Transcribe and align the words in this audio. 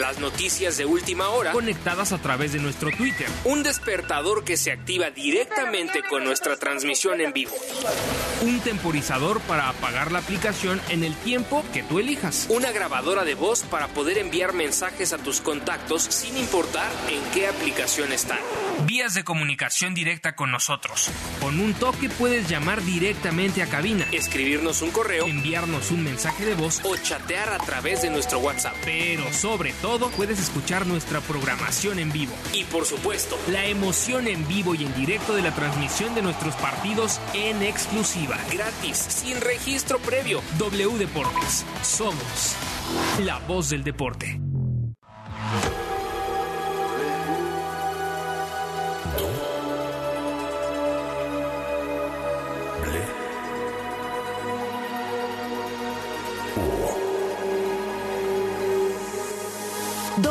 las 0.00 0.18
noticias 0.18 0.76
de 0.78 0.86
última 0.86 1.28
hora 1.28 1.52
conectadas 1.52 2.12
a 2.12 2.18
través 2.18 2.52
de 2.52 2.58
nuestro 2.58 2.90
Twitter, 2.90 3.26
un 3.44 3.62
despertador 3.62 4.44
que 4.44 4.56
se 4.56 4.72
activa 4.72 5.10
directamente 5.10 6.02
con 6.08 6.24
nuestra 6.24 6.56
transmisión 6.56 7.20
en 7.20 7.32
vivo, 7.32 7.52
un 8.42 8.60
temporizador 8.60 9.40
para 9.42 9.68
apagar 9.68 10.10
la 10.10 10.20
aplicación 10.20 10.80
en 10.88 11.04
el 11.04 11.14
tiempo 11.16 11.64
que 11.72 11.82
tú 11.82 11.98
elijas, 11.98 12.46
una 12.48 12.72
grabadora 12.72 13.24
de 13.24 13.34
voz 13.34 13.62
para 13.62 13.88
poder 13.88 14.18
enviar 14.18 14.54
mensajes 14.54 15.12
a 15.12 15.18
tus 15.18 15.40
contactos 15.40 16.02
sin 16.02 16.36
importar 16.38 16.90
en 17.10 17.22
qué 17.32 17.46
aplicación 17.46 18.12
están, 18.12 18.38
vías 18.86 19.14
de 19.14 19.24
comunicación 19.24 19.94
directa 19.94 20.34
con 20.34 20.50
nosotros. 20.50 21.10
Con 21.40 21.60
un 21.60 21.74
toque 21.74 22.08
puedes 22.08 22.48
llamar 22.48 22.82
directamente 22.82 23.62
a 23.62 23.66
cabina, 23.66 24.06
escribirnos 24.12 24.80
un 24.82 24.90
correo, 24.90 25.26
enviarnos 25.26 25.90
un 25.90 26.02
mensaje 26.02 26.46
de 26.46 26.54
voz. 26.54 26.80
O 26.84 26.96
chatear 26.96 27.50
a 27.50 27.58
través 27.58 28.02
de 28.02 28.10
nuestro 28.10 28.38
WhatsApp. 28.38 28.74
Pero 28.84 29.30
sobre 29.32 29.72
todo 29.74 29.89
puedes 29.98 30.38
escuchar 30.38 30.86
nuestra 30.86 31.20
programación 31.20 31.98
en 31.98 32.12
vivo. 32.12 32.32
Y 32.52 32.64
por 32.64 32.84
supuesto, 32.84 33.36
la 33.48 33.66
emoción 33.66 34.28
en 34.28 34.46
vivo 34.46 34.74
y 34.74 34.84
en 34.84 34.94
directo 34.94 35.34
de 35.34 35.42
la 35.42 35.52
transmisión 35.54 36.14
de 36.14 36.22
nuestros 36.22 36.54
partidos 36.56 37.20
en 37.34 37.62
exclusiva. 37.62 38.38
Gratis, 38.52 38.96
sin 38.96 39.40
registro 39.40 39.98
previo. 39.98 40.40
W 40.58 40.98
Deportes. 40.98 41.64
Somos 41.82 42.56
la 43.24 43.38
voz 43.40 43.70
del 43.70 43.82
deporte. 43.82 44.40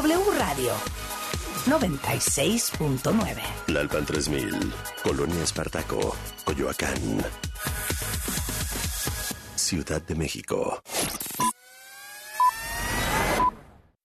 W 0.02 0.18
Radio 0.38 0.72
96.9. 1.66 3.36
La 3.68 3.82
Alpan 3.82 4.06
3000, 4.06 4.74
Colonia 5.04 5.44
Espartaco, 5.44 6.16
Coyoacán. 6.46 7.22
Ciudad 9.56 10.02
de 10.02 10.16
México. 10.16 10.82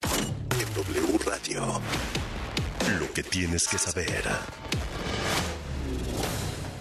En 0.03 0.75
W 0.75 1.19
Radio. 1.25 1.81
Lo 2.99 3.13
que 3.13 3.23
tienes 3.23 3.69
que 3.69 3.79
saber. 3.79 4.25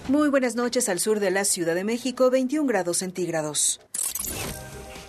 Muy 0.08 0.30
buenas 0.30 0.56
noches 0.56 0.90
al 0.90 1.00
sur 1.00 1.20
de 1.20 1.30
la 1.30 1.46
Ciudad 1.46 1.76
de 1.76 1.84
México, 1.84 2.32
21 2.32 2.66
grados 2.66 2.98
centígrados. 2.98 3.80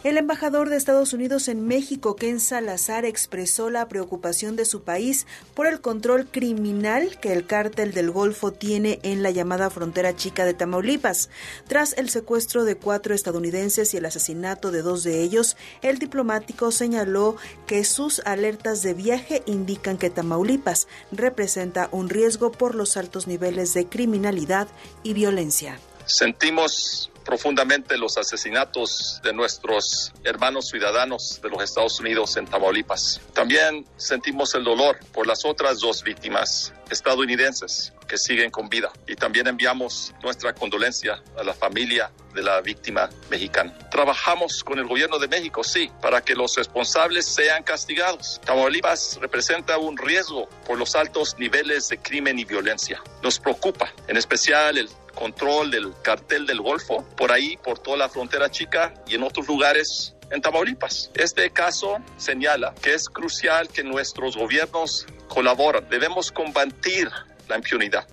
El 0.04 0.18
embajador 0.18 0.68
de 0.68 0.76
Estados 0.76 1.14
Unidos 1.14 1.48
en 1.48 1.66
México, 1.66 2.14
Ken 2.14 2.38
Salazar, 2.38 3.06
expresó 3.06 3.70
la 3.70 3.88
preocupación 3.88 4.54
de 4.54 4.66
su 4.66 4.82
país 4.82 5.26
por 5.54 5.66
el 5.66 5.80
control 5.80 6.26
criminal 6.30 7.18
que 7.20 7.32
el 7.32 7.46
cártel 7.46 7.94
del 7.94 8.10
Golfo 8.10 8.52
tiene 8.52 9.00
en 9.02 9.22
la 9.22 9.30
llamada 9.30 9.70
frontera 9.70 10.14
chica 10.14 10.44
de 10.44 10.52
Tamaulipas. 10.52 11.30
Tras 11.68 11.94
el 11.94 12.10
secuestro 12.10 12.64
de 12.66 12.76
cuatro 12.76 13.14
estadounidenses 13.14 13.94
y 13.94 13.96
el 13.96 14.04
asesinato 14.04 14.70
de 14.70 14.82
dos 14.82 15.04
de 15.04 15.22
ellos, 15.22 15.56
el 15.80 15.98
diplomático 15.98 16.70
señaló 16.70 17.36
que 17.66 17.82
sus 17.82 18.18
alertas 18.26 18.82
de 18.82 18.92
viaje 18.92 19.42
indican 19.46 19.96
que 19.96 20.10
Tamaulipas 20.10 20.86
representa 21.12 21.88
un 21.92 22.10
riesgo 22.10 22.52
por 22.52 22.74
los 22.74 22.98
altos 22.98 23.26
niveles 23.26 23.72
de 23.72 23.86
criminalidad 23.86 24.68
y 25.02 25.14
violencia. 25.14 25.78
Sentimos 26.04 27.10
profundamente 27.24 27.96
los 27.96 28.18
asesinatos 28.18 29.20
de 29.22 29.32
nuestros 29.32 30.12
hermanos 30.24 30.68
ciudadanos 30.68 31.40
de 31.42 31.48
los 31.48 31.62
Estados 31.62 31.98
Unidos 32.00 32.36
en 32.36 32.46
Tamaulipas. 32.46 33.20
También 33.32 33.86
sentimos 33.96 34.54
el 34.54 34.64
dolor 34.64 34.98
por 35.12 35.26
las 35.26 35.44
otras 35.44 35.80
dos 35.80 36.02
víctimas 36.02 36.72
estadounidenses 36.90 37.92
que 38.06 38.18
siguen 38.18 38.50
con 38.50 38.68
vida 38.68 38.92
y 39.06 39.16
también 39.16 39.46
enviamos 39.46 40.12
nuestra 40.22 40.54
condolencia 40.54 41.22
a 41.38 41.42
la 41.42 41.54
familia 41.54 42.10
de 42.34 42.42
la 42.42 42.60
víctima 42.60 43.08
mexicana. 43.30 43.72
Trabajamos 43.90 44.62
con 44.62 44.78
el 44.78 44.86
gobierno 44.86 45.18
de 45.18 45.28
México, 45.28 45.64
sí, 45.64 45.90
para 46.02 46.20
que 46.20 46.34
los 46.34 46.56
responsables 46.56 47.26
sean 47.26 47.62
castigados. 47.62 48.40
Tamaulipas 48.44 49.18
representa 49.20 49.78
un 49.78 49.96
riesgo 49.96 50.48
por 50.66 50.78
los 50.78 50.94
altos 50.94 51.36
niveles 51.38 51.88
de 51.88 51.98
crimen 51.98 52.38
y 52.38 52.44
violencia. 52.44 53.02
Nos 53.22 53.38
preocupa, 53.38 53.92
en 54.08 54.16
especial 54.16 54.76
el 54.78 54.88
control 55.14 55.70
del 55.70 55.92
cartel 56.02 56.46
del 56.46 56.60
Golfo, 56.60 57.04
por 57.16 57.32
ahí, 57.32 57.56
por 57.56 57.78
toda 57.78 57.96
la 57.96 58.08
frontera 58.08 58.50
chica 58.50 58.92
y 59.06 59.14
en 59.14 59.22
otros 59.22 59.46
lugares 59.46 60.14
en 60.30 60.40
Tamaulipas. 60.40 61.10
Este 61.14 61.50
caso 61.50 61.98
señala 62.16 62.74
que 62.82 62.94
es 62.94 63.08
crucial 63.08 63.68
que 63.68 63.82
nuestros 63.82 64.36
gobiernos 64.36 65.06
colaboren. 65.28 65.88
Debemos 65.88 66.32
combatir 66.32 67.08
la 67.48 67.56
impunidad. 67.56 68.06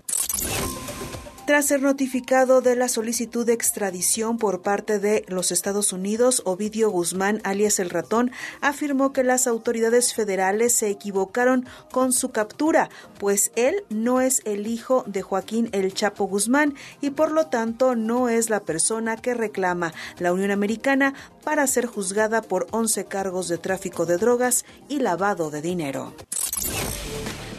Tras 1.45 1.65
ser 1.65 1.81
notificado 1.81 2.61
de 2.61 2.75
la 2.75 2.87
solicitud 2.87 3.45
de 3.45 3.53
extradición 3.53 4.37
por 4.37 4.61
parte 4.61 4.99
de 4.99 5.25
los 5.27 5.51
Estados 5.51 5.91
Unidos, 5.91 6.43
Ovidio 6.45 6.91
Guzmán, 6.91 7.41
alias 7.43 7.79
el 7.79 7.89
ratón, 7.89 8.31
afirmó 8.61 9.11
que 9.11 9.23
las 9.23 9.47
autoridades 9.47 10.13
federales 10.13 10.73
se 10.73 10.89
equivocaron 10.89 11.65
con 11.91 12.13
su 12.13 12.29
captura, 12.29 12.89
pues 13.19 13.51
él 13.55 13.83
no 13.89 14.21
es 14.21 14.43
el 14.45 14.67
hijo 14.67 15.03
de 15.07 15.23
Joaquín 15.23 15.69
El 15.71 15.93
Chapo 15.93 16.25
Guzmán 16.25 16.75
y 17.01 17.09
por 17.09 17.31
lo 17.31 17.47
tanto 17.47 17.95
no 17.95 18.29
es 18.29 18.51
la 18.51 18.61
persona 18.61 19.17
que 19.17 19.33
reclama 19.33 19.93
la 20.19 20.33
Unión 20.33 20.51
Americana 20.51 21.15
para 21.43 21.65
ser 21.65 21.87
juzgada 21.87 22.43
por 22.43 22.67
11 22.69 23.05
cargos 23.05 23.47
de 23.47 23.57
tráfico 23.57 24.05
de 24.05 24.17
drogas 24.17 24.63
y 24.87 24.99
lavado 24.99 25.49
de 25.49 25.61
dinero. 25.61 26.13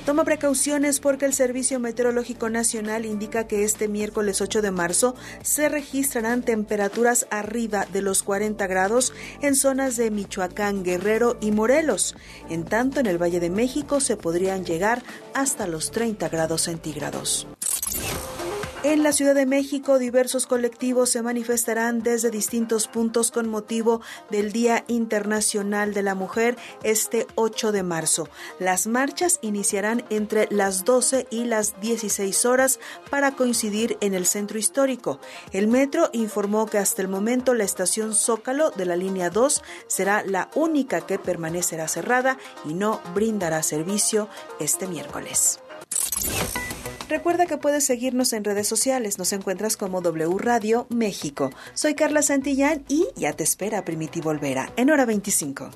Toma 0.04 0.24
precauciones 0.24 0.98
porque 0.98 1.26
el 1.26 1.32
Servicio 1.32 1.78
Meteorológico 1.78 2.50
Nacional 2.50 3.06
indica 3.06 3.46
que 3.46 3.62
este 3.62 3.86
miércoles 3.86 4.40
8 4.40 4.60
de 4.60 4.72
marzo 4.72 5.14
se 5.42 5.68
registrarán 5.68 6.42
temperaturas 6.42 7.28
arriba 7.30 7.86
de 7.92 8.02
los 8.02 8.24
40 8.24 8.66
grados 8.66 9.12
en 9.42 9.54
zonas 9.54 9.96
de 9.96 10.10
Michoacán, 10.10 10.82
Guerrero 10.82 11.36
y 11.40 11.52
Morelos. 11.52 12.16
En 12.50 12.64
tanto, 12.64 12.98
en 12.98 13.06
el 13.06 13.22
Valle 13.22 13.38
de 13.38 13.50
México 13.50 14.00
se 14.00 14.16
podrían 14.16 14.64
llegar 14.64 15.04
hasta 15.34 15.68
los 15.68 15.92
30 15.92 16.28
grados 16.28 16.62
centígrados. 16.62 17.46
En 18.84 19.04
la 19.04 19.12
Ciudad 19.12 19.36
de 19.36 19.46
México, 19.46 20.00
diversos 20.00 20.48
colectivos 20.48 21.08
se 21.08 21.22
manifestarán 21.22 22.02
desde 22.02 22.32
distintos 22.32 22.88
puntos 22.88 23.30
con 23.30 23.48
motivo 23.48 24.00
del 24.28 24.50
Día 24.50 24.84
Internacional 24.88 25.94
de 25.94 26.02
la 26.02 26.16
Mujer 26.16 26.56
este 26.82 27.28
8 27.36 27.70
de 27.70 27.84
marzo. 27.84 28.28
Las 28.58 28.88
marchas 28.88 29.38
iniciarán 29.40 30.04
entre 30.10 30.48
las 30.50 30.84
12 30.84 31.28
y 31.30 31.44
las 31.44 31.80
16 31.80 32.44
horas 32.44 32.80
para 33.08 33.36
coincidir 33.36 33.98
en 34.00 34.14
el 34.14 34.26
centro 34.26 34.58
histórico. 34.58 35.20
El 35.52 35.68
metro 35.68 36.10
informó 36.12 36.66
que 36.66 36.78
hasta 36.78 37.02
el 37.02 37.08
momento 37.08 37.54
la 37.54 37.62
estación 37.62 38.16
Zócalo 38.16 38.72
de 38.72 38.86
la 38.86 38.96
línea 38.96 39.30
2 39.30 39.62
será 39.86 40.24
la 40.26 40.50
única 40.56 41.06
que 41.06 41.20
permanecerá 41.20 41.86
cerrada 41.86 42.36
y 42.64 42.74
no 42.74 43.00
brindará 43.14 43.62
servicio 43.62 44.28
este 44.58 44.88
miércoles. 44.88 45.61
Recuerda 47.12 47.44
que 47.44 47.58
puedes 47.58 47.84
seguirnos 47.84 48.32
en 48.32 48.42
redes 48.42 48.66
sociales. 48.66 49.18
Nos 49.18 49.34
encuentras 49.34 49.76
como 49.76 50.00
W 50.00 50.34
Radio 50.38 50.86
México. 50.88 51.50
Soy 51.74 51.94
Carla 51.94 52.22
Santillán 52.22 52.86
y 52.88 53.06
ya 53.16 53.34
te 53.34 53.44
espera 53.44 53.84
Primitivo 53.84 54.30
Olvera 54.30 54.72
en 54.76 54.88
hora 54.88 55.04
25. 55.04 55.70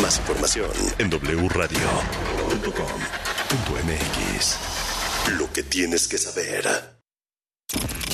Más 0.00 0.18
información 0.18 0.70
en 0.98 1.10
wradio.com.mx. 1.10 1.78
Lo 5.40 5.52
que 5.52 5.64
tienes 5.64 6.06
que 6.06 6.18
saber. 6.18 6.99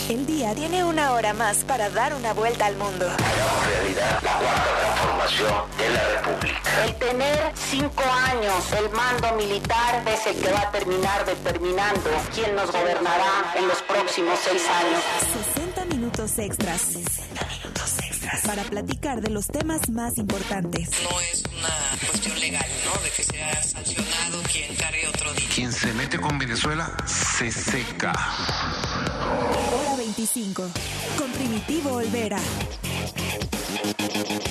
El 0.09 0.25
día 0.25 0.55
tiene 0.55 0.85
una 0.85 1.15
hora 1.15 1.35
más 1.35 1.65
para 1.65 1.91
dar 1.91 2.15
una 2.15 2.33
vuelta 2.33 2.67
al 2.67 2.77
mundo. 2.77 3.07
Hagamos 3.07 3.67
realidad 3.67 4.21
la 4.23 4.33
cuarta 4.39 4.77
transformación 4.81 5.65
de 5.79 5.91
la 5.91 6.09
República. 6.15 6.85
El 6.85 6.95
tener 6.95 7.53
cinco 7.57 8.05
años 8.05 8.73
el 8.79 8.91
mando 8.91 9.35
militar 9.35 10.05
es 10.07 10.27
el 10.29 10.41
que 10.41 10.53
va 10.53 10.61
a 10.61 10.71
terminar 10.71 11.27
determinando 11.27 12.09
quién 12.33 12.55
nos 12.55 12.71
gobernará 12.71 13.53
en 13.57 13.67
los 13.67 13.83
próximos 13.83 14.39
seis 14.45 14.63
años. 14.69 15.03
60 15.55 15.85
minutos 15.87 16.39
extras. 16.39 16.81
60 16.83 17.47
minutos 17.57 17.99
extras. 17.99 18.43
Para 18.47 18.63
platicar 18.63 19.21
de 19.21 19.31
los 19.31 19.49
temas 19.49 19.91
más 19.91 20.19
importantes. 20.19 20.89
No 21.03 21.21
es 21.21 21.43
una 21.59 22.09
cuestión 22.09 22.39
legal, 22.39 22.67
¿no? 22.85 23.03
De 23.03 23.11
que 23.11 23.25
sea 23.25 23.61
sancionado 23.61 24.41
quien 24.53 24.73
cargue 24.77 25.09
otro 25.09 25.33
día. 25.33 25.49
Quien 25.53 25.73
se 25.73 25.93
mete 25.95 26.21
con 26.21 26.39
Venezuela 26.39 26.97
se 27.07 27.51
seca. 27.51 28.13
Hora 29.27 29.97
25. 29.97 30.63
Con 31.19 31.31
Primitivo 31.33 31.95
Olvera. 31.95 32.39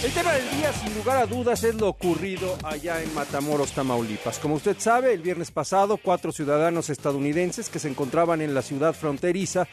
El 0.04 0.12
tema 0.12 0.34
del 0.34 0.50
día, 0.52 0.72
sin 0.74 0.94
lugar 0.96 1.18
a 1.18 1.26
dudas, 1.26 1.64
es 1.64 1.76
lo 1.76 1.88
ocurrido 1.88 2.58
allá 2.64 3.02
en 3.02 3.14
Matamoros, 3.14 3.72
Tamaulipas. 3.72 4.38
Como 4.40 4.56
usted 4.56 4.76
sabe, 4.78 5.14
el 5.14 5.22
viernes 5.22 5.52
pasado, 5.52 5.98
cuatro 5.98 6.32
ciudadanos 6.32 6.90
estadounidenses 6.90 7.70
que 7.70 7.80
se 7.80 7.90
encontraban 7.90 8.42
en 8.42 8.54
la 8.54 8.62
ciudad 8.62 8.94
fronteriza 8.94 9.68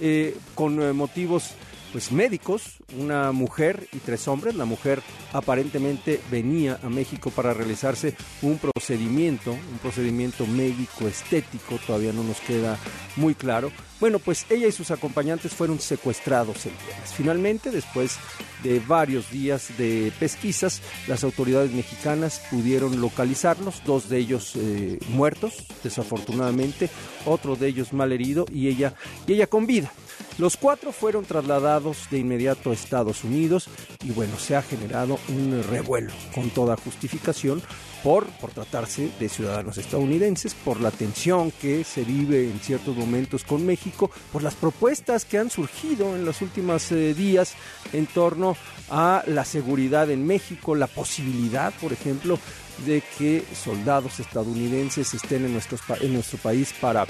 eh, 0.00 0.36
con 0.54 0.80
eh, 0.80 0.92
motivos 0.92 1.50
pues 1.94 2.10
médicos, 2.10 2.78
una 2.98 3.30
mujer 3.30 3.86
y 3.92 3.98
tres 3.98 4.26
hombres. 4.26 4.56
La 4.56 4.64
mujer 4.64 5.00
aparentemente 5.32 6.20
venía 6.28 6.80
a 6.82 6.88
México 6.88 7.30
para 7.30 7.54
realizarse 7.54 8.16
un 8.42 8.58
procedimiento, 8.58 9.52
un 9.52 9.78
procedimiento 9.80 10.44
médico 10.44 11.06
estético, 11.06 11.78
todavía 11.86 12.12
no 12.12 12.24
nos 12.24 12.40
queda 12.40 12.76
muy 13.14 13.36
claro. 13.36 13.70
Bueno, 14.00 14.18
pues 14.18 14.44
ella 14.50 14.66
y 14.66 14.72
sus 14.72 14.90
acompañantes 14.90 15.54
fueron 15.54 15.78
secuestrados 15.78 16.66
el 16.66 16.72
viernes. 16.84 17.14
Finalmente, 17.14 17.70
después 17.70 18.16
de 18.64 18.80
varios 18.80 19.30
días 19.30 19.78
de 19.78 20.12
pesquisas, 20.18 20.82
las 21.06 21.22
autoridades 21.22 21.70
mexicanas 21.70 22.42
pudieron 22.50 23.00
localizarlos, 23.00 23.82
dos 23.86 24.08
de 24.08 24.18
ellos 24.18 24.56
eh, 24.56 24.98
muertos, 25.10 25.64
desafortunadamente, 25.84 26.90
otro 27.24 27.54
de 27.54 27.68
ellos 27.68 27.92
mal 27.92 28.10
herido 28.10 28.46
y 28.52 28.66
ella, 28.66 28.94
y 29.28 29.34
ella 29.34 29.46
con 29.46 29.64
vida. 29.64 29.92
Los 30.36 30.56
cuatro 30.56 30.90
fueron 30.90 31.24
trasladados 31.24 32.08
de 32.10 32.18
inmediato 32.18 32.70
a 32.70 32.74
Estados 32.74 33.22
Unidos 33.22 33.68
y 34.02 34.10
bueno, 34.10 34.36
se 34.38 34.56
ha 34.56 34.62
generado 34.62 35.18
un 35.28 35.62
revuelo 35.70 36.12
con 36.34 36.50
toda 36.50 36.76
justificación 36.76 37.62
por, 38.02 38.26
por 38.26 38.50
tratarse 38.50 39.10
de 39.18 39.28
ciudadanos 39.28 39.78
estadounidenses, 39.78 40.54
por 40.54 40.80
la 40.80 40.90
tensión 40.90 41.52
que 41.52 41.84
se 41.84 42.04
vive 42.04 42.50
en 42.50 42.58
ciertos 42.58 42.96
momentos 42.96 43.44
con 43.44 43.64
México, 43.64 44.10
por 44.32 44.42
las 44.42 44.54
propuestas 44.54 45.24
que 45.24 45.38
han 45.38 45.50
surgido 45.50 46.14
en 46.14 46.24
los 46.24 46.42
últimos 46.42 46.92
eh, 46.92 47.14
días 47.14 47.54
en 47.92 48.06
torno 48.06 48.56
a 48.90 49.22
la 49.26 49.44
seguridad 49.44 50.10
en 50.10 50.26
México, 50.26 50.74
la 50.74 50.86
posibilidad, 50.86 51.72
por 51.80 51.92
ejemplo, 51.92 52.38
de 52.86 53.02
que 53.18 53.44
soldados 53.54 54.20
estadounidenses 54.20 55.14
estén 55.14 55.44
en, 55.44 55.52
nuestros, 55.52 55.80
en 56.00 56.12
nuestro 56.12 56.38
país 56.38 56.74
para, 56.80 57.06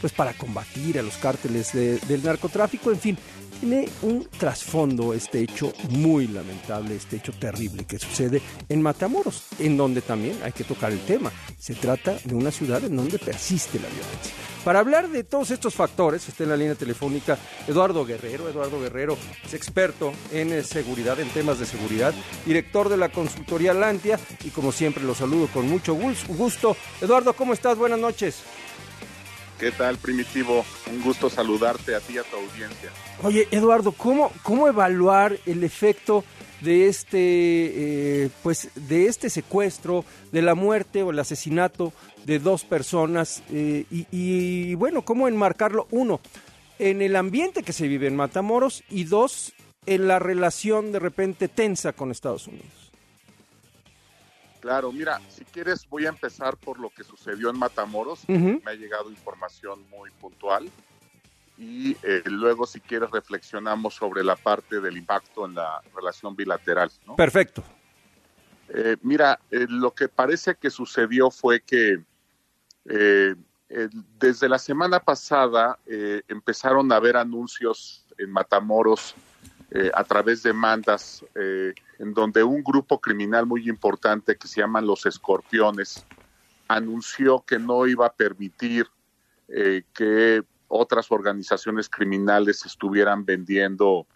pues 0.00 0.12
para 0.12 0.32
combatir 0.34 0.98
a 0.98 1.02
los 1.02 1.16
cárteles 1.16 1.72
del 1.72 2.22
narcotráfico, 2.22 2.90
en 2.90 2.98
fin, 2.98 3.18
tiene 3.60 3.88
un 4.02 4.28
trasfondo 4.38 5.14
este 5.14 5.40
hecho 5.40 5.72
muy 5.90 6.26
lamentable, 6.26 6.96
este 6.96 7.16
hecho 7.16 7.32
terrible 7.32 7.84
que 7.84 7.98
sucede 7.98 8.42
en 8.68 8.82
Matamoros, 8.82 9.46
en 9.58 9.76
donde 9.76 10.02
también 10.02 10.38
hay 10.42 10.52
que 10.52 10.64
tocar 10.64 10.92
el 10.92 11.00
tema. 11.00 11.32
Se 11.58 11.74
trata 11.74 12.16
de 12.24 12.34
una 12.34 12.50
ciudad 12.50 12.82
en 12.84 12.96
donde 12.96 13.18
persiste 13.18 13.78
la 13.78 13.88
violencia. 13.88 14.32
Para 14.64 14.78
hablar 14.78 15.10
de 15.10 15.24
todos 15.24 15.50
estos 15.50 15.74
factores, 15.74 16.26
está 16.26 16.44
en 16.44 16.48
la 16.48 16.56
línea 16.56 16.74
telefónica 16.74 17.38
Eduardo 17.68 18.06
Guerrero. 18.06 18.48
Eduardo 18.48 18.80
Guerrero 18.80 19.18
es 19.44 19.52
experto 19.52 20.12
en 20.32 20.52
eh, 20.52 20.62
seguridad, 20.62 21.20
en 21.20 21.28
temas 21.28 21.58
de 21.58 21.66
seguridad, 21.66 22.14
director 22.46 22.88
de 22.88 22.96
la 22.96 23.10
consultoría 23.10 23.74
Lantia 23.74 24.18
y 24.42 24.48
como 24.48 24.72
siempre 24.72 25.04
lo 25.04 25.14
saludo 25.14 25.48
con 25.48 25.68
mucho 25.68 25.94
gusto. 25.94 26.76
Eduardo, 27.02 27.34
¿cómo 27.34 27.52
estás? 27.52 27.76
Buenas 27.76 27.98
noches. 27.98 28.42
¿Qué 29.58 29.70
tal, 29.70 29.98
Primitivo? 29.98 30.64
Un 30.90 31.02
gusto 31.02 31.30
saludarte 31.30 31.94
a 31.94 32.00
ti 32.00 32.14
y 32.14 32.18
a 32.18 32.22
tu 32.24 32.36
audiencia. 32.36 32.90
Oye, 33.22 33.46
Eduardo, 33.50 33.92
¿cómo, 33.92 34.32
cómo 34.42 34.66
evaluar 34.66 35.38
el 35.46 35.62
efecto 35.62 36.24
de 36.60 36.88
este, 36.88 38.24
eh, 38.24 38.30
pues, 38.42 38.70
de 38.74 39.06
este 39.06 39.30
secuestro, 39.30 40.04
de 40.32 40.42
la 40.42 40.54
muerte 40.54 41.02
o 41.02 41.10
el 41.10 41.18
asesinato 41.18 41.92
de 42.24 42.38
dos 42.38 42.64
personas 42.64 43.42
eh, 43.50 43.84
y, 43.90 44.74
bueno, 44.74 45.02
cómo 45.02 45.28
enmarcarlo, 45.28 45.86
uno, 45.90 46.20
en 46.78 47.02
el 47.02 47.14
ambiente 47.14 47.62
que 47.62 47.72
se 47.72 47.86
vive 47.86 48.08
en 48.08 48.16
Matamoros 48.16 48.82
y 48.90 49.04
dos, 49.04 49.52
en 49.86 50.08
la 50.08 50.18
relación 50.18 50.90
de 50.90 50.98
repente 50.98 51.48
tensa 51.48 51.92
con 51.92 52.10
Estados 52.10 52.48
Unidos. 52.48 52.83
Claro, 54.64 54.90
mira, 54.92 55.20
si 55.28 55.44
quieres 55.44 55.86
voy 55.90 56.06
a 56.06 56.08
empezar 56.08 56.56
por 56.56 56.80
lo 56.80 56.88
que 56.88 57.04
sucedió 57.04 57.50
en 57.50 57.58
Matamoros, 57.58 58.26
me 58.26 58.62
ha 58.64 58.72
llegado 58.72 59.10
información 59.10 59.84
muy 59.90 60.10
puntual 60.12 60.70
y 61.58 61.94
eh, 62.02 62.22
luego 62.24 62.66
si 62.66 62.80
quieres 62.80 63.10
reflexionamos 63.10 63.92
sobre 63.92 64.24
la 64.24 64.36
parte 64.36 64.80
del 64.80 64.96
impacto 64.96 65.44
en 65.44 65.56
la 65.56 65.82
relación 65.94 66.34
bilateral. 66.34 66.90
Perfecto. 67.14 67.62
Eh, 68.70 68.96
mira, 69.02 69.38
eh, 69.50 69.66
lo 69.68 69.90
que 69.90 70.08
parece 70.08 70.54
que 70.54 70.70
sucedió 70.70 71.30
fue 71.30 71.60
que 71.60 71.98
desde 74.18 74.48
la 74.48 74.58
semana 74.58 74.98
pasada 74.98 75.78
empezaron 76.26 76.90
a 76.90 76.96
haber 76.96 77.18
anuncios 77.18 78.06
en 78.16 78.30
Matamoros 78.30 79.14
a 79.92 80.04
través 80.04 80.42
de 80.42 80.52
mandas 80.52 81.24
en 81.34 82.14
donde 82.14 82.44
un 82.44 82.62
grupo 82.62 83.00
criminal 83.00 83.46
muy 83.46 83.68
importante 83.68 84.36
que 84.36 84.46
se 84.46 84.60
llaman 84.60 84.86
los 84.86 85.04
escorpiones 85.04 86.06
anunció 86.68 87.44
que 87.44 87.58
no 87.58 87.86
iba 87.86 88.06
a 88.06 88.12
permitir 88.12 88.86
que 89.92 90.42
otras 90.68 91.10
organizaciones 91.10 91.88
criminales 91.88 92.64
estuvieran 92.64 93.24
vendiendo 93.24 94.06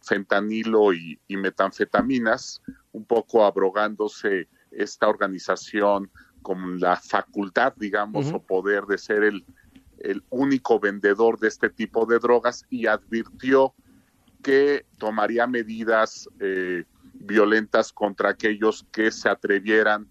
fentanilo 0.00 0.92
y, 0.92 1.18
metanfetaminas, 1.28 2.62
un 2.92 3.04
poco 3.04 3.44
abrogándose 3.44 4.48
esta 4.70 5.08
organización 5.08 6.10
con 6.42 6.80
la 6.80 6.96
facultad, 6.96 7.74
digamos, 7.76 8.32
o 8.32 8.40
poder 8.40 8.84
de 8.84 8.98
ser 8.98 9.24
el, 9.24 9.44
el 9.98 10.22
único 10.30 10.80
vendedor 10.80 11.38
de 11.38 11.48
este 11.48 11.68
tipo 11.68 12.06
de 12.06 12.18
drogas 12.18 12.64
y 12.70 12.86
advirtió 12.86 13.74
que 14.42 14.86
tomaría 14.98 15.46
medidas 15.46 16.28
eh, 16.40 16.84
violentas 17.14 17.92
contra 17.92 18.30
aquellos 18.30 18.86
que 18.92 19.10
se 19.10 19.28
atrevieran, 19.28 20.08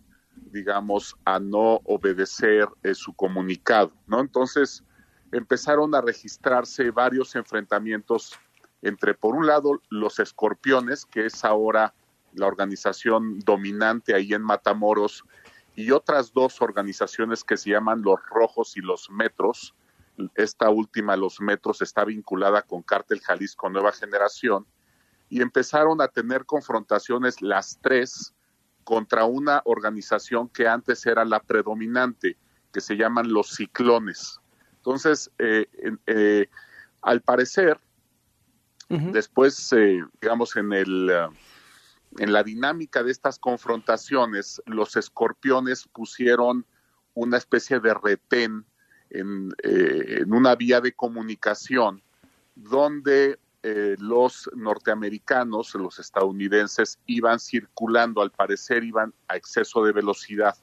digamos, 0.51 1.15
a 1.25 1.39
no 1.39 1.81
obedecer 1.85 2.67
eh, 2.83 2.93
su 2.93 3.13
comunicado, 3.13 3.91
¿no? 4.07 4.19
Entonces, 4.19 4.83
empezaron 5.31 5.93
a 5.95 6.01
registrarse 6.01 6.91
varios 6.91 7.35
enfrentamientos 7.35 8.37
entre, 8.81 9.13
por 9.13 9.35
un 9.35 9.45
lado, 9.47 9.81
los 9.89 10.19
escorpiones, 10.19 11.05
que 11.05 11.25
es 11.25 11.43
ahora 11.43 11.93
la 12.33 12.47
organización 12.47 13.39
dominante 13.39 14.13
ahí 14.13 14.33
en 14.33 14.41
Matamoros, 14.41 15.23
y 15.75 15.91
otras 15.91 16.33
dos 16.33 16.61
organizaciones 16.61 17.43
que 17.43 17.57
se 17.57 17.69
llaman 17.71 18.01
los 18.01 18.19
Rojos 18.29 18.75
y 18.75 18.81
los 18.81 19.09
Metros. 19.09 19.73
Esta 20.36 20.69
última, 20.69 21.16
los 21.16 21.39
Metros, 21.42 21.81
está 21.81 22.06
vinculada 22.06 22.62
con 22.62 22.81
Cártel 22.81 23.21
Jalisco 23.21 23.69
Nueva 23.69 23.92
Generación, 23.92 24.66
y 25.30 25.42
empezaron 25.42 26.01
a 26.01 26.07
tener 26.07 26.45
confrontaciones 26.45 27.42
las 27.42 27.80
tres 27.81 28.33
contra 28.83 29.25
una 29.25 29.62
organización 29.66 30.50
que 30.50 30.68
antes 30.68 31.06
era 31.06 31.24
la 31.24 31.39
predominante, 31.39 32.38
que 32.74 32.81
se 32.81 32.98
llaman 32.98 33.31
los 33.31 33.56
Ciclones. 33.56 34.39
Entonces, 34.77 35.31
eh, 35.38 35.68
eh, 36.07 36.48
al 37.01 37.21
parecer, 37.21 37.80
después, 38.89 39.71
eh, 39.74 40.04
digamos, 40.19 40.56
en, 40.56 40.74
el, 40.74 41.12
en 42.18 42.33
la 42.33 42.44
dinámica 42.44 43.04
de 43.04 43.12
estas 43.12 43.38
confrontaciones, 43.38 44.62
los 44.66 44.95
escorpiones 44.95 45.88
pusieron 45.88 46.66
una 47.13 47.38
especie 47.38 47.80
de 47.80 47.94
retén 47.94 48.66
en, 49.09 49.51
en 49.63 50.33
una 50.33 50.56
vía 50.56 50.81
de 50.81 50.94
comunicación 50.94 52.01
donde 52.56 53.39
los 53.61 54.49
norteamericanos, 54.56 55.75
los 55.75 55.99
estadounidenses, 55.99 56.97
iban 57.07 57.39
circulando, 57.39 58.21
al 58.21 58.31
parecer 58.31 58.85
iban 58.85 59.13
a 59.28 59.35
exceso 59.35 59.83
de 59.83 59.92
velocidad. 59.92 60.56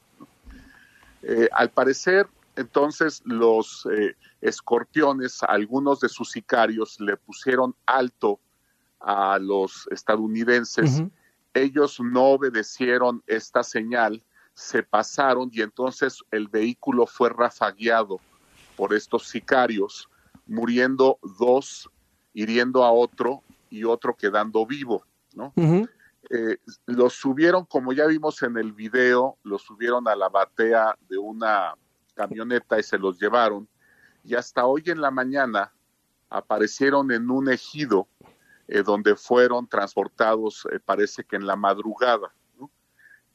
al 1.52 1.70
parecer, 1.70 2.26
entonces 2.56 3.22
los 3.24 3.86
eh, 3.92 4.16
escorpiones, 4.40 5.42
algunos 5.42 6.00
de 6.00 6.08
sus 6.08 6.30
sicarios 6.30 6.98
le 7.00 7.16
pusieron 7.16 7.74
alto 7.84 8.40
a 8.98 9.38
los 9.38 9.86
estadounidenses. 9.90 11.02
Ellos 11.52 12.00
no 12.00 12.24
obedecieron 12.24 13.22
esta 13.26 13.62
señal, 13.62 14.22
se 14.54 14.82
pasaron 14.82 15.50
y 15.52 15.60
entonces 15.60 16.22
el 16.30 16.48
vehículo 16.48 17.06
fue 17.06 17.28
rafagueado 17.28 18.20
por 18.76 18.94
estos 18.94 19.28
sicarios, 19.28 20.08
muriendo 20.46 21.18
dos, 21.38 21.90
hiriendo 22.34 22.84
a 22.84 22.92
otro 22.92 23.42
y 23.70 23.84
otro 23.84 24.16
quedando 24.16 24.66
vivo, 24.66 25.04
¿no? 25.34 25.52
Eh, 26.28 26.56
los 26.86 27.14
subieron, 27.14 27.64
como 27.64 27.92
ya 27.92 28.06
vimos 28.06 28.42
en 28.42 28.56
el 28.56 28.72
video, 28.72 29.36
los 29.44 29.62
subieron 29.62 30.08
a 30.08 30.16
la 30.16 30.28
batea 30.28 30.96
de 31.08 31.18
una 31.18 31.74
camioneta 32.14 32.78
y 32.78 32.82
se 32.82 32.98
los 32.98 33.18
llevaron. 33.20 33.68
Y 34.24 34.34
hasta 34.34 34.66
hoy 34.66 34.82
en 34.86 35.00
la 35.00 35.10
mañana 35.10 35.72
aparecieron 36.28 37.12
en 37.12 37.30
un 37.30 37.50
ejido 37.50 38.08
eh, 38.68 38.82
donde 38.82 39.14
fueron 39.14 39.68
transportados, 39.68 40.66
eh, 40.72 40.80
parece 40.84 41.22
que 41.24 41.36
en 41.36 41.46
la 41.46 41.54
madrugada. 41.56 42.32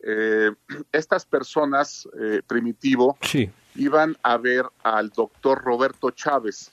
Eh, 0.03 0.51
estas 0.91 1.25
personas, 1.25 2.07
Primitivo, 2.47 3.17
iban 3.75 4.17
a 4.23 4.37
ver 4.37 4.65
al 4.83 5.09
doctor 5.09 5.63
Roberto 5.63 6.11
Chávez, 6.11 6.71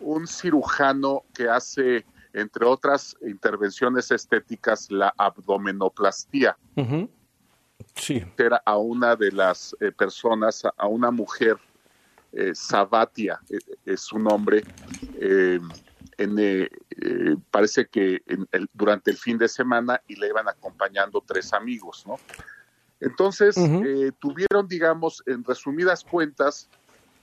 un 0.00 0.26
cirujano 0.26 1.22
que 1.34 1.48
hace, 1.48 2.04
entre 2.32 2.66
otras 2.66 3.16
intervenciones 3.22 4.10
estéticas, 4.10 4.90
la 4.90 5.14
abdomenoplastía 5.16 6.56
sí. 7.94 8.24
era 8.36 8.62
a 8.64 8.76
una 8.76 9.16
de 9.16 9.32
las 9.32 9.74
eh, 9.80 9.92
personas, 9.92 10.62
a 10.76 10.86
una 10.86 11.10
mujer, 11.10 11.56
eh, 12.32 12.52
Sabatia 12.54 13.40
eh, 13.48 13.58
es 13.86 14.00
su 14.00 14.18
nombre, 14.18 14.64
en, 16.18 16.38
eh, 16.38 16.68
eh, 16.90 17.36
parece 17.50 17.86
que 17.86 18.22
durante 18.72 19.10
el 19.10 19.16
fin 19.16 19.38
de 19.38 19.48
semana 19.48 20.00
y 20.06 20.16
le 20.16 20.28
iban 20.28 20.48
acompañando 20.48 21.22
tres 21.26 21.52
amigos, 21.52 22.04
¿no? 22.06 22.18
Entonces, 23.04 23.54
eh, 23.58 24.12
tuvieron, 24.18 24.66
digamos, 24.66 25.22
en 25.26 25.44
resumidas 25.44 26.02
cuentas, 26.04 26.70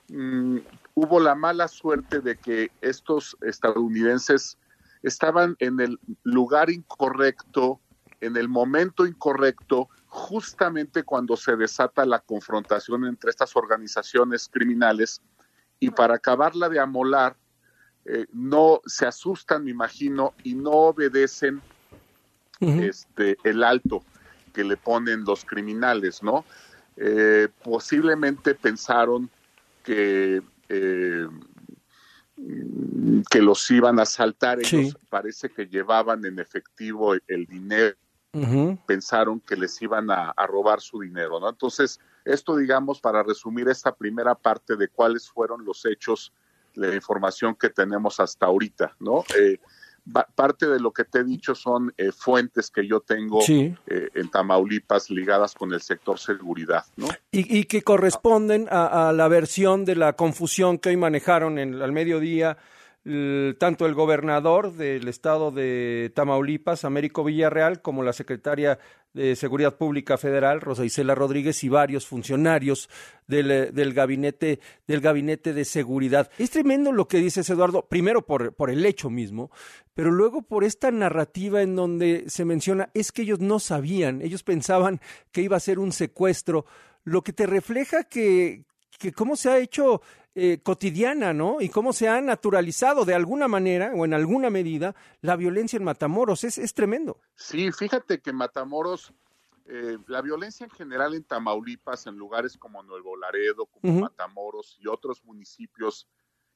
mm, 0.10 0.58
hubo 0.94 1.20
la 1.20 1.34
mala 1.34 1.68
suerte 1.68 2.20
de 2.20 2.38
que 2.38 2.70
estos 2.82 3.36
estadounidenses 3.42 4.60
estaban 5.02 5.56
en 5.58 5.80
el 5.80 6.00
lugar 6.22 6.70
incorrecto, 6.70 7.80
en 8.20 8.38
el 8.38 8.48
momento 8.48 9.08
incorrecto, 9.08 9.90
justamente 10.06 11.02
cuando 11.02 11.36
se 11.36 11.56
desata 11.56 12.06
la 12.06 12.20
confrontación 12.20 13.06
entre 13.06 13.32
estas 13.32 13.56
organizaciones 13.56 14.50
criminales. 14.54 15.20
Y 15.80 15.90
para 15.90 16.14
acabarla 16.14 16.70
de 16.70 16.80
amolar, 16.80 17.36
eh, 18.06 18.28
no 18.32 18.82
se 18.86 19.08
asustan, 19.08 19.64
me 19.64 19.72
imagino, 19.72 20.36
y 20.44 20.54
no 20.54 20.70
obedecen 20.70 21.60
este, 22.60 23.38
el 23.44 23.64
alto 23.64 24.04
que 24.52 24.64
le 24.64 24.78
ponen 24.78 25.24
los 25.24 25.46
criminales, 25.46 26.22
¿no? 26.24 26.46
Eh, 26.98 27.48
posiblemente 27.64 28.56
pensaron 28.56 29.30
que, 29.84 30.42
eh, 30.70 31.28
que 33.30 33.42
los 33.42 33.70
iban 33.72 34.00
a 34.00 34.04
asaltar, 34.04 34.60
ellos 34.60 34.98
parece 35.10 35.50
que 35.50 35.66
llevaban 35.66 36.26
en 36.26 36.40
efectivo 36.40 37.14
el, 37.14 37.46
dinero, 37.46 37.96
pensaron 38.86 39.40
que 39.40 39.56
les 39.56 39.82
iban 39.82 40.10
a, 40.12 40.32
a, 40.32 40.48
robar 40.48 40.82
su 40.82 41.00
dinero, 41.02 41.40
¿no? 41.40 41.50
Entonces, 41.50 42.00
esto 42.26 42.56
digamos 42.56 43.00
para 43.00 43.24
resumir 43.24 43.68
esta 43.70 43.94
primera 43.96 44.36
parte 44.36 44.76
de 44.76 44.88
cuáles 44.88 45.30
fueron 45.30 45.66
los 45.66 45.86
hechos 45.86 46.34
la 46.76 46.94
información 46.94 47.56
que 47.56 47.70
tenemos 47.70 48.20
hasta 48.20 48.46
ahorita, 48.46 48.96
¿no? 49.00 49.24
Eh, 49.38 49.60
parte 50.36 50.68
de 50.68 50.80
lo 50.80 50.92
que 50.92 51.04
te 51.04 51.20
he 51.20 51.24
dicho 51.24 51.54
son 51.54 51.94
eh, 51.98 52.12
fuentes 52.12 52.72
que 52.72 52.88
yo 52.88 53.02
tengo 53.02 53.40
eh, 53.48 53.76
en 54.14 54.30
Tamaulipas 54.30 55.10
ligadas 55.10 55.54
con 55.54 55.74
el 55.74 55.82
sector 55.82 56.18
seguridad, 56.18 56.86
¿no? 56.96 57.08
Y, 57.32 57.66
que 57.66 57.84
corresponden 57.84 58.68
a, 58.72 59.12
la 59.16 59.28
versión 59.28 59.86
de 59.86 59.96
la 59.96 60.14
confusión 60.14 60.80
que 60.80 60.90
hoy 60.90 60.98
manejaron 60.98 61.60
en, 61.60 61.82
al 61.82 61.92
mediodía 61.92 62.58
tanto 63.04 63.88
el 63.88 63.96
gobernador 63.96 64.74
del 64.74 65.08
estado 65.08 65.50
de 65.50 66.12
Tamaulipas, 66.14 66.86
Américo 66.86 67.24
Villarreal, 67.24 67.82
como 67.82 68.04
la 68.04 68.14
secretaria 68.14 68.78
de 69.14 69.36
Seguridad 69.36 69.76
Pública 69.76 70.18
Federal, 70.18 70.62
Rosa 70.62 70.86
Isela 70.86 71.16
Rodríguez, 71.16 71.64
y 71.64 71.70
varios 71.70 72.06
funcionarios 72.06 72.90
del, 73.28 73.74
del, 73.74 73.94
gabinete, 73.94 74.60
del 74.88 75.02
gabinete 75.02 75.54
de 75.54 75.66
seguridad. 75.66 76.30
Es 76.38 76.52
tremendo 76.52 76.92
lo 76.92 77.08
que 77.08 77.18
dices, 77.18 77.50
Eduardo, 77.50 77.88
primero 77.88 78.26
por, 78.26 78.54
por 78.54 78.70
el 78.70 78.86
hecho 78.86 79.10
mismo, 79.10 79.50
pero 79.96 80.12
luego 80.12 80.44
por 80.44 80.64
esta 80.64 80.92
narrativa 80.92 81.64
en 81.64 81.76
donde 81.76 82.26
se 82.28 82.46
menciona, 82.46 82.90
es 82.94 83.12
que 83.12 83.24
ellos 83.24 83.40
no 83.40 83.60
sabían, 83.60 84.22
ellos 84.22 84.44
pensaban 84.44 85.02
que 85.32 85.42
iba 85.42 85.58
a 85.58 85.62
ser 85.62 85.80
un 85.80 85.92
secuestro, 85.92 86.66
lo 87.04 87.24
que 87.24 87.34
te 87.34 87.48
refleja 87.48 88.04
que, 88.04 88.64
que 89.00 89.12
cómo 89.12 89.36
se 89.36 89.50
ha 89.50 89.58
hecho 89.58 90.02
eh, 90.34 90.60
cotidiana, 90.64 91.34
¿no? 91.34 91.60
Y 91.60 91.68
cómo 91.68 91.92
se 91.92 92.08
ha 92.08 92.22
naturalizado 92.22 93.04
de 93.04 93.14
alguna 93.14 93.50
manera 93.50 93.92
o 93.94 94.06
en 94.06 94.14
alguna 94.14 94.50
medida 94.50 94.96
la 95.22 95.36
violencia 95.36 95.76
en 95.76 95.84
Matamoros. 95.84 96.44
Es, 96.46 96.58
es 96.58 96.74
tremendo. 96.74 97.18
Sí, 97.36 97.72
fíjate 97.72 98.22
que 98.22 98.32
Matamoros, 98.32 99.14
eh, 99.66 99.98
la 100.08 100.22
violencia 100.22 100.64
en 100.64 100.70
general 100.70 101.16
en 101.16 101.24
Tamaulipas, 101.26 102.08
en 102.08 102.16
lugares 102.16 102.58
como 102.58 102.82
Nuevo 102.82 103.18
Laredo, 103.18 103.66
como 103.66 104.02
Matamoros 104.02 104.78
y 104.80 104.88
otros 104.88 105.22
municipios, 105.26 106.08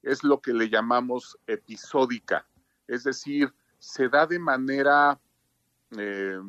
es 0.01 0.23
lo 0.23 0.39
que 0.41 0.53
le 0.53 0.69
llamamos 0.69 1.37
episódica. 1.45 2.47
Es 2.87 3.03
decir, 3.03 3.53
se 3.79 4.07
da 4.07 4.25
de 4.25 4.39
manera 4.39 5.19
eh, 5.97 6.39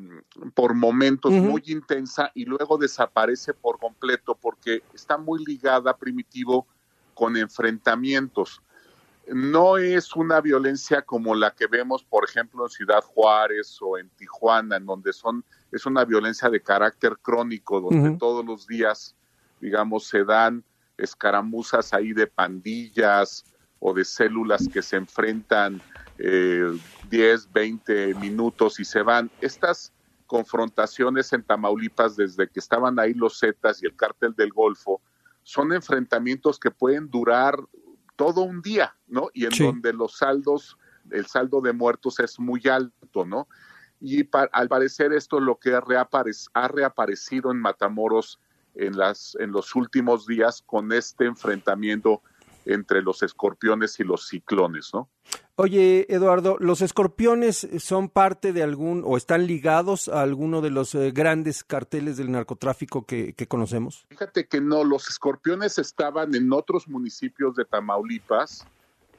por 0.55 0.75
momentos 0.75 1.33
muy 1.33 1.63
intensa 1.67 2.31
y 2.35 2.45
luego 2.45 2.79
desaparece 2.79 3.53
por 3.53 3.79
completo 3.79 4.35
porque 4.35 4.83
está 4.95 5.19
muy 5.19 5.45
ligada, 5.45 5.97
primitivo, 5.97 6.67
con 7.17 7.37
enfrentamientos. 7.37 8.63
No 9.27 9.79
es 9.79 10.15
una 10.15 10.41
violencia 10.43 11.01
como 11.01 11.35
la 11.35 11.51
que 11.51 11.67
vemos, 11.67 12.05
por 12.05 12.29
ejemplo, 12.29 12.65
en 12.65 12.71
Ciudad 12.71 13.03
Juárez 13.03 13.79
o 13.81 13.97
en 13.99 14.11
Tijuana, 14.11 14.77
en 14.77 14.85
donde 14.85 15.13
son 15.15 15.43
es 15.73 15.87
una 15.87 16.05
violencia 16.05 16.49
de 16.51 16.61
carácter 16.61 17.17
crónico, 17.21 17.81
donde 17.81 18.17
todos 18.19 18.45
los 18.45 18.67
días, 18.67 19.17
digamos, 19.61 20.07
se 20.07 20.25
dan 20.25 20.63
escaramuzas 20.97 21.93
ahí 21.93 22.13
de 22.13 22.27
pandillas 22.27 23.45
o 23.81 23.93
de 23.95 24.05
células 24.05 24.69
que 24.69 24.83
se 24.83 24.97
enfrentan 24.97 25.81
eh, 26.19 26.79
10, 27.11 27.53
20 27.53 28.15
minutos 28.15 28.79
y 28.79 28.85
se 28.85 29.03
van. 29.03 29.31
Estas 29.41 29.93
confrontaciones 30.27 31.33
en 31.33 31.43
Tamaulipas, 31.43 32.15
desde 32.17 32.47
que 32.49 32.61
estaban 32.61 32.99
ahí 32.99 33.15
los 33.15 33.41
Zetas 33.41 33.83
y 33.83 33.87
el 33.87 33.97
cártel 33.97 34.35
del 34.35 34.53
Golfo, 34.53 35.01
son 35.47 35.73
enfrentamientos 35.73 36.59
que 36.59 36.73
pueden 36.73 37.09
durar 37.09 37.57
todo 38.17 38.41
un 38.41 38.63
día, 38.63 38.97
¿no? 39.07 39.29
Y 39.33 39.45
en 39.45 39.53
donde 39.57 39.93
los 39.93 40.17
saldos, 40.17 40.77
el 41.13 41.27
saldo 41.27 41.61
de 41.61 41.73
muertos 41.73 42.19
es 42.19 42.41
muy 42.41 42.61
alto, 42.67 43.25
¿no? 43.25 43.47
Y 44.01 44.29
al 44.51 44.69
parecer 44.69 45.13
esto 45.13 45.39
es 45.39 45.45
lo 45.45 45.57
que 45.61 45.73
ha, 45.73 46.09
ha 46.53 46.69
reaparecido 46.69 47.53
en 47.53 47.61
Matamoros 47.61 48.41
en, 48.75 48.97
las, 48.97 49.37
en 49.39 49.53
los 49.53 49.77
últimos 49.77 50.27
días 50.27 50.65
con 50.67 50.91
este 50.93 51.27
enfrentamiento 51.27 52.23
entre 52.67 53.03
los 53.03 53.23
escorpiones 53.23 53.99
y 54.01 54.05
los 54.05 54.27
ciclones, 54.29 54.91
¿no? 54.93 55.09
Oye, 55.55 56.07
Eduardo, 56.13 56.57
¿los 56.61 56.83
escorpiones 56.83 57.67
son 57.79 58.11
parte 58.11 58.53
de 58.53 58.63
algún 58.63 59.03
o 59.07 59.17
están 59.17 59.47
ligados 59.47 60.09
a 60.09 60.21
alguno 60.21 60.61
de 60.61 60.71
los 60.71 60.95
eh, 60.95 61.13
grandes 61.13 61.65
carteles 61.65 62.17
del 62.19 62.31
narcotráfico 62.31 63.07
que, 63.07 63.35
conocemos? 63.49 64.05
Fíjate 64.11 64.47
que 64.47 64.61
no, 64.61 64.85
los 64.85 65.09
escorpiones 65.09 65.79
estaban 65.79 66.35
en 66.35 66.53
otros 66.53 66.89
municipios 66.89 67.57
de 67.57 67.65
Tamaulipas, 67.65 68.67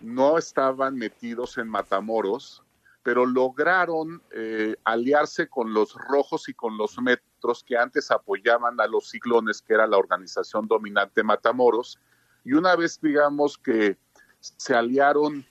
no 0.01 0.37
estaban 0.37 0.95
metidos 0.95 1.57
en 1.57 1.69
Matamoros, 1.69 2.63
pero 3.01 3.25
lograron 3.25 4.21
eh, 4.31 4.75
aliarse 4.83 5.47
con 5.47 5.73
los 5.73 5.95
rojos 5.95 6.49
y 6.49 6.53
con 6.53 6.77
los 6.77 7.01
metros 7.01 7.63
que 7.65 7.77
antes 7.77 8.11
apoyaban 8.11 8.79
a 8.79 8.85
los 8.85 9.09
ciclones, 9.09 9.61
que 9.61 9.73
era 9.73 9.87
la 9.87 9.97
organización 9.97 10.67
dominante 10.67 11.23
Matamoros, 11.23 11.97
y 12.47 12.53
una 12.53 12.77
vez 12.77 13.01
digamos 13.01 13.57
que 13.57 13.97
se 14.39 14.73
aliaron 14.73 15.45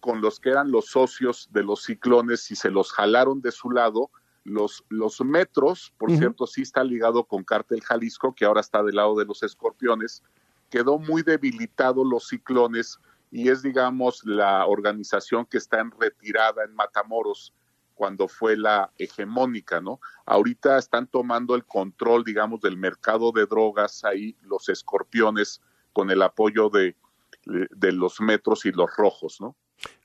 con 0.00 0.20
los 0.20 0.38
que 0.38 0.50
eran 0.50 0.70
los 0.70 0.84
socios 0.84 1.48
de 1.50 1.62
los 1.62 1.84
ciclones 1.84 2.50
y 2.50 2.56
se 2.56 2.70
los 2.70 2.92
jalaron 2.92 3.40
de 3.40 3.52
su 3.52 3.70
lado. 3.70 4.10
Los, 4.44 4.84
los 4.90 5.22
metros, 5.22 5.94
por 5.96 6.10
cierto, 6.10 6.46
sí 6.46 6.60
está 6.60 6.84
ligado 6.84 7.24
con 7.24 7.42
Cártel 7.42 7.80
Jalisco, 7.80 8.34
que 8.34 8.44
ahora 8.44 8.60
está 8.60 8.82
del 8.82 8.96
lado 8.96 9.16
de 9.16 9.24
los 9.24 9.42
escorpiones. 9.42 10.22
Quedó 10.68 10.98
muy 10.98 11.22
debilitado 11.22 12.04
los 12.04 12.28
ciclones 12.28 12.98
y 13.30 13.48
es, 13.48 13.62
digamos, 13.62 14.22
la 14.26 14.66
organización 14.66 15.46
que 15.46 15.56
está 15.56 15.80
en 15.80 15.90
retirada 15.92 16.64
en 16.64 16.74
Matamoros 16.74 17.54
cuando 17.94 18.28
fue 18.28 18.58
la 18.58 18.92
hegemónica, 18.98 19.80
¿no? 19.80 20.00
Ahorita 20.26 20.76
están 20.76 21.06
tomando 21.06 21.54
el 21.54 21.64
control, 21.64 22.24
digamos, 22.24 22.60
del 22.60 22.76
mercado 22.76 23.32
de 23.32 23.46
drogas 23.46 24.04
ahí 24.04 24.36
los 24.42 24.68
escorpiones 24.68 25.62
con 25.92 26.10
el 26.10 26.22
apoyo 26.22 26.68
de, 26.68 26.96
de 27.44 27.92
los 27.92 28.20
metros 28.20 28.66
y 28.66 28.72
los 28.72 28.90
rojos, 28.96 29.40
¿no? 29.40 29.56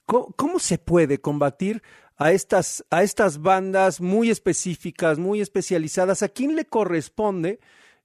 ¿Cómo, 0.07 0.57
se 0.59 0.77
puede 0.77 1.19
combatir 1.19 1.83
a 2.15 2.31
estas, 2.31 2.85
a 2.89 3.03
estas 3.03 3.41
bandas 3.41 3.99
muy 3.99 4.29
específicas, 4.29 5.19
muy 5.19 5.41
especializadas? 5.41 6.23
¿A 6.23 6.29
quién 6.29 6.55
le 6.55 6.65
corresponde 6.65 7.59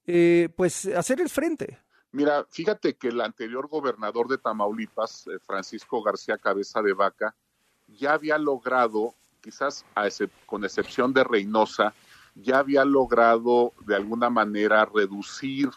eh, 0.08 0.48
pues 0.56 0.86
hacer 0.86 1.20
el 1.20 1.28
frente? 1.28 1.78
Mira, 2.10 2.44
fíjate 2.50 2.94
que 2.94 3.08
el 3.08 3.20
anterior 3.20 3.68
gobernador 3.68 4.26
de 4.26 4.38
Tamaulipas, 4.38 5.28
eh, 5.28 5.38
Francisco 5.46 6.02
García 6.02 6.38
Cabeza 6.38 6.82
de 6.82 6.92
Vaca, 6.92 7.36
ya 7.86 8.14
había 8.14 8.36
logrado, 8.36 9.14
quizás 9.40 9.84
con 10.44 10.64
excepción 10.64 11.12
de 11.12 11.22
Reynosa, 11.22 11.94
ya 12.34 12.58
había 12.58 12.84
logrado 12.84 13.72
de 13.86 13.94
alguna 13.94 14.28
manera 14.28 14.86
reducir 14.86 15.70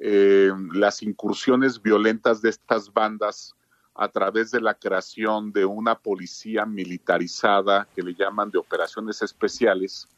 eh, 0.00 0.50
las 0.72 1.02
incursiones 1.02 1.80
violentas 1.82 2.40
de 2.40 2.48
estas 2.48 2.90
bandas 2.92 3.54
a 3.94 4.08
través 4.08 4.50
de 4.50 4.62
la 4.62 4.72
creación 4.72 5.52
de 5.52 5.66
una 5.66 5.94
policía 5.94 6.64
militarizada 6.64 7.86
que 7.94 8.02
le 8.02 8.14
llaman 8.14 8.50
de 8.50 8.58
operaciones 8.58 9.20
especiales 9.20 10.08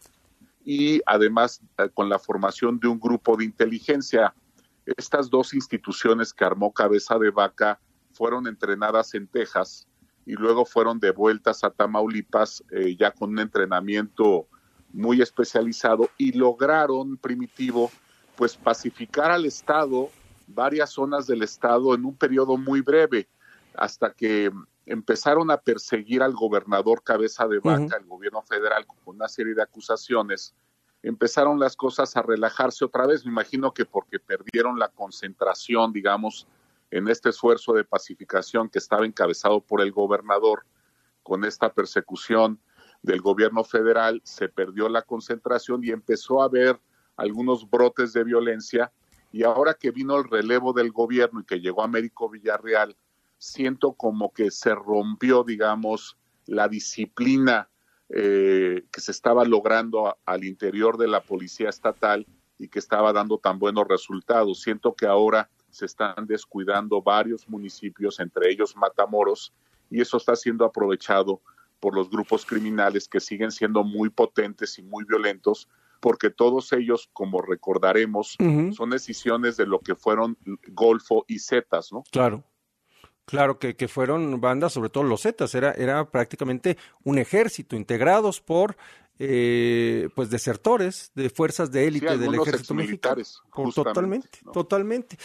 y 0.65 1.01
además 1.05 1.61
eh, 1.79 1.89
con 1.93 2.09
la 2.09 2.21
formación 2.21 2.79
de 2.79 2.87
un 2.87 3.01
grupo 3.01 3.37
de 3.37 3.45
inteligencia. 3.45 4.33
Estas 4.97 5.29
dos 5.29 5.53
instituciones 5.53 6.33
que 6.33 6.45
armó 6.45 6.73
Cabeza 6.73 7.19
de 7.19 7.31
Vaca 7.31 7.81
fueron 8.13 8.47
entrenadas 8.47 9.15
en 9.15 9.27
Texas 9.27 9.89
y 10.27 10.35
luego 10.35 10.65
fueron 10.65 11.01
devueltas 11.01 11.65
a 11.65 11.71
Tamaulipas 11.71 12.63
eh, 12.71 12.95
ya 12.97 13.11
con 13.11 13.31
un 13.31 13.41
entrenamiento 13.41 14.47
muy 14.93 15.21
especializado 15.21 16.09
y 16.19 16.33
lograron, 16.33 17.17
primitivo, 17.17 17.91
pues 18.37 18.57
pacificar 18.57 19.31
al 19.31 19.47
Estado, 19.47 20.11
varias 20.47 20.91
zonas 20.91 21.27
del 21.27 21.43
Estado 21.43 21.95
en 21.95 22.05
un 22.05 22.17
periodo 22.17 22.57
muy 22.57 22.81
breve 22.81 23.29
hasta 23.75 24.13
que 24.13 24.51
empezaron 24.87 25.51
a 25.51 25.59
perseguir 25.59 26.23
al 26.23 26.33
gobernador 26.33 27.03
cabeza 27.03 27.47
de 27.47 27.59
vaca, 27.61 27.97
el 27.97 28.07
gobierno 28.07 28.43
federal, 28.43 28.87
con 28.87 29.17
una 29.17 29.29
serie 29.29 29.55
de 29.55 29.63
acusaciones, 29.63 30.55
empezaron 31.03 31.59
las 31.59 31.77
cosas 31.77 32.17
a 32.17 32.23
relajarse 32.23 32.85
otra 32.85 33.07
vez. 33.07 33.25
Me 33.25 33.33
imagino 33.33 33.73
que 33.73 33.85
porque 33.85 34.19
perdieron 34.19 34.79
la 34.79 34.89
concentración, 34.89 35.93
digamos, 35.93 36.47
en 36.91 37.09
este 37.09 37.31
esfuerzo 37.31 37.73
de 37.73 37.85
pacificación 37.85 38.69
que 38.69 38.79
estaba 38.79 39.07
encabezado 39.07 39.61
por 39.61 39.81
el 39.81 39.93
gobernador 39.93 40.65
con 41.23 41.45
esta 41.45 41.73
persecución 41.73 42.61
del 43.03 43.21
gobierno 43.21 43.65
federal, 43.65 44.21
se 44.25 44.49
perdió 44.49 44.89
la 44.89 45.03
concentración 45.03 45.83
y 45.83 45.91
empezó 45.91 46.43
a 46.43 46.47
haber 46.47 46.79
algunos 47.17 47.69
brotes 47.69 48.13
de 48.13 48.25
violencia. 48.25 48.93
Y 49.33 49.45
ahora 49.45 49.75
que 49.75 49.91
vino 49.91 50.19
el 50.19 50.25
relevo 50.25 50.73
del 50.73 50.93
gobierno 50.93 51.41
y 51.41 51.45
que 51.45 51.61
llegó 51.61 51.83
Américo 51.83 52.29
Villarreal, 52.29 52.97
siento 53.39 53.93
como 53.95 54.33
que 54.33 54.51
se 54.51 54.75
rompió, 54.75 55.43
digamos, 55.43 56.17
la 56.47 56.69
disciplina 56.69 57.69
eh, 58.09 58.85
que 58.93 59.01
se 59.01 59.11
estaba 59.11 59.45
logrando 59.45 60.17
al 60.27 60.45
interior 60.45 60.99
de 60.99 61.09
la 61.09 61.23
policía 61.23 61.71
estatal 61.71 62.27
y 62.59 62.69
que 62.69 62.79
estaba 62.79 63.13
dando 63.13 63.39
tan 63.39 63.59
buenos 63.59 63.89
resultados. 63.89 64.61
Siento 64.61 64.95
que 64.95 65.07
ahora 65.07 65.49
se 65.71 65.87
están 65.87 66.27
descuidando 66.27 67.01
varios 67.01 67.49
municipios, 67.49 68.21
entre 68.21 68.51
ellos 68.51 68.77
Matamoros, 68.77 69.53
y 69.91 70.01
eso 70.01 70.19
está 70.19 70.37
siendo 70.37 70.65
aprovechado 70.65 71.41
por 71.81 71.95
los 71.95 72.11
grupos 72.11 72.47
criminales 72.47 73.09
que 73.09 73.19
siguen 73.19 73.51
siendo 73.51 73.83
muy 73.83 74.11
potentes 74.11 74.79
y 74.79 74.83
muy 74.83 75.05
violentos, 75.05 75.69
porque 76.03 76.31
todos 76.31 76.73
ellos, 76.73 77.09
como 77.13 77.41
recordaremos, 77.41 78.37
son 78.77 78.91
decisiones 78.91 79.57
de 79.57 79.67
lo 79.67 79.79
que 79.79 79.95
fueron 79.95 80.37
Golfo 80.67 81.25
y 81.29 81.39
Zetas, 81.39 81.93
¿no? 81.93 82.03
Claro. 82.11 82.43
Claro 83.25 83.61
que, 83.61 83.77
que 83.77 83.87
fueron 83.87 84.41
bandas, 84.41 84.73
sobre 84.73 84.91
todo 84.91 85.05
los 85.05 85.23
Zetas, 85.23 85.55
era, 85.55 85.71
era 85.71 86.11
prácticamente 86.11 86.77
un 87.05 87.19
ejército 87.19 87.77
integrados 87.77 88.41
por 88.41 88.77
eh, 89.21 90.09
pues 90.17 90.29
desertores 90.29 91.13
de 91.15 91.31
fuerzas 91.31 91.71
de 91.71 91.87
élite 91.87 92.19
del 92.19 92.35
ejército 92.35 92.75
mexicano. 92.75 93.23
Totalmente, 93.73 94.41
totalmente. 94.53 95.19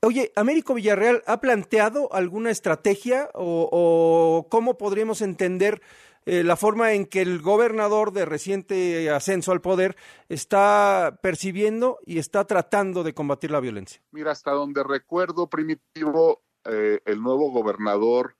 oye, 0.00 0.32
Américo 0.34 0.74
Villarreal, 0.74 1.22
¿ha 1.28 1.40
planteado 1.40 2.12
alguna 2.12 2.50
estrategia 2.50 3.30
o, 3.32 4.48
cómo 4.50 4.76
podríamos 4.76 5.22
entender 5.22 5.80
eh, 6.26 6.42
la 6.42 6.56
forma 6.56 6.92
en 6.92 7.06
que 7.06 7.20
el 7.20 7.42
gobernador 7.42 8.12
de 8.12 8.24
reciente 8.24 9.10
ascenso 9.10 9.52
al 9.52 9.60
poder 9.60 9.96
está 10.28 11.18
percibiendo 11.22 11.98
y 12.06 12.18
está 12.18 12.46
tratando 12.46 13.02
de 13.02 13.14
combatir 13.14 13.50
la 13.50 13.60
violencia? 13.60 14.00
Mira, 14.10 14.32
hasta 14.32 14.52
donde 14.52 14.82
recuerdo, 14.82 15.48
Primitivo, 15.48 16.42
eh, 16.64 17.00
el 17.04 17.20
nuevo 17.20 17.50
gobernador 17.50 18.36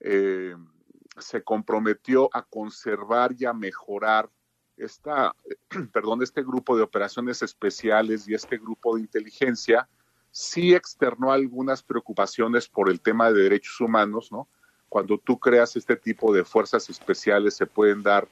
eh, 0.00 0.54
se 1.18 1.42
comprometió 1.42 2.30
a 2.32 2.42
conservar 2.42 3.34
y 3.38 3.44
a 3.44 3.52
mejorar 3.52 4.30
esta, 4.78 5.34
perdón, 5.92 6.22
este 6.22 6.42
grupo 6.42 6.76
de 6.76 6.82
operaciones 6.82 7.42
especiales 7.42 8.26
y 8.26 8.34
este 8.34 8.56
grupo 8.56 8.96
de 8.96 9.02
inteligencia, 9.02 9.88
sí 10.30 10.74
externó 10.74 11.32
algunas 11.32 11.82
preocupaciones 11.82 12.68
por 12.68 12.88
el 12.88 13.00
tema 13.00 13.30
de 13.30 13.42
derechos 13.42 13.78
humanos, 13.80 14.32
¿no? 14.32 14.48
Cuando 14.90 15.18
tú 15.18 15.38
creas 15.38 15.76
este 15.76 15.94
tipo 15.94 16.34
de 16.34 16.44
fuerzas 16.44 16.90
especiales 16.90 17.54
se 17.54 17.64
pueden 17.64 18.02
dar 18.02 18.26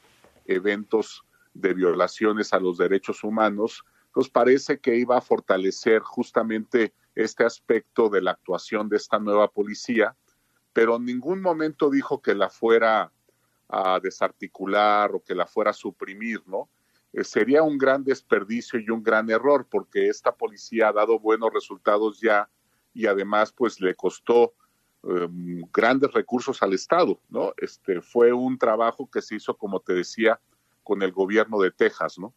eventos 0.45 1.25
de 1.55 1.73
violaciones 1.73 2.53
a 2.53 2.59
los 2.59 2.77
derechos 2.77 3.23
humanos, 3.23 3.85
pues 4.13 4.29
parece 4.29 4.81
que 4.81 4.97
iba 4.97 5.17
a 5.17 5.21
fortalecer 5.21 6.03
justamente 6.03 6.93
este 7.15 7.45
aspecto 7.45 8.09
de 8.09 8.23
la 8.23 8.33
actuación 8.33 8.89
de 8.89 8.97
esta 8.97 9.21
nueva 9.21 9.47
policía, 9.53 10.17
pero 10.73 10.97
en 10.97 11.05
ningún 11.05 11.41
momento 11.41 11.91
dijo 11.91 12.21
que 12.21 12.35
la 12.35 12.51
fuera 12.51 13.13
a 13.69 14.01
desarticular 14.01 15.15
o 15.15 15.23
que 15.23 15.37
la 15.37 15.47
fuera 15.47 15.71
a 15.71 15.75
suprimir, 15.75 16.43
¿no? 16.47 16.69
Eh, 17.13 17.23
sería 17.23 17.63
un 17.63 17.79
gran 17.79 18.03
desperdicio 18.03 18.81
y 18.81 18.91
un 18.91 19.05
gran 19.05 19.31
error 19.31 19.65
porque 19.71 20.09
esta 20.09 20.35
policía 20.35 20.89
ha 20.89 20.93
dado 20.93 21.21
buenos 21.21 21.53
resultados 21.55 22.21
ya 22.21 22.51
y 22.93 23.07
además 23.07 23.53
pues 23.53 23.81
le 23.81 23.95
costó 23.95 24.55
em, 25.03 25.63
grandes 25.73 26.13
recursos 26.13 26.63
al 26.63 26.75
Estado, 26.75 27.21
¿no? 27.29 27.53
Este 27.57 28.01
fue 28.01 28.33
un 28.33 28.59
trabajo 28.59 29.09
que 29.11 29.23
se 29.23 29.37
hizo, 29.37 29.57
como 29.57 29.81
te 29.81 29.95
decía, 29.95 30.41
con 30.83 31.03
el 31.03 31.13
gobierno 31.13 31.61
de 31.61 31.71
Texas, 31.71 32.19
¿no? 32.19 32.35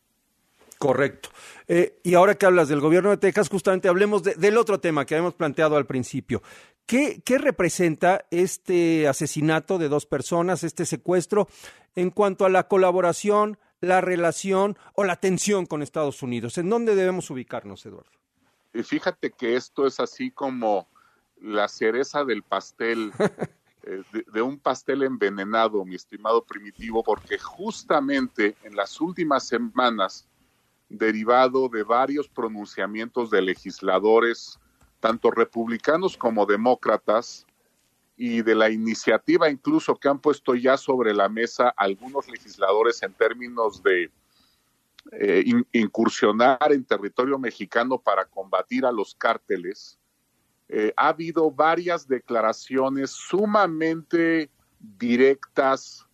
Correcto. 0.82 1.30
Eh, 1.68 2.00
y 2.02 2.16
ahora 2.16 2.34
que 2.34 2.48
hablas 2.48 2.68
del 2.68 2.80
gobierno 2.80 3.12
de 3.12 3.18
Texas, 3.18 3.50
justamente 3.50 3.88
hablemos 3.88 4.24
del 4.24 4.58
otro 4.58 4.80
tema 4.80 5.06
que 5.06 5.14
habíamos 5.14 5.36
planteado 5.36 5.78
al 5.78 5.86
principio. 5.86 6.42
¿Qué, 6.88 7.22
¿Qué, 7.24 7.38
representa 7.38 8.26
este 8.32 9.08
asesinato 9.08 9.78
de 9.78 9.90
dos 9.90 10.08
personas, 10.08 10.64
este 10.64 10.88
secuestro, 10.88 11.48
en 11.96 12.10
cuanto 12.10 12.46
a 12.46 12.50
la 12.50 12.68
colaboración, 12.68 13.60
la 13.80 14.02
relación 14.02 14.76
o 14.94 15.04
la 15.04 15.18
tensión 15.18 15.68
con 15.68 15.84
Estados 15.84 16.24
Unidos? 16.24 16.58
¿En 16.58 16.70
dónde 16.72 16.96
debemos 16.96 17.30
ubicarnos, 17.30 17.86
Eduardo? 17.86 18.10
Y 18.74 18.82
fíjate 18.82 19.32
que 19.32 19.56
esto 19.56 19.86
es 19.86 20.00
así 20.00 20.32
como 20.32 20.88
la 21.42 21.68
cereza 21.68 22.24
del 22.24 22.44
pastel, 22.44 23.12
eh, 23.84 24.04
de 24.32 24.42
un 24.42 24.58
pastel 24.58 25.04
envenenado, 25.04 25.84
mi 25.84 25.96
estimado 25.96 26.44
primitivo, 26.44 27.04
porque 27.04 27.38
justamente 27.38 28.56
en 28.64 28.76
las 28.76 29.02
últimas 29.02 29.48
semanas 29.48 30.28
derivado 30.90 31.70
de 31.70 31.84
varios 31.84 32.28
pronunciamientos 32.28 33.30
de 33.30 33.42
legisladores, 33.42 34.60
tanto 35.00 35.32
republicanos 35.32 36.18
como 36.18 36.46
demócratas, 36.46 37.46
y 38.24 38.44
de 38.44 38.54
la 38.54 38.70
iniciativa 38.70 39.50
incluso 39.50 39.96
que 39.96 40.08
han 40.08 40.20
puesto 40.20 40.54
ya 40.54 40.78
sobre 40.78 41.12
la 41.12 41.28
mesa 41.28 41.70
algunos 41.70 42.28
legisladores 42.28 43.02
en 43.02 43.14
términos 43.14 43.82
de 43.82 44.12
eh, 45.14 45.44
incursionar 45.72 46.72
en 46.72 46.86
territorio 46.86 47.40
mexicano 47.40 47.98
para 47.98 48.26
combatir 48.26 48.86
a 48.86 48.92
los 48.92 49.16
cárteles, 49.16 49.98
eh, 50.72 50.94
ha 50.96 51.10
habido 51.10 51.52
varias 51.52 52.08
declaraciones 52.08 53.12
sumamente 53.12 54.50
directas, 54.80 56.08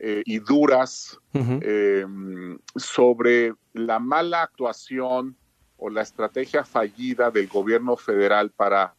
eh, 0.00 0.22
y 0.24 0.38
duras 0.38 1.18
em, 1.32 2.56
sobre 2.76 3.52
la 3.72 3.98
mala 3.98 4.42
actuación 4.42 5.36
o 5.76 5.90
la 5.90 6.02
estrategia 6.02 6.62
fallida 6.64 7.32
del 7.32 7.48
gobierno 7.48 7.96
federal 7.96 8.52
para 8.52 8.94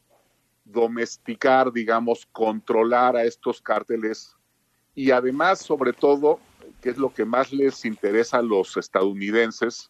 domesticar, 0.65 1.72
digamos, 1.72 2.28
controlar 2.34 3.15
a 3.15 3.24
estos 3.24 3.62
cárteles. 3.62 4.36
Y 4.93 5.12
además, 5.12 5.60
sobre 5.60 5.93
todo, 5.93 6.41
que 6.82 6.89
es 6.89 6.98
lo 6.98 7.13
que 7.13 7.24
más 7.24 7.54
les 7.54 7.86
interesa 7.86 8.39
a 8.39 8.41
los 8.41 8.76
estadounidenses, 8.76 9.89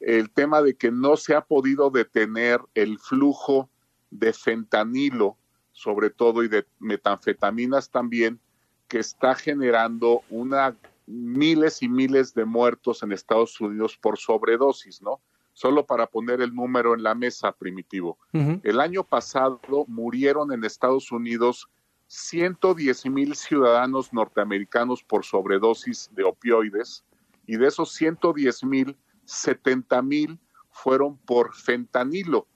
el 0.00 0.30
tema 0.30 0.62
de 0.62 0.74
que 0.74 0.90
no 0.90 1.18
se 1.18 1.34
ha 1.34 1.42
podido 1.42 1.90
detener 1.90 2.58
el 2.74 2.98
flujo 2.98 3.68
de 4.10 4.32
fentanilo, 4.32 5.36
sobre 5.72 6.10
todo, 6.10 6.42
y 6.42 6.48
de 6.48 6.66
metanfetaminas 6.78 7.90
también, 7.90 8.40
que 8.88 8.98
está 8.98 9.34
generando 9.34 10.22
una 10.30 10.76
miles 11.06 11.82
y 11.82 11.88
miles 11.88 12.34
de 12.34 12.44
muertos 12.44 13.02
en 13.02 13.12
Estados 13.12 13.60
Unidos 13.60 13.96
por 13.96 14.18
sobredosis, 14.18 15.00
¿no? 15.00 15.20
Solo 15.54 15.86
para 15.86 16.06
poner 16.06 16.40
el 16.40 16.54
número 16.54 16.94
en 16.94 17.02
la 17.02 17.14
mesa, 17.14 17.50
primitivo. 17.52 18.18
El 18.62 18.78
año 18.80 19.02
pasado 19.02 19.60
murieron 19.88 20.52
en 20.52 20.64
Estados 20.64 21.10
Unidos 21.10 21.68
110 22.06 23.06
mil 23.06 23.34
ciudadanos 23.34 24.12
norteamericanos 24.12 25.02
por 25.02 25.24
sobredosis 25.24 26.10
de 26.14 26.24
opioides 26.24 27.04
y 27.46 27.56
de 27.56 27.66
esos 27.66 27.92
110 27.92 28.64
mil, 28.64 28.96
70 29.24 30.00
mil 30.02 30.38
fueron 30.70 31.16
por 31.16 31.54
fentanilo 31.54 32.46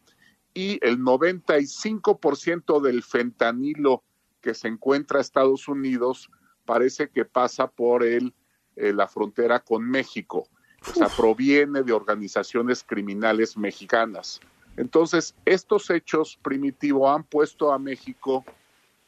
y 0.55 0.79
el 0.83 0.99
95% 0.99 2.81
del 2.81 3.03
fentanilo 3.03 4.03
que 4.41 4.55
se 4.55 4.69
encuentra 4.69 5.21
Estados 5.21 5.69
Unidos 5.69 6.31
parece 6.65 7.09
que 7.09 7.25
pasa 7.25 7.69
por 7.69 8.05
el, 8.05 8.35
eh, 8.77 8.93
la 8.93 9.09
frontera 9.09 9.61
con 9.61 9.89
México, 9.89 10.49
o 10.89 10.95
sea, 10.95 11.09
proviene 11.09 11.83
de 11.83 11.93
organizaciones 11.93 12.85
criminales 12.85 13.57
mexicanas. 13.57 14.41
Entonces, 14.77 15.35
estos 15.45 15.91
hechos 15.91 16.39
primitivos 16.43 17.15
han 17.15 17.25
puesto 17.25 17.73
a 17.73 17.79
México 17.79 18.45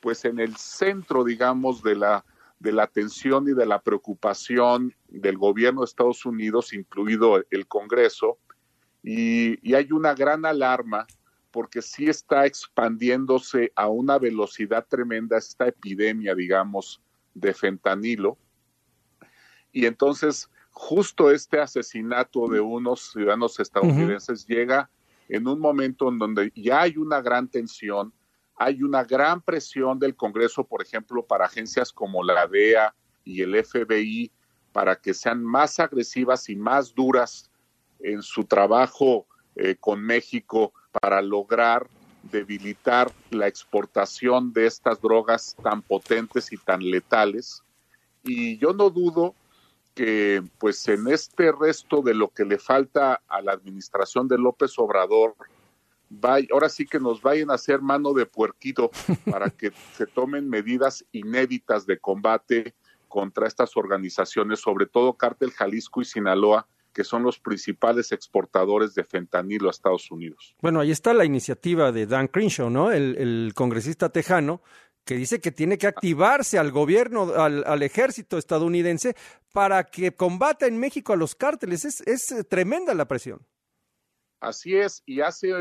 pues 0.01 0.25
en 0.27 0.39
el 0.39 0.55
centro, 0.57 1.25
digamos, 1.25 1.83
de 1.83 1.97
la, 1.97 2.25
de 2.59 2.73
la 2.73 2.83
atención 2.83 3.49
y 3.49 3.55
de 3.55 3.65
la 3.65 3.81
preocupación 3.81 4.95
del 5.09 5.39
gobierno 5.39 5.81
de 5.81 5.87
Estados 5.87 6.27
Unidos, 6.27 6.75
incluido 6.75 7.43
el 7.51 7.67
Congreso, 7.67 8.37
y, 9.03 9.59
y 9.67 9.75
hay 9.75 9.93
una 9.93 10.15
gran 10.15 10.45
alarma 10.45 11.07
porque 11.55 11.83
sí 11.83 12.07
está 12.09 12.47
expandiéndose 12.47 13.71
a 13.77 13.87
una 13.87 14.19
velocidad 14.19 14.85
tremenda 14.89 15.39
esta 15.39 15.69
epidemia, 15.69 16.35
digamos, 16.35 17.01
de 17.33 17.55
fentanilo. 17.55 18.37
Y 19.71 19.87
entonces, 19.87 20.51
justo 20.73 21.31
este 21.31 21.61
asesinato 21.61 22.49
de 22.49 22.59
unos 22.59 23.13
ciudadanos 23.13 23.61
estadounidenses 23.61 24.45
llega 24.49 24.91
en 25.29 25.47
un 25.47 25.61
momento 25.61 26.09
en 26.09 26.19
donde 26.19 26.53
ya 26.57 26.81
hay 26.81 26.97
una 26.97 27.23
gran 27.23 27.47
tensión, 27.47 28.13
hay 28.57 28.83
una 28.83 29.05
gran 29.05 29.41
presión 29.41 30.01
del 30.01 30.17
Congreso, 30.17 30.65
por 30.65 30.83
ejemplo, 30.83 31.25
para 31.25 31.47
agencias 31.47 31.93
como 31.93 32.25
la 32.25 32.49
DEA 32.49 32.93
y 33.23 33.43
el 33.43 33.65
FBI, 33.65 34.33
para 34.73 34.97
que 34.97 35.15
sean 35.15 35.45
más 35.45 35.79
agresivas 35.79 36.49
y 36.49 36.57
más 36.57 36.93
duras 36.93 37.49
en 38.01 38.23
su 38.23 38.43
trabajo 38.43 39.29
eh, 39.55 39.77
con 39.79 40.03
México 40.03 40.73
para 41.01 41.21
lograr 41.23 41.87
debilitar 42.31 43.13
la 43.31 43.47
exportación 43.47 44.53
de 44.53 44.67
estas 44.67 45.01
drogas 45.01 45.57
tan 45.63 45.83
potentes 45.83 46.53
y 46.53 46.57
tan 46.57 46.81
letales. 46.81 47.63
Y 48.23 48.57
yo 48.59 48.73
no 48.73 48.91
dudo 48.91 49.35
que 49.95 50.43
pues 50.59 50.89
en 50.89 51.07
este 51.09 51.53
resto 51.53 52.03
de 52.03 52.15
lo 52.15 52.29
que 52.29 52.45
le 52.45 52.59
falta 52.59 53.21
a 53.29 53.41
la 53.43 53.53
administración 53.53 54.27
de 54.27 54.39
López 54.39 54.79
Obrador, 54.79 55.37
ahora 56.53 56.69
sí 56.69 56.87
que 56.87 56.99
nos 56.99 57.23
vayan 57.23 57.51
a 57.51 57.55
hacer 57.55 57.81
mano 57.81 58.13
de 58.13 58.27
puerquito 58.27 58.91
para 59.31 59.51
que 59.51 59.73
se 59.97 60.07
tomen 60.07 60.49
medidas 60.49 61.05
inéditas 61.13 61.87
de 61.87 61.99
combate 61.99 62.75
contra 63.09 63.47
estas 63.47 63.77
organizaciones, 63.77 64.61
sobre 64.61 64.87
todo 64.87 65.13
Cártel 65.13 65.53
Jalisco 65.53 66.01
y 66.01 66.05
Sinaloa, 66.05 66.67
que 66.95 67.05
son 67.05 67.25
los 67.25 67.39
principales 67.41 68.13
exportadores 68.13 68.95
de 68.95 69.05
fentanilo 69.05 69.69
a 69.69 69.73
Estados 69.73 70.11
Unidos. 70.11 70.55
Bueno, 70.63 70.81
ahí 70.81 70.93
está 70.93 71.13
la 71.13 71.25
iniciativa 71.25 71.93
de 71.93 72.07
Dan 72.07 72.29
Crenshaw, 72.29 72.71
¿no? 72.71 72.93
El, 72.93 73.53
congresista 73.55 74.09
tejano, 74.11 74.63
que 75.05 75.17
dice 75.17 75.41
que 75.41 75.51
tiene 75.51 75.77
que 75.77 75.89
activarse 75.89 76.59
al 76.59 76.71
gobierno, 76.71 77.35
al, 77.35 77.83
ejército 77.83 78.39
estadounidense 78.39 79.17
para 79.53 79.85
que 79.85 80.15
combata 80.15 80.67
en 80.67 80.79
México 80.79 81.13
a 81.13 81.17
los 81.17 81.35
cárteles. 81.35 81.85
Es, 81.85 82.01
es 82.03 82.49
tremenda 82.49 82.95
la 82.95 83.07
presión. 83.07 83.45
Así 84.41 84.77
es, 84.77 85.03
y 85.05 85.21
hace 85.21 85.53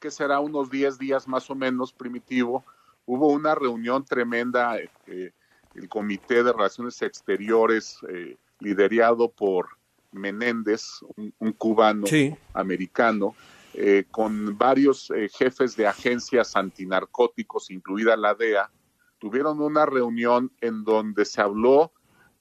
que 0.00 0.10
será 0.10 0.38
unos 0.40 0.70
10 0.70 0.98
días 0.98 1.26
más 1.26 1.50
o 1.50 1.54
menos, 1.54 1.92
primitivo, 1.92 2.64
hubo 3.04 3.28
una 3.28 3.54
reunión 3.54 4.04
tremenda, 4.04 4.78
eh, 4.78 5.32
el 5.74 5.88
Comité 5.88 6.42
de 6.44 6.52
Relaciones 6.52 7.02
Exteriores, 7.02 7.98
eh, 8.08 8.36
liderado 8.60 9.30
por 9.30 9.77
Menéndez, 10.12 11.00
un, 11.38 11.52
cubano 11.52 12.06
americano, 12.54 13.34
eh, 13.74 14.04
con 14.10 14.56
varios 14.56 15.12
jefes 15.36 15.76
de 15.76 15.86
agencias 15.86 16.56
antinarcóticos, 16.56 17.70
incluida 17.70 18.16
la 18.16 18.34
DEA, 18.34 18.70
tuvieron 19.18 19.60
una 19.60 19.86
reunión 19.86 20.52
en 20.60 20.84
donde 20.84 21.24
se 21.24 21.40
habló 21.40 21.92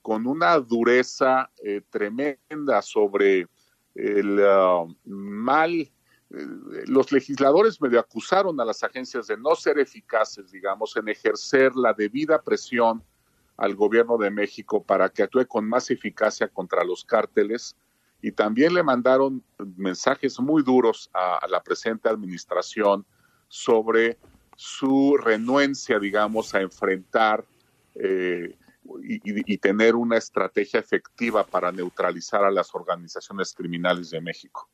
con 0.02 0.26
una 0.28 0.58
dureza 0.60 1.50
tremenda 1.90 2.82
sobre 2.82 3.48
el 3.96 4.40
uh, 4.40 4.96
mal 5.04 5.92
eh, 6.30 6.84
los 6.88 7.12
legisladores 7.12 7.82
medio 7.82 8.00
acusaron 8.00 8.60
a 8.60 8.66
las 8.66 8.84
agencias 8.84 9.28
de 9.28 9.38
no 9.38 9.56
ser 9.56 9.80
eficaces, 9.80 10.52
digamos, 10.52 10.96
en 10.98 11.08
ejercer 11.08 11.76
la 11.76 11.94
debida 11.94 12.42
presión 12.42 13.02
al 13.58 13.76
gobierno 13.76 14.18
de 14.18 14.30
México 14.30 14.84
para 14.84 15.10
que 15.10 15.24
actúe 15.24 15.48
con 15.48 15.68
más 15.68 15.90
eficacia 15.90 16.48
contra 16.48 16.84
los 16.84 17.04
cárteles 17.04 17.76
y 18.22 18.32
también 18.32 18.74
le 18.74 18.84
mandaron 18.84 19.44
mensajes 19.76 20.40
muy 20.40 20.64
duros 20.64 21.10
a, 21.14 21.46
la 21.50 21.62
presente 21.62 22.10
administración 22.10 23.06
sobre 23.48 24.18
su 24.56 25.18
renuencia, 25.18 26.00
digamos, 26.00 26.54
a 26.56 26.62
enfrentar 26.62 27.46
eh, 27.96 28.56
y, 29.04 29.54
y, 29.54 29.58
tener 29.58 29.96
una 29.96 30.18
estrategia 30.18 30.80
efectiva 30.80 31.46
para 31.46 31.72
neutralizar 31.72 32.44
a 32.44 32.52
las 32.52 32.74
organizaciones 32.74 33.54
criminales 33.54 34.10
de 34.10 34.22
México. 34.22 34.70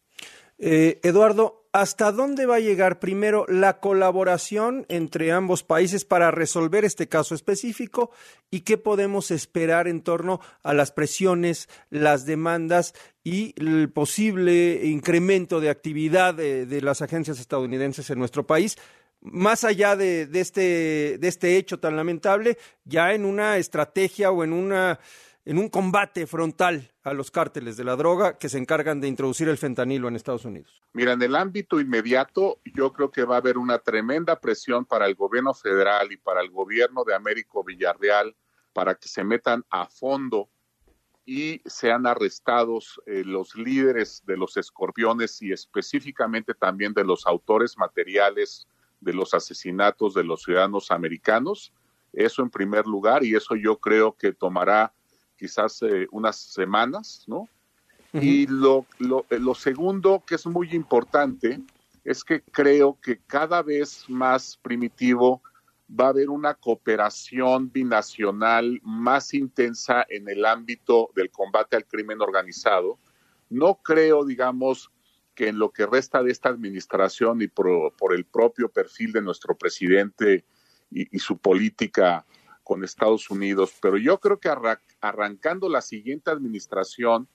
Eh, 0.59 0.99
Eduardo, 1.03 1.67
¿hasta 1.71 2.11
dónde 2.11 2.45
va 2.45 2.55
a 2.55 2.59
llegar 2.59 2.99
primero 2.99 3.45
la 3.47 3.79
colaboración 3.79 4.85
entre 4.89 5.31
ambos 5.31 5.63
países 5.63 6.05
para 6.05 6.31
resolver 6.31 6.85
este 6.85 7.07
caso 7.07 7.33
específico 7.33 8.11
y 8.51 8.61
qué 8.61 8.77
podemos 8.77 9.31
esperar 9.31 9.87
en 9.87 10.01
torno 10.01 10.39
a 10.61 10.73
las 10.73 10.91
presiones, 10.91 11.69
las 11.89 12.25
demandas 12.25 12.93
y 13.23 13.53
el 13.57 13.91
posible 13.91 14.85
incremento 14.85 15.59
de 15.59 15.69
actividad 15.69 16.35
de, 16.35 16.81
las 16.81 17.01
agencias 17.01 17.39
estadounidenses 17.39 18.09
en 18.09 18.19
nuestro 18.19 18.45
país? 18.45 18.77
Más 19.21 19.63
allá 19.63 19.95
de, 19.95 20.29
este, 20.33 21.17
de 21.17 21.27
este 21.27 21.57
hecho 21.57 21.79
tan 21.79 21.95
lamentable, 21.95 22.57
ya 22.83 23.13
en 23.13 23.25
una 23.25 23.57
estrategia 23.57 24.31
o 24.31 24.43
en 24.43 24.53
una 24.53 24.99
en 25.45 25.58
un 25.58 25.69
combate 25.69 26.25
frontal 26.25 26.91
a 27.03 27.13
los 27.13 27.32
cárteles 27.32 27.75
de 27.75 27.84
la 27.84 27.95
droga 27.95 28.38
que 28.38 28.49
se 28.49 28.58
encargan 28.58 29.01
de 29.01 29.08
introducir 29.08 29.49
el 29.49 29.58
fentanilo 29.58 30.08
en 30.08 30.15
Estados 30.15 30.45
Unidos? 30.45 30.82
Mira, 30.93 31.13
en 31.13 31.21
el 31.21 31.36
ámbito 31.36 31.79
inmediato 31.79 32.60
yo 32.73 32.93
creo 32.93 33.12
que 33.12 33.25
va 33.25 33.36
a 33.36 33.39
haber 33.39 33.58
una 33.58 33.79
tremenda 33.79 34.39
presión 34.39 34.86
para 34.86 35.06
el 35.06 35.15
gobierno 35.15 35.53
federal 35.53 36.12
y 36.12 36.17
para 36.17 36.41
el 36.41 36.49
gobierno 36.49 37.03
de 37.03 37.13
Américo 37.13 37.63
Villarreal 37.63 38.36
para 38.71 38.95
que 38.95 39.08
se 39.08 39.23
metan 39.23 39.65
a 39.69 39.86
fondo 39.86 40.49
y 41.25 41.62
sean 41.65 42.06
arrestados 42.06 43.01
eh, 43.06 43.23
los 43.25 43.56
líderes 43.56 44.23
de 44.25 44.36
los 44.36 44.58
escorpiones 44.58 45.41
y 45.41 45.51
específicamente 45.51 46.53
también 46.53 46.93
de 46.93 47.03
los 47.03 47.25
autores 47.25 47.77
materiales 47.77 48.67
de 48.99 49.13
los 49.13 49.34
asesinatos 49.34 50.13
de 50.13 50.23
los 50.23 50.43
ciudadanos 50.43 50.91
americanos. 50.91 51.73
Eso 52.12 52.41
en 52.41 52.49
primer 52.49 52.86
lugar 52.86 53.23
y 53.23 53.36
eso 53.36 53.56
yo 53.56 53.77
creo 53.77 54.15
que 54.15 54.34
tomará 54.34 54.93
quizás 55.43 55.82
eh, 55.82 56.08
unas 56.12 56.38
semanas, 56.38 57.25
¿no? 57.27 57.49
Y 58.13 58.47
lo, 58.47 58.86
lo, 58.99 59.25
eh, 59.29 59.39
lo 59.39 59.53
segundo 59.56 60.23
que 60.25 60.36
es 60.36 60.45
muy 60.45 60.69
importante 60.71 61.60
es 62.06 62.23
que 62.23 62.41
creo 62.43 62.97
que 63.01 63.19
cada 63.27 63.62
vez 63.62 64.06
más 64.08 64.58
primitivo 64.62 65.41
va 65.99 66.06
a 66.06 66.10
haber 66.10 66.29
una 66.29 66.53
cooperación 66.53 67.69
binacional 67.73 68.79
más 68.84 69.34
intensa 69.34 70.06
en 70.08 70.29
el 70.29 70.45
ámbito 70.45 71.10
del 71.13 71.29
combate 71.29 71.75
al 71.75 71.86
crimen 71.86 72.21
organizado. 72.21 72.97
No 73.49 73.75
creo, 73.84 74.23
digamos, 74.23 74.91
que 75.36 75.49
en 75.49 75.60
lo 75.60 75.71
que 75.71 75.86
resta 75.86 76.23
de 76.23 76.32
esta 76.32 76.47
administración 76.47 77.41
y 77.41 77.47
por, 77.47 77.93
por 77.97 78.15
el 78.15 78.23
propio 78.23 78.69
perfil 78.69 79.12
de 79.12 79.21
nuestro 79.21 79.58
presidente 79.58 80.45
y, 80.89 81.13
y, 81.13 81.19
su 81.19 81.38
política 81.38 82.25
con 82.63 82.84
Estados 82.84 83.30
Unidos, 83.30 83.73
pero 83.82 83.97
yo 83.97 84.19
creo 84.19 84.39
que 84.39 84.49
arrancando 85.02 85.69
la 85.69 85.82
siguiente 85.82 86.32
administración 86.32 87.28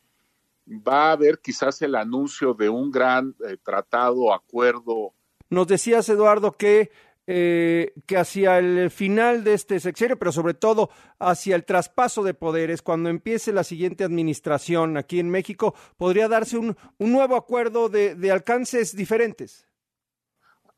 va 0.68 1.08
a 1.08 1.12
haber 1.12 1.40
quizás 1.40 1.80
el 1.82 1.94
anuncio 1.94 2.54
de 2.54 2.68
un 2.68 2.90
gran 2.90 3.34
eh, 3.46 3.56
tratado, 3.62 4.32
acuerdo. 4.32 5.14
Nos 5.50 5.66
decías, 5.66 6.08
Eduardo, 6.08 6.52
que, 6.52 6.90
eh, 7.26 7.94
que 8.06 8.16
hacia 8.16 8.58
el 8.58 8.90
final 8.90 9.44
de 9.44 9.54
este 9.54 9.80
sexenio, 9.80 10.18
pero 10.18 10.32
sobre 10.32 10.54
todo 10.54 10.90
hacia 11.18 11.56
el 11.56 11.64
traspaso 11.64 12.22
de 12.22 12.34
poderes, 12.34 12.82
cuando 12.82 13.08
empiece 13.08 13.52
la 13.52 13.64
siguiente 13.64 14.04
administración 14.04 14.96
aquí 14.96 15.20
en 15.20 15.30
México, 15.30 15.74
podría 15.96 16.28
darse 16.28 16.58
un, 16.58 16.76
un 16.98 17.12
nuevo 17.12 17.36
acuerdo 17.36 17.88
de, 17.88 18.14
de 18.14 18.30
alcances 18.30 18.94
diferentes. 18.94 19.66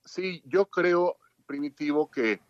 Sí, 0.04 0.42
yo 0.46 0.66
creo, 0.66 1.16
Primitivo, 1.46 2.08
que 2.10 2.40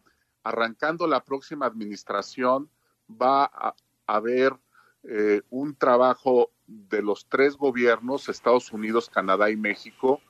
arrancando 0.42 1.06
la 1.06 1.24
próxima 1.24 1.66
administración 1.66 2.70
va 3.10 3.44
a 3.44 3.74
haber 4.06 4.56
eh, 5.04 5.42
un 5.50 5.74
trabajo 5.74 6.50
de 6.66 7.02
los 7.02 7.26
tres 7.26 7.56
gobiernos, 7.56 8.28
Estados 8.28 8.72
Unidos, 8.72 9.10
Canadá 9.10 9.50
y 9.50 9.56
México, 9.56 10.20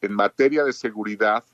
en 0.00 0.12
materia 0.12 0.64
de 0.64 0.72
seguridad 0.72 1.44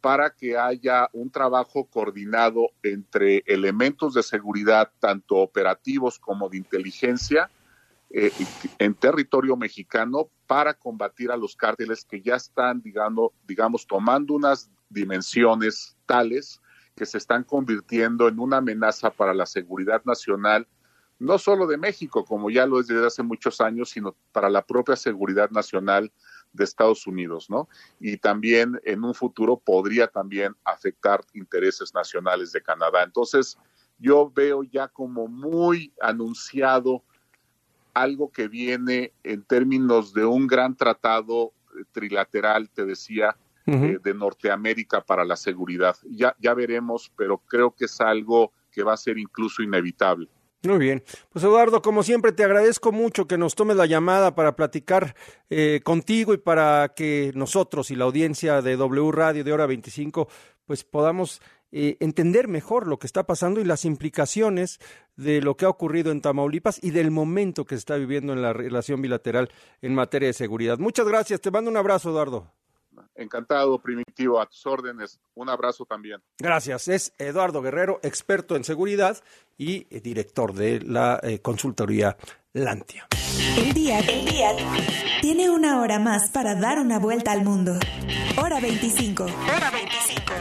para 0.00 0.28
que 0.28 0.58
haya 0.58 1.08
un 1.14 1.30
trabajo 1.30 1.86
coordinado 1.86 2.66
entre 2.82 3.42
elementos 3.46 4.12
de 4.12 4.22
seguridad, 4.22 4.92
tanto 5.00 5.36
operativos 5.36 6.18
como 6.18 6.50
de 6.50 6.58
inteligencia, 6.58 7.50
eh, 8.10 8.30
en 8.78 8.94
territorio 8.94 9.56
mexicano 9.56 10.28
para 10.46 10.74
combatir 10.74 11.30
a 11.30 11.36
los 11.38 11.56
cárteles 11.56 12.04
que 12.04 12.20
ya 12.20 12.36
están, 12.36 12.82
digamos, 12.82 13.32
digamos, 13.46 13.86
tomando 13.86 14.34
unas 14.34 14.70
dimensiones 14.90 15.96
tales 16.04 16.60
que 16.94 17.06
se 17.06 17.18
están 17.18 17.44
convirtiendo 17.44 18.28
en 18.28 18.38
una 18.38 18.58
amenaza 18.58 19.10
para 19.10 19.34
la 19.34 19.46
seguridad 19.46 20.02
nacional, 20.04 20.66
no 21.18 21.38
solo 21.38 21.66
de 21.66 21.76
México, 21.76 22.24
como 22.24 22.50
ya 22.50 22.66
lo 22.66 22.80
es 22.80 22.86
desde 22.86 23.06
hace 23.06 23.22
muchos 23.22 23.60
años, 23.60 23.90
sino 23.90 24.16
para 24.32 24.48
la 24.48 24.62
propia 24.62 24.96
seguridad 24.96 25.50
nacional 25.50 26.12
de 26.52 26.64
Estados 26.64 27.06
Unidos, 27.06 27.50
¿no? 27.50 27.68
Y 27.98 28.16
también 28.16 28.80
en 28.84 29.04
un 29.04 29.14
futuro 29.14 29.56
podría 29.56 30.06
también 30.06 30.54
afectar 30.64 31.24
intereses 31.32 31.94
nacionales 31.94 32.52
de 32.52 32.62
Canadá. 32.62 33.02
Entonces, 33.02 33.58
yo 33.98 34.30
veo 34.30 34.62
ya 34.62 34.88
como 34.88 35.26
muy 35.26 35.92
anunciado 36.00 37.02
algo 37.92 38.30
que 38.30 38.48
viene 38.48 39.12
en 39.22 39.42
términos 39.42 40.12
de 40.12 40.24
un 40.24 40.46
gran 40.46 40.76
tratado 40.76 41.52
trilateral, 41.92 42.68
te 42.70 42.84
decía, 42.84 43.36
eh, 43.66 43.98
de 44.02 44.14
Norteamérica 44.14 45.00
para 45.00 45.24
la 45.24 45.36
seguridad. 45.36 45.96
Ya, 46.10 46.34
ya 46.38 46.54
veremos, 46.54 47.12
pero 47.16 47.38
creo 47.38 47.70
que 47.70 47.86
es 47.86 48.00
algo 48.00 48.52
que 48.70 48.82
va 48.82 48.94
a 48.94 48.96
ser 48.96 49.18
incluso 49.18 49.62
inevitable. 49.62 50.28
Muy 50.64 50.78
bien. 50.78 51.02
Pues 51.30 51.44
Eduardo, 51.44 51.82
como 51.82 52.02
siempre, 52.02 52.32
te 52.32 52.42
agradezco 52.42 52.90
mucho 52.90 53.26
que 53.26 53.36
nos 53.36 53.54
tomes 53.54 53.76
la 53.76 53.86
llamada 53.86 54.34
para 54.34 54.56
platicar 54.56 55.14
eh, 55.50 55.80
contigo 55.84 56.32
y 56.32 56.38
para 56.38 56.94
que 56.96 57.32
nosotros 57.34 57.90
y 57.90 57.96
la 57.96 58.04
audiencia 58.04 58.62
de 58.62 58.76
W 58.76 59.12
Radio 59.12 59.44
de 59.44 59.52
Hora 59.52 59.66
25 59.66 60.28
pues 60.64 60.82
podamos 60.82 61.42
eh, 61.72 61.96
entender 62.00 62.48
mejor 62.48 62.86
lo 62.86 62.98
que 62.98 63.06
está 63.06 63.26
pasando 63.26 63.60
y 63.60 63.64
las 63.64 63.84
implicaciones 63.84 64.78
de 65.16 65.42
lo 65.42 65.56
que 65.56 65.66
ha 65.66 65.68
ocurrido 65.68 66.12
en 66.12 66.20
Tamaulipas 66.20 66.78
y 66.82 66.90
del 66.90 67.10
momento 67.10 67.64
que 67.64 67.74
se 67.74 67.80
está 67.80 67.96
viviendo 67.96 68.32
en 68.32 68.42
la 68.42 68.52
relación 68.52 69.02
bilateral 69.02 69.50
en 69.82 69.94
materia 69.94 70.28
de 70.28 70.34
seguridad. 70.34 70.78
Muchas 70.78 71.06
gracias. 71.06 71.40
Te 71.40 71.50
mando 71.50 71.70
un 71.70 71.76
abrazo, 71.76 72.10
Eduardo. 72.10 72.52
Encantado, 73.14 73.78
Primitivo, 73.80 74.40
a 74.40 74.46
tus 74.46 74.66
órdenes. 74.66 75.20
Un 75.34 75.48
abrazo 75.48 75.84
también. 75.84 76.20
Gracias. 76.38 76.88
Es 76.88 77.12
Eduardo 77.18 77.62
Guerrero, 77.62 78.00
experto 78.02 78.56
en 78.56 78.64
seguridad 78.64 79.22
y 79.56 79.86
eh, 79.90 80.00
director 80.00 80.52
de 80.52 80.80
la 80.80 81.20
eh, 81.22 81.40
consultoría 81.40 82.16
Lantia. 82.52 83.08
El 83.56 83.72
día, 83.72 83.98
el 83.98 84.24
día 84.24 84.50
tiene 85.20 85.50
una 85.50 85.80
hora 85.80 85.98
más 85.98 86.30
para 86.30 86.54
dar 86.54 86.78
una 86.78 86.98
vuelta 86.98 87.32
al 87.32 87.42
mundo. 87.44 87.72
Hora 88.40 88.60
25. 88.60 89.24
Hora 89.24 89.70
25. 89.70 90.32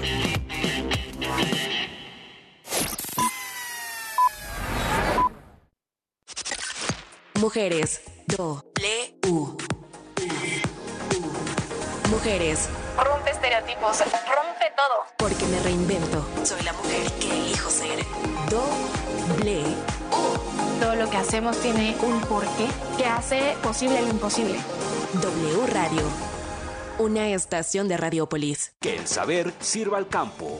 Mujeres. 7.39 8.02
Do. 8.28 8.63
Le. 8.80 9.20
U. 9.30 9.58
Mujeres. 12.24 12.70
Rompe 12.96 13.32
estereotipos, 13.32 14.00
rompe 14.00 14.72
todo. 14.78 15.04
Porque 15.18 15.46
me 15.48 15.60
reinvento. 15.60 16.26
Soy 16.46 16.64
la 16.64 16.72
mujer 16.72 17.12
que 17.20 17.30
elijo 17.30 17.70
ser. 17.70 18.00
Doble 18.50 19.64
U. 20.10 20.80
Todo 20.80 20.96
lo 20.96 21.10
que 21.10 21.18
hacemos 21.18 21.58
tiene 21.60 21.98
un 22.02 22.22
porqué 22.22 22.70
que 22.98 23.06
hace 23.06 23.58
posible 23.62 24.02
lo 24.02 24.08
imposible. 24.08 24.58
W 25.22 25.68
Radio. 25.68 26.02
Una 26.98 27.28
estación 27.28 27.90
de 27.90 27.98
Radiopolis. 27.98 28.72
Que 28.80 28.96
el 28.96 29.06
saber 29.06 29.52
sirva 29.60 29.98
al 29.98 30.08
campo. 30.08 30.60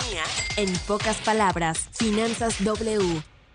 En 0.61 0.71
pocas 0.85 1.17
palabras, 1.21 1.89
Finanzas 1.91 2.63
W. 2.63 3.30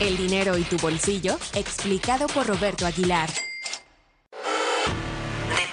El 0.00 0.16
dinero 0.16 0.56
y 0.56 0.62
tu 0.62 0.78
bolsillo, 0.78 1.38
explicado 1.54 2.26
por 2.28 2.46
Roberto 2.46 2.86
Aguilar. 2.86 3.28
De 3.28 3.34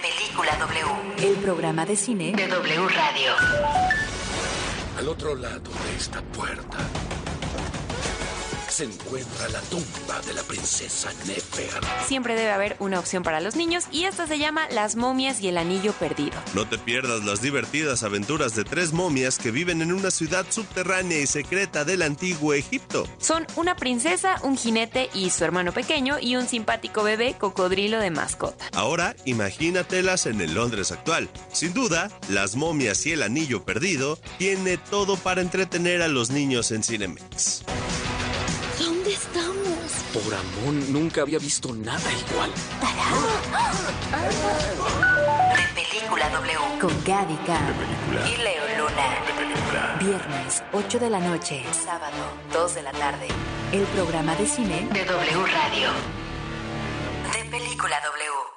Película 0.02 0.52
W. 0.58 1.30
El 1.30 1.36
programa 1.38 1.86
de 1.86 1.96
cine 1.96 2.34
de 2.36 2.46
W 2.46 2.90
Radio. 2.90 3.32
Al 4.98 5.08
otro 5.08 5.34
lado 5.34 5.72
de 5.72 5.96
esta 5.96 6.22
puerta 6.22 6.78
se 8.78 8.84
encuentra 8.84 9.50
la 9.50 9.60
tumba 9.62 10.22
de 10.28 10.36
la 10.36 10.44
princesa 10.44 11.12
Nefer. 11.26 11.82
Siempre 12.06 12.36
debe 12.36 12.52
haber 12.52 12.76
una 12.78 13.00
opción 13.00 13.24
para 13.24 13.42
los 13.42 13.56
niños 13.56 13.86
y 13.92 14.04
esta 14.04 14.28
se 14.28 14.38
llama 14.38 14.70
Las 14.70 14.96
momias 14.96 15.42
y 15.42 15.48
el 15.48 15.58
anillo 15.58 15.94
perdido. 15.94 16.38
No 16.54 16.70
te 16.70 16.78
pierdas 16.78 17.26
las 17.26 17.42
divertidas 17.42 18.04
aventuras 18.04 18.54
de 18.54 18.66
tres 18.66 18.94
momias 18.94 19.40
que 19.40 19.50
viven 19.50 19.82
en 19.82 19.92
una 19.92 20.12
ciudad 20.12 20.46
subterránea 20.48 21.18
y 21.18 21.26
secreta 21.26 21.86
del 21.86 22.04
antiguo 22.04 22.54
Egipto. 22.54 23.08
Son 23.18 23.48
una 23.56 23.76
princesa, 23.76 24.36
un 24.44 24.56
jinete 24.56 25.10
y 25.12 25.32
su 25.32 25.44
hermano 25.44 25.72
pequeño 25.72 26.18
y 26.22 26.36
un 26.36 26.48
simpático 26.48 27.02
bebé 27.02 27.36
cocodrilo 27.36 28.00
de 28.00 28.12
mascota. 28.12 28.64
Ahora 28.74 29.16
imagínatelas 29.26 30.28
en 30.28 30.40
el 30.40 30.54
Londres 30.54 30.92
actual. 30.92 31.30
Sin 31.52 31.74
duda, 31.74 32.12
Las 32.30 32.56
momias 32.56 33.08
y 33.08 33.14
el 33.14 33.24
anillo 33.24 33.66
perdido 33.66 34.20
tiene 34.38 34.78
todo 34.78 35.18
para 35.18 35.42
entretener 35.42 36.04
a 36.04 36.08
los 36.08 36.30
niños 36.30 36.70
en 36.72 36.84
Cinemex. 36.84 37.64
Por 40.24 40.34
Amón, 40.34 40.92
nunca 40.92 41.22
había 41.22 41.38
visto 41.38 41.74
nada 41.74 42.10
igual. 42.12 42.52
De 45.56 45.82
Película 45.82 46.30
W. 46.30 46.58
Con 46.82 47.04
Gavica 47.06 47.60
Y 48.26 48.38
Leo 48.38 48.64
Luna. 48.80 50.00
Viernes, 50.00 50.64
8 50.74 51.00
de 51.00 51.10
la 51.12 51.20
noche. 51.20 51.64
Sábado, 51.72 52.16
2 52.52 52.76
de 52.76 52.82
la 52.82 52.92
tarde. 52.94 53.28
El 53.72 53.84
programa 53.84 54.36
de 54.36 54.48
cine 54.48 54.88
De 54.92 55.06
W 55.06 55.46
Radio. 55.46 55.90
De 57.34 57.50
Película 57.52 57.98
W. 58.04 58.57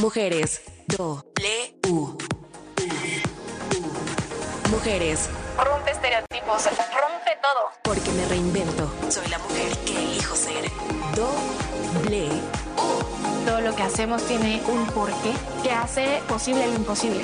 Mujeres. 0.00 0.62
Do. 0.86 1.24
Le. 1.40 1.78
U. 1.90 2.16
Mujeres. 4.70 5.28
Rompe 5.56 5.90
estereotipos, 5.90 6.64
rompe 6.64 7.38
todo. 7.42 7.70
Porque 7.82 8.10
me 8.12 8.26
reinvento. 8.26 8.90
Soy 9.10 9.28
la 9.28 9.38
mujer 9.38 9.76
que 9.84 9.96
elijo 9.96 10.34
ser. 10.34 10.70
Doble. 11.14 12.28
U. 12.76 13.44
Todo 13.44 13.60
lo 13.60 13.74
que 13.76 13.82
hacemos 13.82 14.22
tiene 14.26 14.62
un 14.68 14.86
porqué 14.86 15.32
que 15.62 15.70
hace 15.70 16.22
posible 16.28 16.66
lo 16.66 16.74
imposible. 16.74 17.22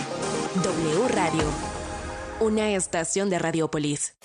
W 0.63 1.09
Radio. 1.09 1.45
Una 2.41 2.71
estación 2.71 3.31
de 3.31 3.39
Radiopolis. 3.39 4.17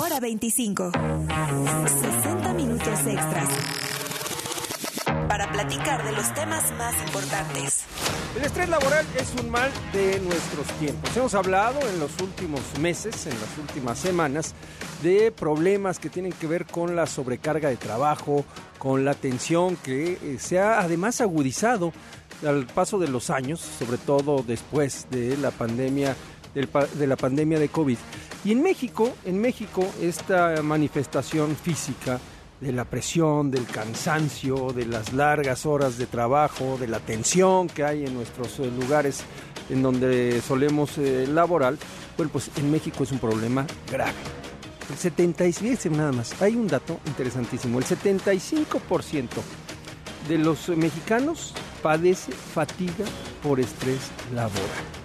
Hora 0.00 0.20
25. 0.20 0.92
60 0.92 2.39
minutos 2.60 3.00
extras. 3.06 3.48
Para 5.28 5.50
platicar 5.50 6.04
de 6.04 6.12
los 6.12 6.34
temas 6.34 6.70
más 6.76 6.94
importantes. 7.06 7.84
El 8.36 8.44
estrés 8.44 8.68
laboral 8.68 9.06
es 9.18 9.32
un 9.42 9.50
mal 9.50 9.70
de 9.94 10.20
nuestros 10.20 10.66
tiempos. 10.78 11.16
Hemos 11.16 11.34
hablado 11.34 11.80
en 11.88 11.98
los 11.98 12.20
últimos 12.20 12.60
meses, 12.78 13.26
en 13.26 13.32
las 13.32 13.56
últimas 13.58 13.98
semanas, 13.98 14.54
de 15.02 15.32
problemas 15.32 15.98
que 15.98 16.10
tienen 16.10 16.32
que 16.32 16.46
ver 16.46 16.66
con 16.66 16.94
la 16.94 17.06
sobrecarga 17.06 17.70
de 17.70 17.76
trabajo, 17.76 18.44
con 18.78 19.06
la 19.06 19.14
tensión 19.14 19.76
que 19.76 20.18
eh, 20.22 20.36
se 20.38 20.58
ha 20.58 20.80
además 20.80 21.22
agudizado 21.22 21.92
al 22.46 22.66
paso 22.66 22.98
de 22.98 23.08
los 23.08 23.30
años, 23.30 23.60
sobre 23.60 23.96
todo 23.96 24.44
después 24.46 25.06
de 25.10 25.36
la 25.38 25.50
pandemia 25.50 26.14
de 26.52 27.06
la 27.06 27.16
pandemia 27.16 27.60
de 27.60 27.68
COVID. 27.68 27.96
Y 28.44 28.50
en 28.50 28.62
México, 28.62 29.12
en 29.24 29.40
México 29.40 29.86
esta 30.00 30.60
manifestación 30.62 31.54
física 31.54 32.18
de 32.60 32.72
la 32.72 32.84
presión, 32.84 33.50
del 33.50 33.66
cansancio, 33.66 34.72
de 34.72 34.86
las 34.86 35.12
largas 35.12 35.64
horas 35.66 35.96
de 35.98 36.06
trabajo, 36.06 36.76
de 36.78 36.88
la 36.88 37.00
tensión 37.00 37.68
que 37.68 37.84
hay 37.84 38.04
en 38.04 38.14
nuestros 38.14 38.58
eh, 38.58 38.70
lugares 38.70 39.22
en 39.70 39.82
donde 39.82 40.42
solemos 40.46 40.98
eh, 40.98 41.26
laborar, 41.26 41.76
bueno, 42.16 42.32
pues 42.32 42.50
en 42.56 42.70
México 42.70 43.04
es 43.04 43.12
un 43.12 43.18
problema 43.18 43.66
grave. 43.90 44.12
El 44.90 44.96
75, 44.96 45.96
nada 45.96 46.12
más, 46.12 46.40
hay 46.42 46.56
un 46.56 46.66
dato 46.66 46.98
interesantísimo, 47.06 47.78
el 47.78 47.84
75% 47.84 49.28
de 50.28 50.38
los 50.38 50.68
mexicanos 50.68 51.54
padece 51.82 52.32
fatiga 52.32 53.06
por 53.42 53.60
estrés 53.60 54.10
laboral. 54.34 54.99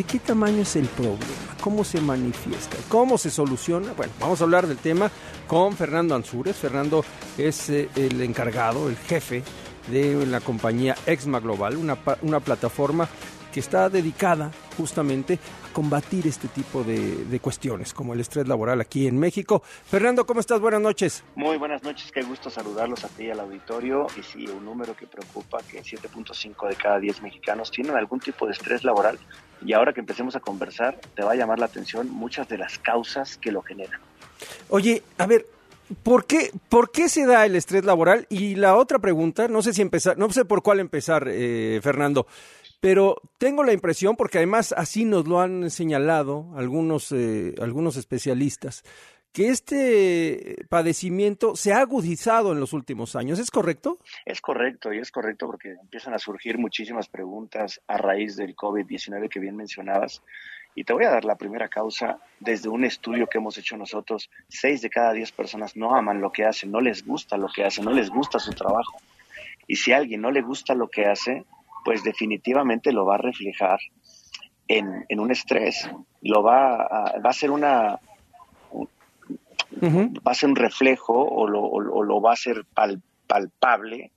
¿De 0.00 0.04
qué 0.04 0.18
tamaño 0.18 0.62
es 0.62 0.76
el 0.76 0.86
problema? 0.86 1.18
¿Cómo 1.60 1.84
se 1.84 2.00
manifiesta? 2.00 2.78
¿Cómo 2.88 3.18
se 3.18 3.28
soluciona? 3.28 3.92
Bueno, 3.92 4.14
vamos 4.18 4.40
a 4.40 4.44
hablar 4.44 4.66
del 4.66 4.78
tema 4.78 5.10
con 5.46 5.76
Fernando 5.76 6.14
Ansúrez. 6.14 6.56
Fernando 6.56 7.04
es 7.36 7.68
eh, 7.68 7.90
el 7.96 8.18
encargado, 8.22 8.88
el 8.88 8.96
jefe 8.96 9.42
de 9.88 10.24
la 10.24 10.40
compañía 10.40 10.96
Exma 11.04 11.38
Global, 11.38 11.76
una, 11.76 11.98
una 12.22 12.40
plataforma 12.40 13.10
que 13.52 13.60
está 13.60 13.90
dedicada 13.90 14.50
justamente 14.78 15.38
a 15.68 15.72
combatir 15.74 16.26
este 16.26 16.48
tipo 16.48 16.82
de, 16.82 17.26
de 17.26 17.40
cuestiones, 17.40 17.92
como 17.92 18.14
el 18.14 18.20
estrés 18.20 18.48
laboral 18.48 18.80
aquí 18.80 19.06
en 19.06 19.18
México. 19.18 19.62
Fernando, 19.62 20.24
¿cómo 20.24 20.40
estás? 20.40 20.60
Buenas 20.60 20.80
noches. 20.80 21.22
Muy 21.34 21.58
buenas 21.58 21.82
noches, 21.82 22.10
qué 22.10 22.22
gusto 22.22 22.48
saludarlos 22.48 23.04
a 23.04 23.08
ti 23.08 23.24
y 23.24 23.30
al 23.32 23.40
auditorio. 23.40 24.06
Y 24.18 24.22
sí, 24.22 24.46
un 24.46 24.64
número 24.64 24.96
que 24.96 25.06
preocupa, 25.06 25.58
que 25.70 25.82
7.5 25.82 26.68
de 26.70 26.76
cada 26.76 26.98
10 26.98 27.20
mexicanos 27.20 27.70
tienen 27.70 27.96
algún 27.96 28.18
tipo 28.18 28.46
de 28.46 28.52
estrés 28.52 28.82
laboral. 28.82 29.18
Y 29.64 29.72
ahora 29.72 29.92
que 29.92 30.00
empecemos 30.00 30.36
a 30.36 30.40
conversar, 30.40 30.98
te 31.14 31.22
va 31.22 31.32
a 31.32 31.34
llamar 31.34 31.58
la 31.58 31.66
atención 31.66 32.10
muchas 32.10 32.48
de 32.48 32.58
las 32.58 32.78
causas 32.78 33.36
que 33.36 33.52
lo 33.52 33.62
generan. 33.62 34.00
Oye, 34.68 35.02
a 35.18 35.26
ver, 35.26 35.46
¿por 36.02 36.24
qué, 36.24 36.50
¿por 36.68 36.90
qué 36.90 37.08
se 37.08 37.26
da 37.26 37.44
el 37.44 37.56
estrés 37.56 37.84
laboral? 37.84 38.26
Y 38.30 38.54
la 38.54 38.76
otra 38.76 38.98
pregunta, 38.98 39.48
no 39.48 39.62
sé 39.62 39.72
si 39.72 39.82
empezar, 39.82 40.16
no 40.18 40.30
sé 40.30 40.44
por 40.44 40.62
cuál 40.62 40.80
empezar, 40.80 41.28
eh, 41.28 41.80
Fernando, 41.82 42.26
pero 42.80 43.20
tengo 43.38 43.62
la 43.62 43.74
impresión, 43.74 44.16
porque 44.16 44.38
además 44.38 44.72
así 44.76 45.04
nos 45.04 45.28
lo 45.28 45.40
han 45.40 45.70
señalado 45.70 46.46
algunos, 46.56 47.12
eh, 47.12 47.54
algunos 47.60 47.96
especialistas, 47.96 48.84
que 49.32 49.48
este 49.48 50.66
padecimiento 50.68 51.54
se 51.54 51.72
ha 51.72 51.80
agudizado 51.80 52.52
en 52.52 52.60
los 52.60 52.72
últimos 52.72 53.14
años. 53.14 53.38
¿Es 53.38 53.50
correcto? 53.50 53.98
Es 54.24 54.40
correcto, 54.40 54.92
y 54.92 54.98
es 54.98 55.10
correcto 55.10 55.46
porque 55.46 55.70
empiezan 55.80 56.14
a 56.14 56.18
surgir 56.18 56.58
muchísimas 56.58 57.08
preguntas 57.08 57.80
a 57.86 57.96
raíz 57.96 58.36
del 58.36 58.56
COVID-19 58.56 59.28
que 59.28 59.40
bien 59.40 59.56
mencionabas. 59.56 60.22
Y 60.74 60.84
te 60.84 60.92
voy 60.92 61.04
a 61.04 61.10
dar 61.10 61.24
la 61.24 61.36
primera 61.36 61.68
causa 61.68 62.18
desde 62.38 62.68
un 62.68 62.84
estudio 62.84 63.26
que 63.26 63.38
hemos 63.38 63.58
hecho 63.58 63.76
nosotros. 63.76 64.30
Seis 64.48 64.82
de 64.82 64.90
cada 64.90 65.12
diez 65.12 65.32
personas 65.32 65.76
no 65.76 65.94
aman 65.94 66.20
lo 66.20 66.30
que 66.30 66.44
hacen, 66.44 66.70
no 66.70 66.80
les 66.80 67.04
gusta 67.04 67.36
lo 67.36 67.48
que 67.48 67.64
hacen, 67.64 67.84
no 67.84 67.92
les 67.92 68.10
gusta 68.10 68.38
su 68.38 68.52
trabajo. 68.52 68.96
Y 69.66 69.76
si 69.76 69.92
a 69.92 69.98
alguien 69.98 70.20
no 70.20 70.30
le 70.30 70.42
gusta 70.42 70.74
lo 70.74 70.88
que 70.88 71.06
hace, 71.06 71.44
pues 71.84 72.02
definitivamente 72.02 72.92
lo 72.92 73.04
va 73.04 73.14
a 73.14 73.18
reflejar 73.18 73.80
en, 74.68 75.04
en 75.08 75.20
un 75.20 75.30
estrés. 75.30 75.88
Lo 76.22 76.42
va 76.42 76.82
a, 76.82 77.20
va 77.20 77.30
a 77.30 77.34
ser 77.34 77.50
una 77.50 77.98
va 79.82 80.32
a 80.32 80.34
ser 80.34 80.48
un 80.48 80.56
reflejo 80.56 81.12
o 81.14 81.46
lo, 81.48 81.62
o 81.62 82.02
lo- 82.02 82.20
va 82.20 82.32
a 82.32 82.36
ser 82.36 82.64
pal- 82.74 83.00
palpable 83.26 84.10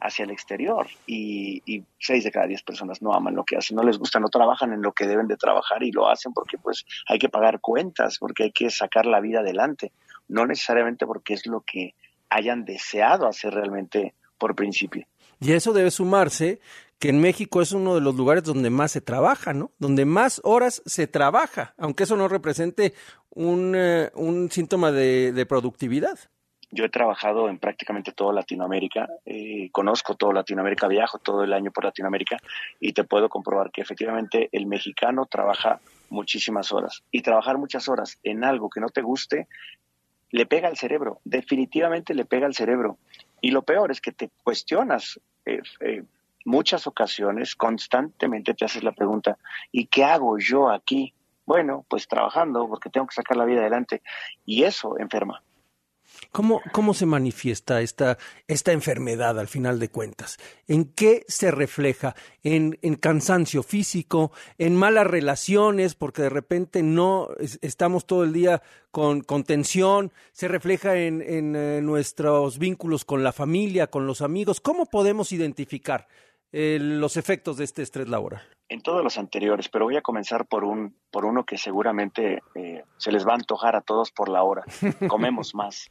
hacia 0.00 0.24
el 0.24 0.30
exterior. 0.30 0.86
Y, 1.06 1.62
y 1.66 1.82
seis 1.98 2.24
de 2.24 2.30
cada 2.30 2.46
diez 2.46 2.62
personas 2.62 3.02
no 3.02 3.12
aman 3.12 3.34
lo 3.34 3.44
que 3.44 3.56
hacen, 3.56 3.76
no 3.76 3.82
les 3.82 3.98
gusta, 3.98 4.20
no 4.20 4.28
trabajan 4.28 4.72
en 4.72 4.82
lo 4.82 4.92
que 4.92 5.06
deben 5.06 5.26
de 5.26 5.36
trabajar 5.36 5.82
y 5.82 5.90
lo 5.92 6.08
hacen 6.08 6.32
porque 6.32 6.56
pues 6.58 6.84
hay 7.08 7.18
que 7.18 7.28
pagar 7.28 7.60
cuentas, 7.60 8.18
porque 8.18 8.44
hay 8.44 8.52
que 8.52 8.70
sacar 8.70 9.06
la 9.06 9.20
vida 9.20 9.40
adelante, 9.40 9.92
no 10.28 10.46
necesariamente 10.46 11.06
porque 11.06 11.34
es 11.34 11.46
lo 11.46 11.60
que 11.62 11.94
hayan 12.30 12.64
deseado 12.64 13.26
hacer 13.26 13.54
realmente 13.54 14.14
por 14.38 14.54
principio. 14.54 15.06
Y 15.40 15.52
eso 15.52 15.72
debe 15.72 15.90
sumarse 15.90 16.60
que 16.98 17.10
en 17.10 17.20
México 17.20 17.62
es 17.62 17.72
uno 17.72 17.94
de 17.94 18.00
los 18.00 18.14
lugares 18.16 18.44
donde 18.44 18.70
más 18.70 18.92
se 18.92 19.00
trabaja, 19.00 19.52
¿no? 19.52 19.70
Donde 19.78 20.04
más 20.04 20.40
horas 20.44 20.82
se 20.84 21.06
trabaja, 21.06 21.74
aunque 21.78 22.04
eso 22.04 22.16
no 22.16 22.28
represente 22.28 22.94
un, 23.30 23.74
eh, 23.76 24.10
un 24.14 24.50
síntoma 24.50 24.90
de, 24.90 25.46
productividad. 25.48 26.18
Yo 26.70 26.84
he 26.84 26.90
trabajado 26.90 27.48
en 27.48 27.58
prácticamente 27.58 28.12
toda 28.12 28.34
Latinoamérica, 28.34 29.08
eh, 29.24 29.70
conozco 29.72 30.16
toda 30.16 30.34
Latinoamérica, 30.34 30.86
viajo 30.86 31.18
todo 31.18 31.42
el 31.42 31.54
año 31.54 31.70
por 31.70 31.84
Latinoamérica 31.84 32.36
y 32.78 32.92
te 32.92 33.04
puedo 33.04 33.30
comprobar 33.30 33.70
que 33.70 33.80
efectivamente 33.80 34.50
el 34.52 34.66
mexicano 34.66 35.24
trabaja 35.24 35.80
muchísimas 36.10 36.72
horas 36.72 37.02
y 37.10 37.22
trabajar 37.22 37.56
muchas 37.56 37.88
horas 37.88 38.18
en 38.22 38.44
algo 38.44 38.68
que 38.68 38.80
no 38.80 38.88
te 38.88 39.00
guste 39.00 39.46
le 40.30 40.46
pega 40.46 40.68
al 40.68 40.76
cerebro, 40.76 41.20
definitivamente 41.24 42.14
le 42.14 42.24
pega 42.24 42.46
al 42.46 42.54
cerebro. 42.54 42.98
Y 43.40 43.50
lo 43.50 43.62
peor 43.62 43.90
es 43.90 44.00
que 44.00 44.12
te 44.12 44.30
cuestionas 44.42 45.18
eh, 45.46 45.62
eh, 45.80 46.02
muchas 46.48 46.86
ocasiones, 46.86 47.54
constantemente 47.54 48.54
te 48.54 48.64
haces 48.64 48.82
la 48.82 48.92
pregunta, 48.92 49.36
¿y 49.70 49.86
qué 49.86 50.04
hago 50.04 50.38
yo 50.38 50.70
aquí? 50.70 51.14
Bueno, 51.44 51.84
pues 51.88 52.08
trabajando 52.08 52.66
porque 52.68 52.90
tengo 52.90 53.06
que 53.06 53.14
sacar 53.14 53.36
la 53.36 53.44
vida 53.44 53.60
adelante 53.60 54.02
y 54.44 54.64
eso 54.64 54.98
enferma. 54.98 55.42
¿Cómo, 56.32 56.60
¿Cómo 56.72 56.94
se 56.94 57.06
manifiesta 57.06 57.80
esta, 57.80 58.18
esta 58.48 58.72
enfermedad 58.72 59.38
al 59.38 59.46
final 59.46 59.78
de 59.78 59.88
cuentas? 59.88 60.36
¿En 60.66 60.86
qué 60.92 61.24
se 61.28 61.50
refleja? 61.50 62.14
¿En, 62.42 62.78
en 62.82 62.96
cansancio 62.96 63.62
físico? 63.62 64.32
¿En 64.58 64.74
malas 64.74 65.06
relaciones? 65.06 65.94
Porque 65.94 66.22
de 66.22 66.30
repente 66.30 66.82
no 66.82 67.28
es- 67.38 67.58
estamos 67.62 68.06
todo 68.06 68.24
el 68.24 68.32
día 68.32 68.62
con, 68.90 69.20
con 69.20 69.44
tensión. 69.44 70.12
¿Se 70.32 70.48
refleja 70.48 70.96
en, 70.96 71.22
en, 71.22 71.54
eh, 71.56 71.80
nuestros 71.82 72.58
vínculos 72.58 73.04
con 73.04 73.22
la 73.22 73.32
familia, 73.32 73.86
con 73.88 74.06
los 74.06 74.20
amigos? 74.20 74.60
¿Cómo 74.60 74.86
podemos 74.86 75.30
identificar 75.32 76.08
eh, 76.52 76.78
los 76.80 77.16
efectos 77.16 77.56
de 77.56 77.64
este 77.64 77.82
estrés 77.82 78.08
laboral? 78.08 78.42
en 78.68 78.82
todos 78.82 79.02
los 79.02 79.18
anteriores, 79.18 79.68
pero 79.68 79.86
voy 79.86 79.96
a 79.96 80.02
comenzar 80.02 80.46
por 80.46 80.64
un 80.64 80.94
por 81.10 81.24
uno 81.24 81.44
que 81.44 81.56
seguramente 81.56 82.42
eh, 82.54 82.84
se 82.98 83.12
les 83.12 83.26
va 83.26 83.32
a 83.32 83.36
antojar 83.36 83.76
a 83.76 83.80
todos 83.80 84.12
por 84.12 84.28
la 84.28 84.42
hora. 84.42 84.64
Comemos 85.08 85.54
más, 85.54 85.90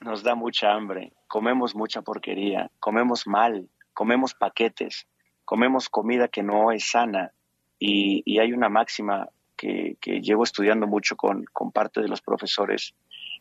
nos 0.00 0.22
da 0.22 0.34
mucha 0.34 0.72
hambre, 0.72 1.12
comemos 1.28 1.74
mucha 1.74 2.02
porquería, 2.02 2.70
comemos 2.78 3.26
mal, 3.26 3.68
comemos 3.94 4.34
paquetes, 4.34 5.06
comemos 5.44 5.88
comida 5.88 6.28
que 6.28 6.42
no 6.42 6.72
es 6.72 6.90
sana. 6.90 7.32
Y, 7.78 8.22
y 8.24 8.38
hay 8.38 8.52
una 8.52 8.68
máxima 8.68 9.28
que, 9.56 9.96
que 10.00 10.20
llevo 10.20 10.44
estudiando 10.44 10.86
mucho 10.86 11.16
con, 11.16 11.44
con 11.52 11.72
parte 11.72 12.00
de 12.00 12.08
los 12.08 12.20
profesores 12.20 12.94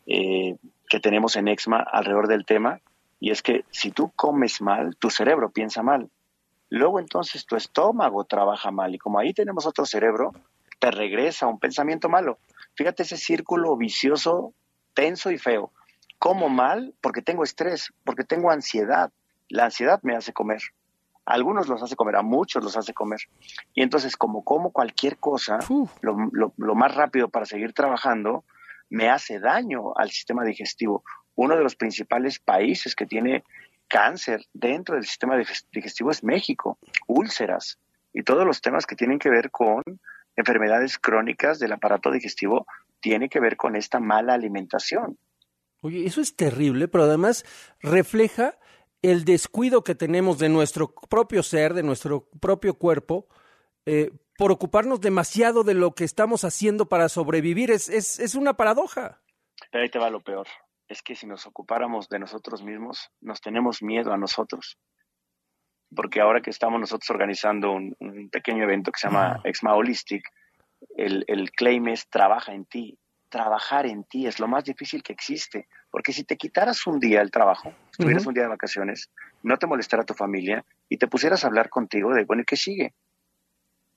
eh, 0.08 0.56
que 0.90 1.00
tenemos 1.00 1.36
en 1.36 1.48
EXMA 1.48 1.80
alrededor 1.80 2.28
del 2.28 2.46
tema, 2.46 2.80
y 3.22 3.30
es 3.30 3.44
que 3.44 3.64
si 3.70 3.92
tú 3.92 4.12
comes 4.16 4.62
mal, 4.62 4.98
tu 4.98 5.12
cerebro 5.12 5.52
piensa 5.52 5.84
mal. 5.84 6.10
Luego 6.70 7.00
entonces 7.00 7.46
tu 7.46 7.56
estómago 7.56 8.24
trabaja 8.24 8.72
mal 8.72 8.96
y 8.96 8.98
como 8.98 9.20
ahí 9.20 9.32
tenemos 9.32 9.68
otro 9.68 9.86
cerebro, 9.86 10.34
te 10.80 10.90
regresa 10.90 11.46
un 11.46 11.60
pensamiento 11.60 12.10
malo. 12.10 12.40
Fíjate 12.74 13.04
ese 13.04 13.18
círculo 13.18 13.78
vicioso, 13.78 14.56
tenso 14.96 15.30
y 15.30 15.38
feo. 15.38 15.72
Como 16.18 16.50
mal 16.50 16.96
porque 17.00 17.22
tengo 17.22 17.44
estrés, 17.44 17.94
porque 18.04 18.24
tengo 18.24 18.50
ansiedad. 18.50 19.12
La 19.50 19.66
ansiedad 19.66 20.00
me 20.02 20.16
hace 20.16 20.34
comer. 20.34 20.62
A 21.24 21.34
algunos 21.34 21.68
los 21.68 21.84
hace 21.84 21.96
comer, 21.96 22.16
a 22.16 22.24
muchos 22.24 22.64
los 22.64 22.76
hace 22.76 22.96
comer. 22.96 23.20
Y 23.76 23.84
entonces, 23.84 24.18
como 24.18 24.44
como 24.44 24.72
cualquier 24.72 25.18
cosa, 25.20 25.60
lo, 26.02 26.16
lo 26.58 26.76
más 26.76 26.96
rápido 26.96 27.30
para 27.30 27.46
seguir 27.46 27.74
trabajando, 27.74 28.46
me 28.90 29.10
hace 29.10 29.40
daño 29.40 29.96
al 29.96 30.10
sistema 30.10 30.44
digestivo. 30.44 31.04
Uno 31.36 31.56
de 31.56 31.64
los 31.64 31.76
principales 31.76 32.40
países 32.40 32.96
que 32.96 33.06
tiene 33.06 33.44
cáncer 33.88 34.46
dentro 34.54 34.96
del 34.96 35.06
sistema 35.06 35.38
digestivo 35.72 36.12
es 36.12 36.24
México, 36.24 36.78
úlceras 37.08 37.78
y 38.14 38.24
todos 38.24 38.46
los 38.46 38.62
temas 38.62 38.86
que 38.86 38.96
tienen 38.96 39.20
que 39.20 39.30
ver 39.30 39.52
con 39.52 39.84
enfermedades 40.36 40.98
crónicas 40.98 41.60
del 41.60 41.74
aparato 41.74 42.12
digestivo 42.12 42.66
tiene 43.00 43.30
que 43.30 43.40
ver 43.40 43.58
con 43.58 43.76
esta 43.76 44.00
mala 44.00 44.34
alimentación. 44.34 45.18
Oye, 45.82 46.06
eso 46.06 46.22
es 46.22 46.36
terrible, 46.36 46.88
pero 46.88 47.06
además 47.06 47.44
refleja 47.82 48.58
el 49.02 49.26
descuido 49.26 49.84
que 49.84 49.96
tenemos 49.96 50.38
de 50.38 50.50
nuestro 50.50 50.94
propio 50.94 51.42
ser, 51.42 51.74
de 51.74 51.84
nuestro 51.84 52.30
propio 52.40 52.76
cuerpo, 52.76 53.28
eh, 53.86 54.12
por 54.38 54.52
ocuparnos 54.52 55.02
demasiado 55.02 55.64
de 55.64 55.74
lo 55.74 55.96
que 55.96 56.04
estamos 56.04 56.44
haciendo 56.44 56.88
para 56.88 57.10
sobrevivir. 57.10 57.72
Es, 57.72 57.90
es, 57.90 58.20
es 58.20 58.36
una 58.36 58.56
paradoja. 58.56 59.22
Pero 59.72 59.84
ahí 59.84 59.90
te 59.90 60.00
va 60.00 60.10
lo 60.10 60.22
peor. 60.22 60.48
Es 60.92 61.02
que 61.02 61.16
si 61.16 61.26
nos 61.26 61.48
ocupáramos 61.48 62.10
de 62.10 62.20
nosotros 62.20 62.64
mismos, 62.64 63.10
nos 63.22 63.40
tenemos 63.40 63.82
miedo 63.82 64.12
a 64.12 64.18
nosotros 64.18 64.78
porque 65.96 66.22
ahora 66.22 66.42
que 66.42 66.50
estamos 66.50 66.80
nosotros 66.80 67.10
organizando 67.10 67.74
un, 67.74 67.96
pequeño 68.32 68.64
evento 68.64 68.92
que 68.92 69.00
se 69.00 69.08
llama 69.08 69.42
Exma 69.44 69.76
Holistic, 69.76 70.24
el, 70.96 71.24
el 71.28 71.52
claim 71.52 71.90
es 71.90 72.08
trabaja 72.10 72.54
en 72.54 72.66
ti. 72.66 72.98
Trabajar 73.30 73.86
en 73.86 74.04
ti 74.04 74.28
es 74.28 74.40
lo 74.40 74.48
más 74.48 74.66
difícil 74.66 75.04
que 75.04 75.14
existe, 75.14 75.68
porque 75.90 76.12
si 76.12 76.26
te 76.26 76.36
quitaras 76.36 76.86
un 76.86 77.00
día 77.00 77.22
el 77.22 77.32
trabajo, 77.32 77.74
tuvieras 77.98 78.26
un 78.26 78.34
día 78.34 78.44
de 78.44 78.50
vacaciones, 78.50 79.10
no 79.42 79.58
te 79.58 79.68
molestara 79.68 80.04
tu 80.04 80.14
familia 80.14 80.66
y 80.90 80.98
te 80.98 81.08
pusieras 81.08 81.44
a 81.44 81.48
hablar 81.48 81.70
contigo 81.70 82.14
de, 82.14 82.26
bueno, 82.26 82.42
¿y 82.42 82.46
qué 82.46 82.58
sigue? 82.58 82.94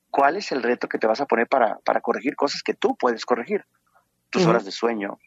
¿Cuál 0.09 0.37
es 0.37 0.53
el 0.53 0.63
reto 0.63 0.89
que 0.89 0.99
te 0.99 1.09
vas 1.09 1.21
a 1.21 1.27
poner 1.27 1.49
para, 1.49 1.79
para 1.81 2.01
corregir 2.01 2.37
cosas 2.37 2.63
que 2.63 2.75
tú 2.75 2.97
puedes 2.97 3.25
corregir? 3.25 3.65
Tus 4.31 4.47
horas 4.47 4.65
de 4.65 4.71
sueño, 4.71 5.19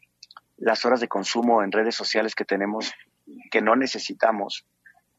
las 0.58 0.84
horas 0.84 1.00
de 1.00 1.08
consumo 1.08 1.62
en 1.62 1.72
redes 1.72 1.94
sociales 1.94 2.34
que 2.34 2.44
tenemos 2.44 2.92
que 3.50 3.60
no 3.60 3.76
necesitamos, 3.76 4.64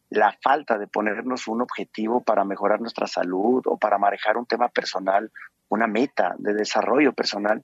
la 0.10 0.36
falta 0.42 0.78
de 0.78 0.88
ponernos 0.88 1.48
un 1.48 1.62
objetivo 1.62 2.22
para 2.22 2.44
mejorar 2.44 2.82
nuestra 2.82 3.08
salud 3.08 3.62
o 3.66 3.78
para 3.78 3.98
manejar 3.98 4.38
un 4.38 4.46
tema 4.46 4.70
personal, 4.70 5.32
una 5.70 5.88
meta 5.88 6.36
de 6.40 6.54
desarrollo 6.54 7.14
personal, 7.14 7.64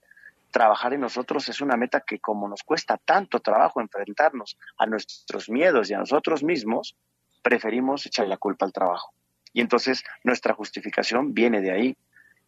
trabajar 0.52 0.94
en 0.94 1.00
nosotros 1.00 1.48
es 1.48 1.60
una 1.60 1.76
meta 1.76 2.00
que 2.00 2.20
como 2.20 2.48
nos 2.48 2.62
cuesta 2.62 2.98
tanto 2.98 3.40
trabajo 3.40 3.80
enfrentarnos 3.80 4.56
a 4.78 4.86
nuestros 4.86 5.50
miedos 5.50 5.90
y 5.90 5.94
a 5.94 5.98
nosotros 5.98 6.44
mismos, 6.44 6.96
preferimos 7.42 8.06
echarle 8.06 8.30
la 8.30 8.36
culpa 8.36 8.64
al 8.64 8.72
trabajo. 8.72 9.12
Y 9.52 9.60
entonces 9.60 10.04
nuestra 10.22 10.54
justificación 10.54 11.34
viene 11.34 11.60
de 11.60 11.72
ahí. 11.72 11.96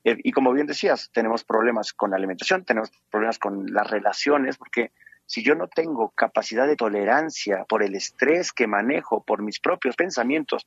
Eh, 0.05 0.16
y 0.22 0.31
como 0.31 0.53
bien 0.53 0.66
decías, 0.66 1.11
tenemos 1.12 1.43
problemas 1.43 1.93
con 1.93 2.11
la 2.11 2.16
alimentación, 2.16 2.64
tenemos 2.64 2.91
problemas 3.11 3.39
con 3.39 3.66
las 3.72 3.91
relaciones, 3.91 4.57
porque 4.57 4.93
si 5.29 5.43
yo 5.43 5.55
no 5.55 5.68
tengo 5.68 6.11
capacidad 6.16 6.66
de 6.66 6.74
tolerancia 6.74 7.66
por 7.68 7.83
el 7.83 7.95
estrés 7.95 8.51
que 8.51 8.66
manejo, 8.66 9.22
por 9.22 9.43
mis 9.43 9.61
propios 9.61 9.95
pensamientos, 9.95 10.66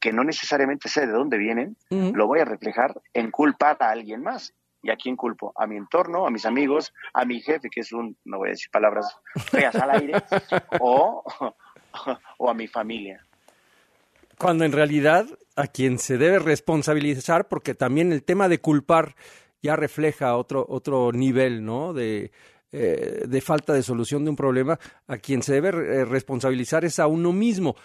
que 0.00 0.12
no 0.12 0.24
necesariamente 0.24 0.88
sé 0.88 1.06
de 1.06 1.12
dónde 1.12 1.38
vienen, 1.38 1.76
lo 1.88 2.26
voy 2.26 2.40
a 2.40 2.44
reflejar 2.44 3.00
en 3.14 3.30
culpar 3.30 3.76
a 3.78 3.90
alguien 3.90 4.22
más. 4.22 4.52
¿Y 4.82 4.90
a 4.90 4.96
quién 4.96 5.14
culpo? 5.14 5.52
A 5.54 5.68
mi 5.68 5.76
entorno, 5.76 6.26
a 6.26 6.30
mis 6.32 6.44
amigos, 6.44 6.92
a 7.14 7.24
mi 7.24 7.40
jefe, 7.40 7.70
que 7.70 7.82
es 7.82 7.92
un, 7.92 8.16
no 8.24 8.38
voy 8.38 8.48
a 8.48 8.50
decir 8.50 8.68
palabras 8.72 9.16
feas 9.36 9.76
al 9.76 9.92
aire, 9.92 10.14
o, 10.80 11.22
o 12.38 12.50
a 12.50 12.54
mi 12.54 12.66
familia. 12.66 13.24
Cuando 14.36 14.64
en 14.64 14.72
realidad 14.72 15.26
a 15.54 15.68
quien 15.68 16.00
se 16.00 16.18
debe 16.18 16.40
responsabilizar, 16.40 17.46
porque 17.46 17.76
también 17.76 18.10
el 18.10 18.24
tema 18.24 18.48
de 18.48 18.58
culpar 18.58 19.14
ya 19.62 19.76
refleja 19.76 20.36
otro, 20.36 20.66
otro 20.68 21.12
nivel, 21.12 21.64
¿no? 21.64 21.92
De, 21.92 22.32
eh, 22.72 23.24
de 23.26 23.40
falta 23.40 23.74
de 23.74 23.82
solución 23.82 24.24
de 24.24 24.30
un 24.30 24.36
problema, 24.36 24.78
a 25.06 25.18
quien 25.18 25.42
se 25.42 25.60
debe 25.60 25.68
eh, 25.68 26.04
responsabilizar 26.04 26.84
es 26.84 26.98
a 26.98 27.06
uno 27.06 27.32
mismo. 27.32 27.76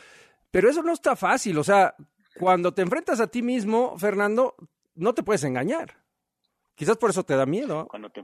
Pero 0.50 0.70
eso 0.70 0.82
no 0.82 0.94
está 0.94 1.16
fácil, 1.16 1.58
o 1.58 1.64
sea, 1.64 1.94
cuando 2.40 2.74
te 2.74 2.82
enfrentas 2.84 3.20
a 3.20 3.28
ti 3.28 3.42
mismo, 3.42 3.98
Fernando, 3.98 4.56
no 4.96 5.14
te 5.14 5.24
puedes 5.24 5.44
engañar. 5.44 5.96
Quizás 6.76 6.98
por 6.98 7.10
eso 7.10 7.24
te 7.24 7.36
da 7.36 7.46
miedo. 7.46 7.88
Cuando 7.88 8.10
te, 8.10 8.24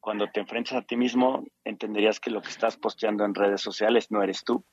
cuando 0.00 0.26
te 0.26 0.40
enfrentas 0.40 0.74
a 0.74 0.82
ti 0.82 0.96
mismo, 0.96 1.44
entenderías 1.64 2.20
que 2.20 2.30
lo 2.30 2.42
que 2.42 2.48
estás 2.48 2.76
posteando 2.76 3.24
en 3.24 3.34
redes 3.34 3.60
sociales 3.60 4.10
no 4.10 4.22
eres 4.22 4.44
tú. 4.44 4.64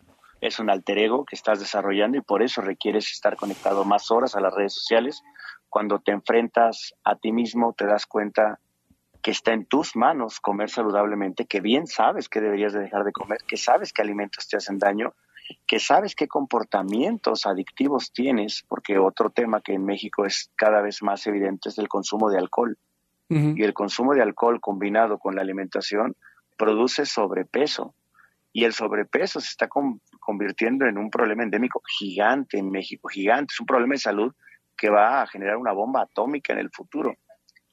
Es 0.42 0.60
un 0.60 0.70
alter 0.70 0.98
ego 0.98 1.26
que 1.26 1.36
estás 1.36 1.60
desarrollando 1.60 2.18
y 2.18 2.22
por 2.22 2.44
eso 2.44 2.62
requieres 2.62 3.12
estar 3.12 3.36
conectado 3.36 3.86
más 3.86 4.12
horas 4.12 4.36
a 4.36 4.42
las 4.42 4.54
redes 4.54 4.74
sociales. 4.74 5.22
Cuando 5.70 6.00
te 6.00 6.12
enfrentas 6.12 6.94
a 7.04 7.16
ti 7.16 7.32
mismo, 7.32 7.74
te 7.74 7.86
das 7.86 8.06
cuenta 8.06 8.60
que 9.26 9.32
está 9.32 9.54
en 9.54 9.66
tus 9.66 9.96
manos 9.96 10.40
comer 10.40 10.70
saludablemente, 10.70 11.48
que 11.48 11.60
bien 11.60 11.88
sabes 11.88 12.30
que 12.30 12.42
deberías 12.42 12.74
de 12.74 12.82
dejar 12.82 13.04
de 13.04 13.12
comer, 13.12 13.40
que 13.48 13.58
sabes 13.58 13.92
qué 13.92 14.04
alimentos 14.04 14.48
te 14.48 14.56
hacen 14.56 14.78
daño, 14.78 15.16
que 15.66 15.80
sabes 15.80 16.14
qué 16.14 16.28
comportamientos 16.28 17.48
adictivos 17.48 18.12
tienes, 18.14 18.64
porque 18.68 19.00
otro 19.00 19.32
tema 19.32 19.62
que 19.62 19.74
en 19.74 19.84
México 19.84 20.28
es 20.28 20.52
cada 20.56 20.80
vez 20.84 21.02
más 21.02 21.26
evidente 21.26 21.70
es 21.70 21.80
el 21.80 21.88
consumo 21.88 22.30
de 22.30 22.38
alcohol. 22.38 22.78
Y 23.28 23.64
el 23.64 23.74
consumo 23.74 24.14
de 24.14 24.22
alcohol 24.22 24.62
combinado 24.62 25.18
con 25.18 25.34
la 25.34 25.42
alimentación 25.42 26.16
produce 26.56 27.08
sobrepeso. 27.08 27.96
Y 28.54 28.66
el 28.66 28.74
sobrepeso 28.74 29.42
se 29.42 29.48
está 29.48 29.68
convirtiendo 30.20 30.86
en 30.86 31.00
un 31.00 31.10
problema 31.10 31.42
endémico 31.42 31.82
gigante 31.98 32.60
en 32.60 32.70
México, 32.70 33.08
gigante. 33.08 33.54
Es 33.56 33.60
un 33.60 33.66
problema 33.66 33.94
de 33.94 34.02
salud 34.02 34.34
que 34.78 34.92
va 34.92 35.24
a 35.24 35.26
generar 35.26 35.58
una 35.58 35.72
bomba 35.72 36.04
atómica 36.04 36.54
en 36.54 36.60
el 36.60 36.70
futuro. 36.70 37.16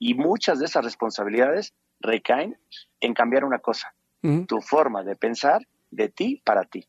Y 0.05 0.15
muchas 0.15 0.59
de 0.59 0.65
esas 0.65 0.85
responsabilidades 0.85 1.75
recaen 2.01 2.59
en 3.01 3.15
cambiar 3.15 3.45
una 3.45 3.61
cosa, 3.61 3.95
tu 4.49 4.61
forma 4.61 5.05
de 5.05 5.15
pensar 5.15 5.65
de 5.93 6.09
ti 6.09 6.43
para 6.45 6.65
ti. 6.65 6.89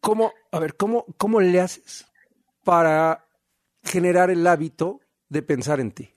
¿Cómo, 0.00 0.32
a 0.52 0.58
ver, 0.58 0.78
cómo, 0.78 1.04
cómo 1.18 1.38
le 1.38 1.60
haces 1.60 2.10
para 2.64 3.26
generar 3.84 4.30
el 4.30 4.46
hábito 4.46 5.00
de 5.28 5.42
pensar 5.42 5.78
en 5.80 5.92
ti? 5.92 6.08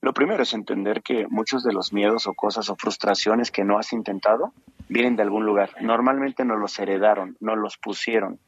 Lo 0.00 0.14
primero 0.14 0.42
es 0.42 0.54
entender 0.54 1.02
que 1.02 1.26
muchos 1.28 1.62
de 1.64 1.74
los 1.74 1.92
miedos 1.92 2.26
o 2.26 2.32
cosas 2.32 2.70
o 2.70 2.76
frustraciones 2.76 3.50
que 3.50 3.64
no 3.64 3.78
has 3.78 3.92
intentado 3.92 4.54
vienen 4.88 5.16
de 5.16 5.22
algún 5.22 5.44
lugar. 5.44 5.68
Normalmente 5.82 6.46
no 6.46 6.56
los 6.56 6.78
heredaron, 6.78 7.36
no 7.40 7.56
los 7.56 7.76
pusieron. 7.76 8.40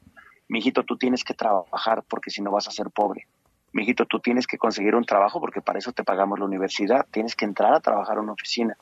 Mijito, 0.48 0.84
tú 0.84 0.96
tienes 0.96 1.22
que 1.22 1.34
trabajar 1.34 2.02
porque 2.08 2.30
si 2.30 2.40
no 2.40 2.50
vas 2.50 2.66
a 2.66 2.70
ser 2.70 2.88
pobre 2.88 3.26
mijito, 3.72 4.06
tú 4.06 4.20
tienes 4.20 4.46
que 4.46 4.58
conseguir 4.58 4.94
un 4.94 5.04
trabajo 5.04 5.40
porque 5.40 5.60
para 5.60 5.78
eso 5.78 5.92
te 5.92 6.04
pagamos 6.04 6.38
la 6.38 6.44
universidad, 6.44 7.06
tienes 7.10 7.36
que 7.36 7.44
entrar 7.44 7.72
a 7.72 7.80
trabajar 7.80 8.18
a 8.18 8.20
una 8.20 8.32
oficina, 8.32 8.76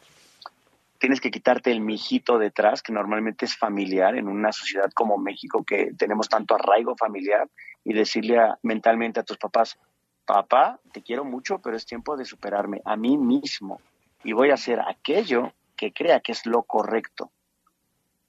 tienes 0.99 1.21
que 1.21 1.31
quitarte 1.31 1.71
el 1.71 1.81
mijito 1.81 2.39
detrás, 2.39 2.83
que 2.83 2.93
normalmente 2.93 3.45
es 3.45 3.57
familiar 3.57 4.17
en 4.17 4.29
una 4.29 4.53
sociedad 4.53 4.91
como 4.93 5.19
México, 5.19 5.65
que 5.65 5.93
tenemos 5.97 6.29
tanto 6.29 6.55
arraigo 6.55 6.97
familiar, 6.97 7.49
y 7.85 7.93
decirle 7.93 8.39
mentalmente 8.63 9.21
a 9.21 9.23
tus 9.23 9.39
papás, 9.39 9.79
papá, 10.27 10.79
te 10.93 11.03
quiero 11.03 11.25
mucho, 11.25 11.59
pero 11.59 11.77
es 11.77 11.87
tiempo 11.87 12.17
de 12.17 12.25
superarme 12.25 12.83
a 12.85 12.97
mí 12.97 13.17
mismo. 13.17 13.81
Y 14.25 14.33
voy 14.33 14.51
a 14.51 14.55
hacer 14.55 14.81
aquello 14.81 15.53
que 15.77 15.93
crea 15.93 16.21
que 16.21 16.33
es 16.33 16.45
lo 16.45 16.65
correcto. 16.65 17.31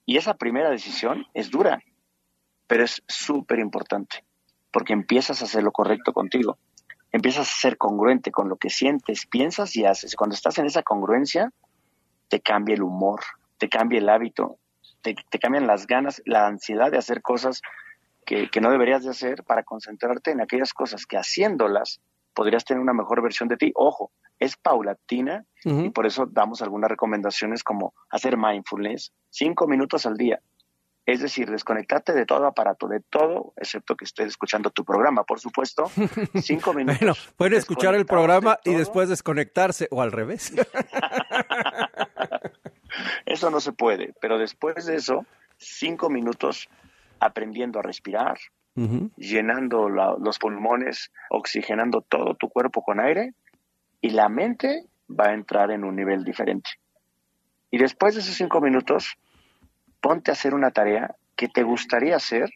Y 0.05 0.17
esa 0.17 0.35
primera 0.35 0.69
decisión 0.69 1.25
es 1.33 1.49
dura, 1.49 1.81
pero 2.67 2.83
es 2.83 3.03
súper 3.07 3.59
importante 3.59 4.23
porque 4.71 4.93
empiezas 4.93 5.41
a 5.41 5.45
hacer 5.45 5.63
lo 5.63 5.71
correcto 5.71 6.13
contigo, 6.13 6.57
empiezas 7.11 7.49
a 7.49 7.59
ser 7.59 7.77
congruente 7.77 8.31
con 8.31 8.49
lo 8.49 8.57
que 8.57 8.69
sientes, 8.69 9.25
piensas 9.25 9.75
y 9.75 9.85
haces. 9.85 10.15
Cuando 10.15 10.35
estás 10.35 10.57
en 10.57 10.65
esa 10.65 10.83
congruencia, 10.83 11.51
te 12.27 12.39
cambia 12.39 12.75
el 12.75 12.83
humor, 12.83 13.21
te 13.57 13.69
cambia 13.69 13.99
el 13.99 14.09
hábito, 14.09 14.57
te, 15.01 15.15
cambian 15.39 15.67
las 15.67 15.87
ganas, 15.87 16.21
la 16.25 16.47
ansiedad 16.47 16.91
de 16.91 16.97
hacer 16.97 17.21
cosas 17.21 17.61
que, 18.25 18.49
no 18.61 18.69
deberías 18.69 19.03
de 19.03 19.09
hacer 19.09 19.43
para 19.43 19.63
concentrarte 19.63 20.31
en 20.31 20.41
aquellas 20.41 20.73
cosas 20.73 21.05
que 21.05 21.17
haciéndolas 21.17 21.99
podrías 22.33 22.63
tener 22.63 22.81
una 22.81 22.93
mejor 22.93 23.23
versión 23.23 23.49
de 23.49 23.57
ti. 23.57 23.71
Ojo, 23.75 24.11
es 24.37 24.55
paulatina 24.55 25.45
y 25.65 25.89
por 25.89 26.05
eso 26.05 26.27
damos 26.27 26.61
algunas 26.61 26.89
recomendaciones 26.89 27.63
como 27.63 27.93
hacer 28.09 28.37
mindfulness 28.37 29.11
cinco 29.29 29.67
minutos 29.67 30.05
al 30.05 30.15
día. 30.15 30.39
Es 31.09 31.21
decir, 31.21 31.49
desconectarte 31.49 32.13
de 32.13 32.27
todo 32.27 32.45
aparato, 32.45 32.87
de 32.87 32.99
todo, 32.99 33.53
excepto 33.57 33.95
que 33.95 34.05
estés 34.05 34.27
escuchando 34.27 34.69
tu 34.69 34.85
programa, 34.85 35.23
por 35.23 35.39
supuesto. 35.39 35.89
Cinco 36.39 36.71
minutos. 36.71 36.99
bueno, 36.99 37.15
pueden 37.35 37.55
escuchar 37.55 37.95
el 37.95 38.05
programa 38.05 38.59
y 38.63 38.75
después 38.75 39.09
desconectarse, 39.09 39.87
o 39.89 40.03
al 40.03 40.11
revés. 40.11 40.53
Eso 43.25 43.49
no 43.49 43.59
se 43.59 43.71
puede, 43.71 44.13
pero 44.21 44.37
después 44.37 44.85
de 44.85 44.97
eso, 44.97 45.25
cinco 45.57 46.09
minutos 46.09 46.69
aprendiendo 47.19 47.79
a 47.79 47.81
respirar, 47.81 48.37
llenando 49.15 49.89
los 49.89 50.37
pulmones, 50.37 51.11
oxigenando 51.29 52.01
todo 52.01 52.35
tu 52.35 52.49
cuerpo 52.49 52.83
con 52.83 52.99
aire 52.99 53.33
y 53.99 54.11
la 54.11 54.29
mente 54.29 54.85
va 55.09 55.29
a 55.29 55.33
entrar 55.33 55.71
en 55.71 55.83
un 55.83 55.95
nivel 55.95 56.23
diferente. 56.23 56.69
Y 57.71 57.79
después 57.79 58.13
de 58.15 58.21
esos 58.21 58.35
cinco 58.35 58.61
minutos, 58.61 59.17
ponte 60.01 60.31
a 60.31 60.33
hacer 60.33 60.53
una 60.53 60.71
tarea 60.71 61.15
que 61.35 61.47
te 61.47 61.63
gustaría 61.63 62.15
hacer 62.15 62.49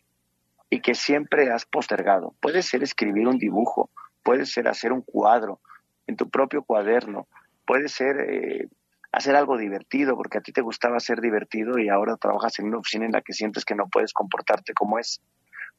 y 0.69 0.81
que 0.81 0.95
siempre 0.95 1.51
has 1.51 1.65
postergado. 1.65 2.33
Puede 2.41 2.61
ser 2.61 2.83
escribir 2.83 3.27
un 3.27 3.37
dibujo, 3.37 3.89
puede 4.23 4.45
ser 4.45 4.67
hacer 4.67 4.91
un 4.91 5.01
cuadro 5.01 5.59
en 6.07 6.15
tu 6.15 6.29
propio 6.29 6.63
cuaderno, 6.63 7.27
puede 7.65 7.87
ser 7.87 8.19
eh, 8.19 8.67
hacer 9.11 9.35
algo 9.35 9.57
divertido, 9.57 10.15
porque 10.15 10.39
a 10.39 10.41
ti 10.41 10.51
te 10.51 10.61
gustaba 10.61 10.99
ser 10.99 11.21
divertido 11.21 11.77
y 11.77 11.89
ahora 11.89 12.17
trabajas 12.17 12.57
en 12.59 12.65
una 12.65 12.79
oficina 12.79 13.05
en 13.05 13.11
la 13.11 13.21
que 13.21 13.33
sientes 13.33 13.63
que 13.63 13.75
no 13.75 13.87
puedes 13.87 14.13
comportarte 14.13 14.73
como 14.73 14.97
es. 14.97 15.21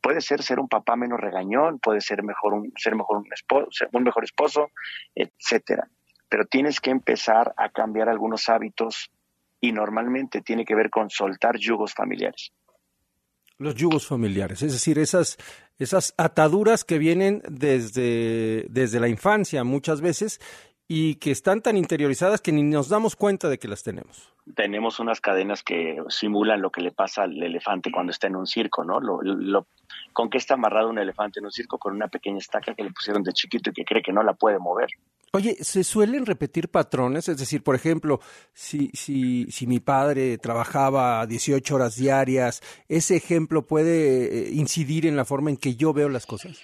Puede 0.00 0.20
ser 0.20 0.42
ser 0.42 0.60
un 0.60 0.68
papá 0.68 0.96
menos 0.96 1.20
regañón, 1.20 1.80
puede 1.80 2.00
ser 2.00 2.22
mejor 2.22 2.54
un, 2.54 2.72
ser 2.76 2.94
mejor 2.94 3.18
un, 3.18 3.32
esposo, 3.32 3.86
un 3.92 4.02
mejor 4.04 4.22
esposo, 4.24 4.70
etcétera. 5.14 5.88
Pero 6.28 6.44
tienes 6.44 6.80
que 6.80 6.90
empezar 6.90 7.52
a 7.56 7.70
cambiar 7.70 8.08
algunos 8.08 8.48
hábitos 8.48 9.10
y 9.64 9.72
normalmente 9.72 10.42
tiene 10.42 10.64
que 10.64 10.74
ver 10.74 10.90
con 10.90 11.08
soltar 11.08 11.56
yugos 11.56 11.94
familiares. 11.94 12.52
Los 13.56 13.74
yugos 13.76 14.06
familiares, 14.06 14.62
es 14.62 14.72
decir, 14.72 14.98
esas, 14.98 15.38
esas 15.78 16.12
ataduras 16.18 16.84
que 16.84 16.98
vienen 16.98 17.40
desde, 17.48 18.66
desde 18.68 19.00
la 19.00 19.08
infancia 19.08 19.64
muchas 19.64 20.02
veces 20.02 20.40
y 20.86 21.14
que 21.14 21.30
están 21.30 21.62
tan 21.62 21.78
interiorizadas 21.78 22.42
que 22.42 22.52
ni 22.52 22.62
nos 22.62 22.90
damos 22.90 23.16
cuenta 23.16 23.48
de 23.48 23.58
que 23.58 23.68
las 23.68 23.82
tenemos. 23.82 24.34
Tenemos 24.54 25.00
unas 25.00 25.22
cadenas 25.22 25.62
que 25.62 25.96
simulan 26.08 26.60
lo 26.60 26.70
que 26.70 26.82
le 26.82 26.92
pasa 26.92 27.22
al 27.22 27.42
elefante 27.42 27.90
cuando 27.90 28.10
está 28.10 28.26
en 28.26 28.36
un 28.36 28.46
circo, 28.46 28.84
¿no? 28.84 29.00
Lo, 29.00 29.66
¿Con 30.12 30.28
qué 30.28 30.36
está 30.36 30.54
amarrado 30.54 30.90
un 30.90 30.98
elefante 30.98 31.40
en 31.40 31.46
un 31.46 31.52
circo? 31.52 31.78
Con 31.78 31.94
una 31.94 32.08
pequeña 32.08 32.36
estaca 32.36 32.74
que 32.74 32.84
le 32.84 32.90
pusieron 32.90 33.22
de 33.22 33.32
chiquito 33.32 33.70
y 33.70 33.72
que 33.72 33.84
cree 33.84 34.02
que 34.02 34.12
no 34.12 34.22
la 34.22 34.34
puede 34.34 34.58
mover. 34.58 34.90
Oye, 35.34 35.56
¿se 35.60 35.82
suelen 35.82 36.26
repetir 36.26 36.68
patrones? 36.68 37.28
Es 37.28 37.38
decir, 37.38 37.64
por 37.64 37.74
ejemplo, 37.74 38.20
si, 38.52 38.90
si, 38.94 39.50
si 39.50 39.66
mi 39.66 39.80
padre 39.80 40.38
trabajaba 40.38 41.26
18 41.26 41.74
horas 41.74 41.96
diarias, 41.96 42.62
¿ese 42.88 43.16
ejemplo 43.16 43.66
puede 43.66 44.26
eh, 44.26 44.50
incidir 44.52 45.06
en 45.06 45.16
la 45.16 45.24
forma 45.24 45.50
en 45.50 45.56
que 45.56 45.74
yo 45.74 45.92
veo 45.92 46.08
las 46.08 46.26
cosas? 46.26 46.60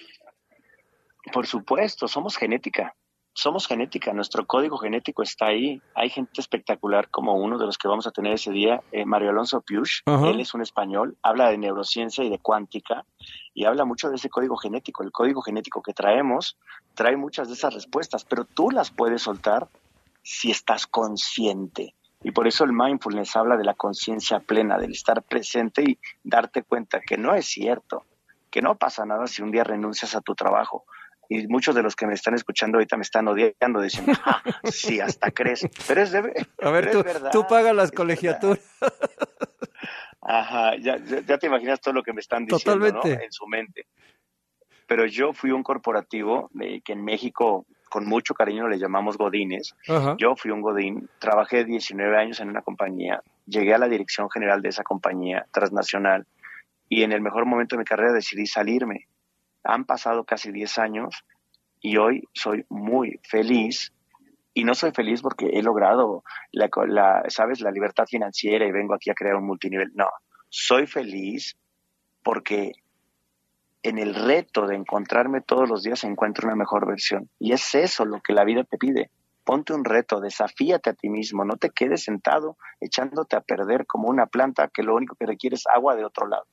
Por 1.33 1.47
supuesto, 1.47 2.07
somos 2.07 2.37
genética 2.37 2.95
somos 3.33 3.67
genética, 3.67 4.13
nuestro 4.13 4.45
código 4.45 4.77
genético 4.77 5.23
está 5.23 5.47
ahí. 5.47 5.81
Hay 5.95 6.09
gente 6.09 6.41
espectacular 6.41 7.09
como 7.09 7.35
uno 7.35 7.57
de 7.57 7.65
los 7.65 7.77
que 7.77 7.87
vamos 7.87 8.05
a 8.07 8.11
tener 8.11 8.33
ese 8.33 8.51
día, 8.51 8.81
eh, 8.91 9.05
Mario 9.05 9.29
Alonso 9.29 9.61
Piush. 9.61 10.01
Él 10.05 10.39
es 10.39 10.53
un 10.53 10.61
español, 10.61 11.17
habla 11.21 11.49
de 11.49 11.57
neurociencia 11.57 12.23
y 12.23 12.29
de 12.29 12.39
cuántica 12.39 13.05
y 13.53 13.65
habla 13.65 13.85
mucho 13.85 14.09
de 14.09 14.15
ese 14.15 14.29
código 14.29 14.57
genético. 14.57 15.03
El 15.03 15.11
código 15.11 15.41
genético 15.41 15.81
que 15.81 15.93
traemos 15.93 16.57
trae 16.93 17.17
muchas 17.17 17.47
de 17.47 17.55
esas 17.55 17.73
respuestas, 17.73 18.25
pero 18.25 18.45
tú 18.45 18.71
las 18.71 18.91
puedes 18.91 19.23
soltar 19.23 19.67
si 20.23 20.51
estás 20.51 20.87
consciente. 20.87 21.95
Y 22.23 22.31
por 22.31 22.47
eso 22.47 22.63
el 22.63 22.73
mindfulness 22.73 23.35
habla 23.35 23.57
de 23.57 23.63
la 23.63 23.73
conciencia 23.73 24.39
plena, 24.39 24.77
del 24.77 24.91
estar 24.91 25.23
presente 25.23 25.83
y 25.83 25.97
darte 26.23 26.63
cuenta 26.63 27.01
que 27.01 27.17
no 27.17 27.33
es 27.33 27.47
cierto, 27.47 28.05
que 28.51 28.61
no 28.61 28.75
pasa 28.75 29.05
nada 29.05 29.25
si 29.27 29.41
un 29.41 29.51
día 29.51 29.63
renuncias 29.63 30.15
a 30.15 30.21
tu 30.21 30.35
trabajo, 30.35 30.85
y 31.31 31.47
muchos 31.47 31.73
de 31.73 31.81
los 31.81 31.95
que 31.95 32.05
me 32.05 32.13
están 32.13 32.35
escuchando 32.35 32.77
ahorita 32.77 32.97
me 32.97 33.03
están 33.03 33.25
odiando, 33.29 33.79
diciendo, 33.81 34.11
ah, 34.25 34.43
sí, 34.65 34.99
hasta 34.99 35.31
crees. 35.31 35.65
Pero 35.87 36.01
es 36.01 36.11
de 36.11 36.45
A 36.61 36.69
ver, 36.71 36.91
tú, 36.91 37.05
tú 37.31 37.47
pagas 37.47 37.73
las 37.73 37.91
colegiaturas. 37.91 38.59
Ajá, 40.21 40.75
ya, 40.77 40.97
ya, 40.97 41.37
te 41.37 41.47
imaginas 41.47 41.81
todo 41.81 41.93
lo 41.93 42.03
que 42.03 42.13
me 42.13 42.21
están 42.21 42.45
diciendo 42.45 43.01
en 43.03 43.31
su 43.31 43.47
mente. 43.47 43.87
Pero 44.87 45.05
yo 45.05 45.33
fui 45.33 45.51
un 45.51 45.63
corporativo 45.63 46.49
que 46.83 46.93
en 46.93 47.03
México 47.03 47.65
con 47.89 48.05
mucho 48.05 48.33
cariño 48.33 48.67
le 48.67 48.77
llamamos 48.77 49.17
Godines. 49.17 49.75
Yo 50.17 50.35
fui 50.35 50.51
un 50.51 50.61
Godín, 50.61 51.09
trabajé 51.19 51.65
19 51.65 52.17
años 52.17 52.39
en 52.39 52.49
una 52.49 52.61
compañía, 52.61 53.21
llegué 53.45 53.73
a 53.73 53.77
la 53.77 53.87
dirección 53.87 54.29
general 54.29 54.61
de 54.61 54.69
esa 54.69 54.83
compañía 54.83 55.45
transnacional 55.51 56.25
y 56.87 57.03
en 57.03 57.11
el 57.11 57.21
mejor 57.21 57.45
momento 57.45 57.75
de 57.75 57.79
mi 57.79 57.85
carrera 57.85 58.13
decidí 58.13 58.45
salirme 58.45 59.07
han 59.63 59.85
pasado 59.85 60.23
casi 60.23 60.51
10 60.51 60.77
años 60.79 61.23
y 61.79 61.97
hoy 61.97 62.23
soy 62.33 62.65
muy 62.69 63.19
feliz 63.23 63.93
y 64.53 64.63
no 64.63 64.73
soy 64.73 64.91
feliz 64.91 65.21
porque 65.21 65.49
he 65.53 65.63
logrado 65.63 66.23
la, 66.51 67.23
sabes 67.29 67.61
la 67.61 67.71
libertad 67.71 68.05
financiera 68.07 68.65
y 68.65 68.71
vengo 68.71 68.93
aquí 68.93 69.09
a 69.09 69.13
crear 69.13 69.35
un 69.35 69.45
multinivel. 69.45 69.91
No 69.95 70.09
soy 70.49 70.85
feliz 70.85 71.55
porque 72.23 72.73
en 73.83 73.97
el 73.97 74.13
reto 74.13 74.67
de 74.67 74.75
encontrarme 74.75 75.41
todos 75.41 75.67
los 75.67 75.81
días 75.81 76.03
encuentro 76.03 76.47
una 76.47 76.55
mejor 76.55 76.85
versión. 76.85 77.29
Y 77.39 77.53
es 77.53 77.73
eso 77.73 78.05
lo 78.05 78.21
que 78.21 78.33
la 78.33 78.43
vida 78.43 78.63
te 78.63 78.77
pide. 78.77 79.09
Ponte 79.43 79.73
un 79.73 79.85
reto 79.85 80.19
desafíate 80.19 80.91
a 80.91 80.93
ti 80.93 81.09
mismo 81.09 81.43
no 81.43 81.57
te 81.57 81.71
quedes 81.71 82.03
sentado 82.03 82.57
echándote 82.79 83.35
a 83.35 83.41
perder 83.41 83.87
como 83.87 84.07
una 84.07 84.27
planta 84.27 84.67
que 84.67 84.83
lo 84.83 84.93
único 84.95 85.15
que 85.15 85.25
requiere 85.25 85.55
es 85.55 85.63
agua 85.73 85.95
de 85.95 86.05
otro 86.05 86.27
lado 86.27 86.45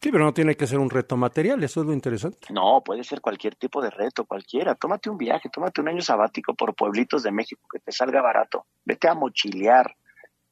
Sí, 0.00 0.12
pero 0.12 0.24
no 0.24 0.34
tiene 0.34 0.56
que 0.56 0.66
ser 0.66 0.78
un 0.78 0.90
reto 0.90 1.16
material, 1.16 1.62
eso 1.64 1.80
es 1.80 1.86
lo 1.86 1.92
interesante. 1.92 2.52
No, 2.52 2.82
puede 2.84 3.02
ser 3.02 3.20
cualquier 3.20 3.56
tipo 3.56 3.82
de 3.82 3.90
reto, 3.90 4.24
cualquiera. 4.24 4.74
Tómate 4.74 5.10
un 5.10 5.16
viaje, 5.16 5.48
tómate 5.48 5.80
un 5.80 5.88
año 5.88 6.02
sabático 6.02 6.54
por 6.54 6.74
pueblitos 6.74 7.22
de 7.22 7.32
México 7.32 7.62
que 7.72 7.78
te 7.78 7.92
salga 7.92 8.20
barato. 8.20 8.66
Vete 8.84 9.08
a 9.08 9.14
mochilear, 9.14 9.96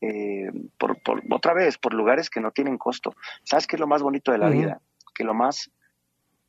eh, 0.00 0.50
por, 0.78 0.98
otra 1.30 1.54
vez, 1.54 1.78
por 1.78 1.94
lugares 1.94 2.30
que 2.30 2.40
no 2.40 2.50
tienen 2.50 2.78
costo. 2.78 3.14
¿Sabes 3.44 3.66
qué 3.66 3.76
es 3.76 3.80
lo 3.80 3.86
más 3.86 4.02
bonito 4.02 4.32
de 4.32 4.38
la 4.38 4.48
vida? 4.48 4.80
Que 5.14 5.24
lo 5.24 5.34
más, 5.34 5.70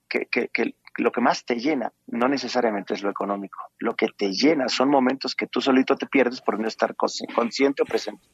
que, 0.09 0.25
que, 0.25 0.47
que 0.47 0.75
lo 0.97 1.11
que 1.11 1.21
más 1.21 1.45
te 1.45 1.59
llena 1.59 1.91
no 2.07 2.27
necesariamente 2.27 2.93
es 2.93 3.03
lo 3.03 3.09
económico. 3.09 3.59
Lo 3.79 3.95
que 3.95 4.07
te 4.15 4.31
llena 4.31 4.69
son 4.69 4.89
momentos 4.89 5.35
que 5.35 5.47
tú 5.47 5.61
solito 5.61 5.95
te 5.95 6.07
pierdes 6.07 6.41
por 6.41 6.59
no 6.59 6.67
estar 6.67 6.95
consciente 6.95 7.83
o 7.83 7.85
presente. 7.85 8.27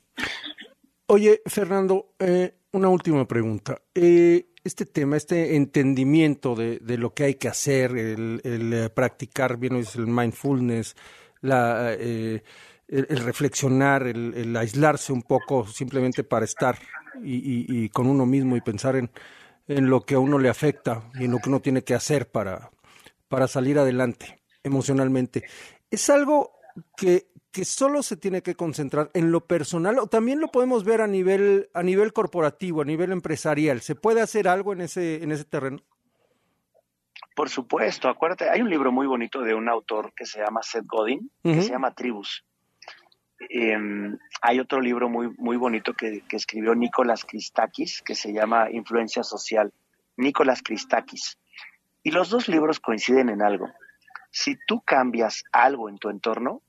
Oye, 1.08 1.42
Fernando, 1.46 2.14
eh, 2.20 2.56
una 2.72 2.90
última 2.90 3.28
pregunta. 3.28 3.82
Eh, 3.94 4.51
este 4.64 4.86
tema, 4.86 5.18
este 5.18 5.56
entendimiento 5.56 6.56
de, 6.56 6.80
lo 6.98 7.14
que 7.14 7.24
hay 7.24 7.36
que 7.36 7.48
hacer, 7.48 7.98
el, 7.98 8.42
eh, 8.44 8.90
practicar, 8.94 9.58
bien 9.58 9.76
es 9.76 9.96
el 9.96 10.08
mindfulness, 10.08 10.96
la, 11.42 11.94
eh, 11.94 12.44
el, 12.88 13.18
reflexionar, 13.18 14.06
el, 14.06 14.56
aislarse 14.56 15.14
un 15.14 15.24
poco 15.24 15.66
simplemente 15.68 16.24
para 16.24 16.46
estar 16.46 16.78
y, 17.24 17.90
con 17.90 18.08
uno 18.08 18.26
mismo 18.26 18.56
y 18.56 18.62
pensar 18.62 18.96
en, 18.96 19.10
en, 19.68 19.90
lo 19.90 20.02
que 20.02 20.16
a 20.16 20.20
uno 20.20 20.38
le 20.38 20.50
afecta 20.50 21.10
y 21.16 21.26
en 21.26 21.32
lo 21.32 21.40
que 21.40 21.50
uno 21.50 21.62
tiene 21.62 21.84
que 21.84 21.96
hacer 21.96 22.30
para, 22.30 22.70
para 23.28 23.48
salir 23.48 23.80
adelante 23.80 24.42
emocionalmente. 24.64 25.44
Es 25.90 26.10
algo 26.10 26.52
que 26.96 27.31
que 27.52 27.66
solo 27.66 28.02
se 28.02 28.18
tiene 28.18 28.42
que 28.42 28.56
concentrar 28.56 29.12
en 29.14 29.32
lo 29.32 29.46
personal 29.46 30.00
o 30.00 30.08
también 30.08 30.40
lo 30.40 30.50
podemos 30.50 30.84
ver 30.84 31.02
a 31.02 31.08
nivel 31.08 31.70
a 31.74 31.84
nivel 31.84 32.14
corporativo, 32.14 32.82
a 32.82 32.86
nivel 32.86 33.12
empresarial. 33.12 33.82
¿Se 33.82 33.96
puede 33.96 34.22
hacer 34.22 34.48
algo 34.48 34.74
en 34.74 34.82
ese 34.82 35.24
en 35.24 35.32
ese 35.32 35.44
terreno? 35.44 35.82
Por 37.36 37.50
supuesto, 37.50 38.10
acuérdate, 38.10 38.50
hay 38.50 38.62
un 38.62 38.70
libro 38.70 38.92
muy 38.92 39.08
bonito 39.08 39.42
de 39.42 39.54
un 39.54 39.70
autor 39.70 40.14
que 40.14 40.26
se 40.26 40.40
llama 40.40 40.62
Seth 40.64 40.86
Godin, 40.86 41.32
que 41.44 41.62
se 41.62 41.70
llama 41.70 41.94
Tribus. 41.96 42.46
Em, 43.50 44.18
hay 44.42 44.60
otro 44.60 44.82
libro 44.82 45.10
muy, 45.10 45.30
muy 45.38 45.58
bonito 45.58 45.94
que, 45.94 46.22
que 46.28 46.36
escribió 46.36 46.76
Nicolás 46.76 47.26
Christakis, 47.26 48.02
que 48.02 48.16
se 48.16 48.34
llama 48.34 48.70
Influencia 48.70 49.24
Social. 49.24 49.74
Nicolás 50.18 50.62
Christakis. 50.62 51.40
Y 52.04 52.12
los 52.12 52.30
dos 52.30 52.48
libros 52.48 52.80
coinciden 52.80 53.30
en 53.30 53.42
algo. 53.42 53.70
Si 54.30 54.58
tú 54.68 54.82
cambias 54.82 55.44
algo 55.52 55.90
en 55.90 55.98
tu 55.98 56.10
entorno, 56.10 56.62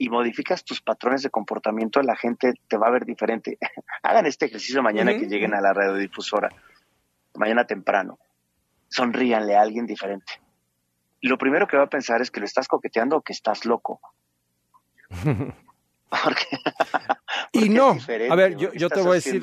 y 0.00 0.08
modificas 0.08 0.64
tus 0.64 0.80
patrones 0.80 1.22
de 1.22 1.28
comportamiento, 1.28 2.00
la 2.00 2.16
gente 2.16 2.54
te 2.66 2.78
va 2.78 2.86
a 2.86 2.90
ver 2.90 3.04
diferente. 3.04 3.58
Hagan 4.02 4.24
este 4.24 4.46
ejercicio 4.46 4.82
mañana 4.82 5.12
que 5.12 5.26
lleguen 5.26 5.52
a 5.52 5.60
la 5.60 5.74
radiodifusora, 5.74 6.48
mañana 7.34 7.66
temprano. 7.66 8.18
Sonríanle 8.88 9.56
a 9.56 9.60
alguien 9.60 9.86
diferente. 9.86 10.40
Lo 11.20 11.36
primero 11.36 11.68
que 11.68 11.76
va 11.76 11.82
a 11.82 11.90
pensar 11.90 12.22
es 12.22 12.30
que 12.30 12.40
lo 12.40 12.46
estás 12.46 12.66
coqueteando 12.66 13.18
o 13.18 13.20
que 13.20 13.34
estás 13.34 13.66
loco. 13.66 14.00
y 17.52 17.68
no, 17.68 17.98
a 18.30 18.34
ver, 18.34 18.56
yo, 18.56 18.88
te 18.88 19.02
voy 19.02 19.10
a 19.10 19.14
decir, 19.16 19.42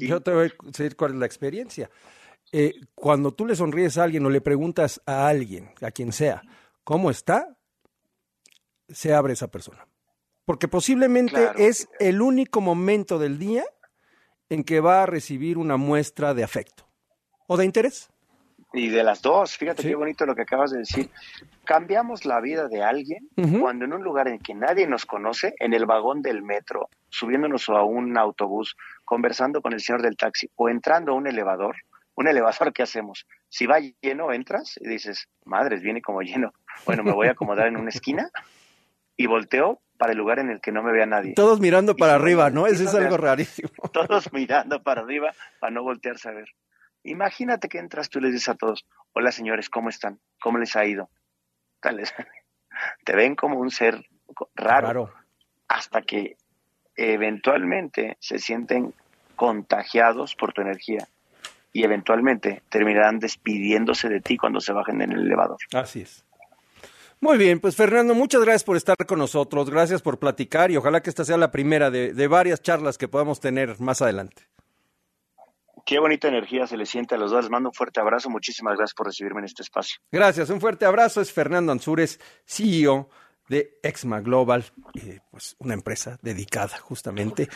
yo, 0.00 0.20
te 0.20 0.32
voy 0.32 0.48
a 0.48 0.66
decir 0.66 0.96
cuál 0.96 1.12
es 1.12 1.18
la 1.18 1.26
experiencia. 1.26 1.88
Eh, 2.50 2.74
cuando 2.96 3.32
tú 3.32 3.46
le 3.46 3.54
sonríes 3.54 3.96
a 3.98 4.02
alguien 4.02 4.26
o 4.26 4.30
le 4.30 4.40
preguntas 4.40 5.00
a 5.06 5.28
alguien, 5.28 5.70
a 5.80 5.92
quien 5.92 6.10
sea, 6.10 6.42
¿cómo 6.82 7.08
está? 7.08 7.56
Se 8.88 9.14
abre 9.14 9.34
esa 9.34 9.48
persona. 9.48 9.86
Porque 10.52 10.68
posiblemente 10.68 11.48
es 11.56 11.88
el 11.98 12.20
único 12.20 12.60
momento 12.60 13.18
del 13.18 13.38
día 13.38 13.64
en 14.50 14.64
que 14.64 14.80
va 14.80 15.02
a 15.02 15.06
recibir 15.06 15.56
una 15.56 15.78
muestra 15.78 16.34
de 16.34 16.44
afecto 16.44 16.86
o 17.46 17.56
de 17.56 17.64
interés. 17.64 18.10
Y 18.74 18.90
de 18.90 19.02
las 19.02 19.22
dos, 19.22 19.56
fíjate 19.56 19.82
qué 19.82 19.94
bonito 19.94 20.26
lo 20.26 20.34
que 20.34 20.42
acabas 20.42 20.72
de 20.72 20.80
decir. 20.80 21.08
Cambiamos 21.64 22.26
la 22.26 22.38
vida 22.42 22.68
de 22.68 22.82
alguien 22.82 23.30
cuando 23.60 23.86
en 23.86 23.94
un 23.94 24.04
lugar 24.04 24.28
en 24.28 24.40
que 24.40 24.52
nadie 24.52 24.86
nos 24.86 25.06
conoce, 25.06 25.54
en 25.58 25.72
el 25.72 25.86
vagón 25.86 26.20
del 26.20 26.42
metro, 26.42 26.90
subiéndonos 27.08 27.70
a 27.70 27.82
un 27.82 28.18
autobús, 28.18 28.76
conversando 29.06 29.62
con 29.62 29.72
el 29.72 29.80
señor 29.80 30.02
del 30.02 30.18
taxi 30.18 30.50
o 30.56 30.68
entrando 30.68 31.12
a 31.12 31.14
un 31.14 31.28
elevador, 31.28 31.76
un 32.14 32.28
elevador, 32.28 32.74
¿qué 32.74 32.82
hacemos? 32.82 33.26
Si 33.48 33.64
va 33.64 33.80
lleno, 34.02 34.34
entras 34.34 34.74
y 34.78 34.86
dices, 34.86 35.30
madres, 35.46 35.80
viene 35.80 36.02
como 36.02 36.20
lleno. 36.20 36.52
Bueno, 36.84 37.04
me 37.04 37.12
voy 37.12 37.28
a 37.28 37.30
acomodar 37.30 37.68
en 37.68 37.78
una 37.78 37.88
esquina 37.88 38.28
y 39.16 39.26
volteo 39.26 39.80
para 40.02 40.14
el 40.14 40.18
lugar 40.18 40.40
en 40.40 40.50
el 40.50 40.60
que 40.60 40.72
no 40.72 40.82
me 40.82 40.90
vea 40.90 41.06
nadie. 41.06 41.32
Todos 41.34 41.60
mirando 41.60 41.94
para 41.94 42.16
arriba, 42.16 42.50
¿no? 42.50 42.66
Eso 42.66 42.82
es 42.82 42.92
algo 42.92 43.16
rarísimo. 43.18 43.68
Todos 43.92 44.32
mirando 44.32 44.82
para 44.82 45.02
arriba 45.02 45.32
para 45.60 45.72
no 45.72 45.84
voltearse 45.84 46.28
a 46.28 46.32
ver. 46.32 46.48
Imagínate 47.04 47.68
que 47.68 47.78
entras 47.78 48.08
tú 48.08 48.18
y 48.18 48.22
les 48.22 48.32
dices 48.32 48.48
a 48.48 48.56
todos, 48.56 48.84
hola 49.12 49.30
señores, 49.30 49.70
¿cómo 49.70 49.90
están? 49.90 50.18
¿Cómo 50.40 50.58
les 50.58 50.74
ha 50.74 50.84
ido? 50.86 51.08
Tales. 51.78 52.12
Te 53.04 53.14
ven 53.14 53.36
como 53.36 53.60
un 53.60 53.70
ser 53.70 54.04
raro, 54.56 55.12
hasta 55.68 56.02
que 56.02 56.36
eventualmente 56.96 58.16
se 58.18 58.40
sienten 58.40 58.94
contagiados 59.36 60.34
por 60.34 60.52
tu 60.52 60.62
energía 60.62 61.06
y 61.72 61.84
eventualmente 61.84 62.64
terminarán 62.70 63.20
despidiéndose 63.20 64.08
de 64.08 64.20
ti 64.20 64.36
cuando 64.36 64.58
se 64.58 64.72
bajen 64.72 65.00
en 65.00 65.12
el 65.12 65.20
elevador. 65.20 65.58
Así 65.72 66.00
es. 66.00 66.24
Muy 67.22 67.38
bien, 67.38 67.60
pues 67.60 67.76
Fernando, 67.76 68.16
muchas 68.16 68.42
gracias 68.42 68.64
por 68.64 68.76
estar 68.76 68.96
con 69.06 69.20
nosotros, 69.20 69.70
gracias 69.70 70.02
por 70.02 70.18
platicar 70.18 70.72
y 70.72 70.76
ojalá 70.76 71.00
que 71.00 71.08
esta 71.08 71.24
sea 71.24 71.36
la 71.36 71.52
primera 71.52 71.88
de, 71.88 72.12
de 72.12 72.26
varias 72.26 72.60
charlas 72.60 72.98
que 72.98 73.06
podamos 73.06 73.38
tener 73.38 73.78
más 73.78 74.02
adelante. 74.02 74.42
Qué 75.86 76.00
bonita 76.00 76.26
energía 76.26 76.66
se 76.66 76.76
le 76.76 76.84
siente 76.84 77.14
a 77.14 77.18
los 77.18 77.30
dos. 77.30 77.44
Les 77.44 77.50
mando 77.50 77.68
un 77.68 77.74
fuerte 77.74 78.00
abrazo. 78.00 78.28
Muchísimas 78.28 78.76
gracias 78.76 78.94
por 78.94 79.06
recibirme 79.06 79.38
en 79.38 79.44
este 79.44 79.62
espacio. 79.62 80.00
Gracias, 80.10 80.50
un 80.50 80.60
fuerte 80.60 80.84
abrazo. 80.84 81.20
Es 81.20 81.32
Fernando 81.32 81.70
Ansúrez, 81.70 82.18
CEO 82.44 83.08
de 83.48 83.78
Exma 83.84 84.20
Global, 84.20 84.64
eh, 84.94 85.20
pues 85.30 85.54
una 85.60 85.74
empresa 85.74 86.18
dedicada 86.22 86.76
justamente 86.78 87.48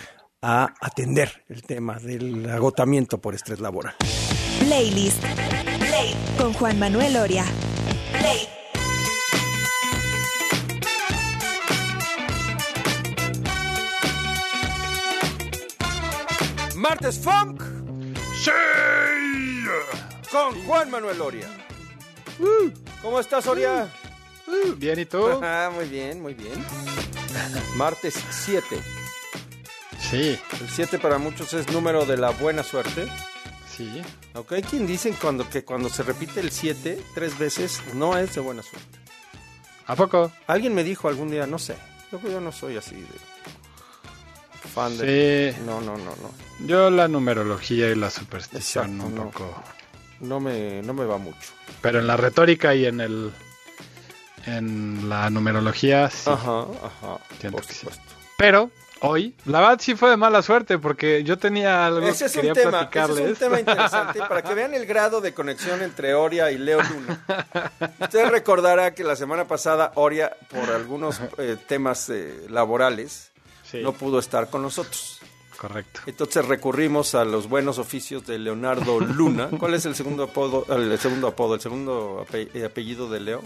a 0.42 0.74
atender 0.80 1.44
el 1.48 1.62
tema 1.62 1.98
del 1.98 2.48
agotamiento 2.48 3.20
por 3.20 3.34
estrés 3.34 3.58
laboral. 3.58 3.96
Playlist. 4.60 5.24
Play. 5.80 6.14
Con 6.38 6.52
Juan 6.52 6.78
Manuel 6.78 7.16
Oria. 7.16 7.44
Play. 8.12 8.55
Martes 16.88 17.18
Funk. 17.18 17.62
Sí. 18.44 18.52
Con 20.30 20.64
Juan 20.66 20.88
Manuel 20.88 21.20
Oria. 21.20 21.48
¿Cómo 23.02 23.18
estás, 23.18 23.44
Oria? 23.48 23.92
Bien, 24.76 24.96
¿y 25.00 25.04
tú? 25.04 25.26
Ah, 25.42 25.68
muy 25.74 25.86
bien, 25.86 26.22
muy 26.22 26.34
bien. 26.34 26.64
Martes 27.74 28.14
7. 28.30 28.80
Sí. 29.98 30.38
El 30.60 30.70
7 30.70 31.00
para 31.00 31.18
muchos 31.18 31.52
es 31.54 31.68
número 31.72 32.06
de 32.06 32.18
la 32.18 32.30
buena 32.30 32.62
suerte. 32.62 33.08
Sí. 33.76 34.00
Ok, 34.34 34.52
hay 34.52 34.62
quien 34.62 34.86
dicen 34.86 35.16
cuando, 35.20 35.50
que 35.50 35.64
cuando 35.64 35.88
se 35.88 36.04
repite 36.04 36.38
el 36.38 36.52
7 36.52 37.02
tres 37.16 37.36
veces 37.36 37.82
no 37.94 38.16
es 38.16 38.32
de 38.36 38.40
buena 38.40 38.62
suerte. 38.62 39.00
¿A 39.86 39.96
poco? 39.96 40.30
Alguien 40.46 40.72
me 40.72 40.84
dijo 40.84 41.08
algún 41.08 41.32
día, 41.32 41.48
no 41.48 41.58
sé. 41.58 41.74
Yo, 42.12 42.20
yo 42.22 42.40
no 42.40 42.52
soy 42.52 42.76
así 42.76 42.94
de 42.94 43.08
fan 44.56 44.96
de. 44.98 45.54
Sí. 45.56 45.62
No, 45.66 45.80
no, 45.80 45.96
no, 45.96 46.04
no. 46.16 46.66
Yo 46.66 46.90
la 46.90 47.08
numerología 47.08 47.88
y 47.90 47.94
la 47.94 48.10
superstición 48.10 48.86
Exacto, 48.86 49.06
un 49.06 49.14
no. 49.14 49.30
poco. 49.30 49.62
No 50.20 50.40
me, 50.40 50.82
no 50.82 50.94
me 50.94 51.04
va 51.04 51.18
mucho. 51.18 51.52
Pero 51.82 51.98
en 51.98 52.06
la 52.06 52.16
retórica 52.16 52.74
y 52.74 52.86
en 52.86 53.00
el. 53.00 53.32
En 54.46 55.08
la 55.08 55.28
numerología 55.30 56.08
sí. 56.10 56.30
Ajá, 56.30 56.60
ajá. 56.62 57.18
Siento 57.40 57.58
por 57.58 57.66
que 57.66 57.72
sí. 57.72 57.80
supuesto. 57.80 58.02
Pero 58.38 58.70
hoy, 59.00 59.34
la 59.44 59.60
verdad 59.60 59.78
sí 59.80 59.94
fue 59.96 60.10
de 60.10 60.16
mala 60.16 60.40
suerte 60.42 60.78
porque 60.78 61.24
yo 61.24 61.36
tenía 61.36 61.84
algo 61.86 62.06
Ese 62.06 62.24
que 62.24 62.24
es, 62.26 62.34
un 62.36 62.40
quería 62.42 62.52
tema, 62.54 62.68
ese 62.68 62.70
platicarles. 62.78 63.18
es 63.24 63.28
un 63.30 63.36
tema 63.36 63.58
interesante 63.60 64.18
para 64.20 64.42
que 64.42 64.54
vean 64.54 64.72
el 64.74 64.86
grado 64.86 65.20
de 65.20 65.34
conexión 65.34 65.82
entre 65.82 66.14
Oria 66.14 66.50
y 66.52 66.58
Leo 66.58 66.80
Luna. 66.82 67.24
Usted 68.00 68.28
recordará 68.30 68.94
que 68.94 69.02
la 69.04 69.16
semana 69.16 69.46
pasada 69.48 69.90
Oria, 69.96 70.36
por 70.48 70.70
algunos 70.70 71.20
eh, 71.38 71.56
temas 71.66 72.08
eh, 72.10 72.46
laborales, 72.48 73.32
Sí. 73.70 73.80
no 73.82 73.92
pudo 73.92 74.18
estar 74.18 74.48
con 74.50 74.62
nosotros. 74.62 75.18
Correcto. 75.56 76.00
Entonces 76.06 76.44
recurrimos 76.46 77.14
a 77.14 77.24
los 77.24 77.48
buenos 77.48 77.78
oficios 77.78 78.26
de 78.26 78.38
Leonardo 78.38 79.00
Luna. 79.00 79.48
¿Cuál 79.58 79.74
es 79.74 79.86
el 79.86 79.94
segundo 79.94 80.24
apodo? 80.24 80.66
El 80.68 80.98
segundo 80.98 81.28
apodo, 81.28 81.54
el 81.54 81.60
segundo 81.60 82.26
eh, 82.32 82.64
apellido 82.64 83.08
de 83.08 83.20
Leo. 83.20 83.42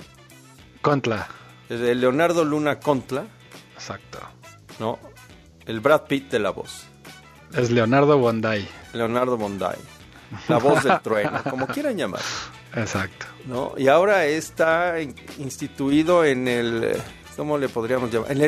Contla. 0.83 1.29
Leonardo 1.69 2.45
Luna 2.45 2.81
Contla, 2.81 3.27
Exacto. 3.75 4.19
¿no? 4.81 4.99
El 5.67 5.79
Brad 5.81 6.03
Pitt 6.03 6.31
de 6.33 6.41
la 6.41 6.51
voz. 6.51 6.83
Es 7.55 7.71
Leonardo 7.71 8.19
Bonday. 8.19 8.67
Leonardo 8.93 9.39
Monday. 9.39 9.77
La 10.49 10.59
voz 10.59 10.83
del 10.83 11.01
trueno, 11.03 11.43
como 11.49 11.67
quieran 11.69 11.97
llamar. 11.97 12.21
Exacto. 12.75 13.27
¿no? 13.47 13.75
Y 13.79 13.87
ahora 13.87 14.25
está 14.27 15.01
in- 15.01 15.15
instituido 15.39 16.25
en 16.25 16.49
el, 16.49 16.97
¿cómo 17.41 17.57
le 17.57 17.71
podríamos 17.71 18.11
llamar? 18.13 18.31
El, 18.33 18.43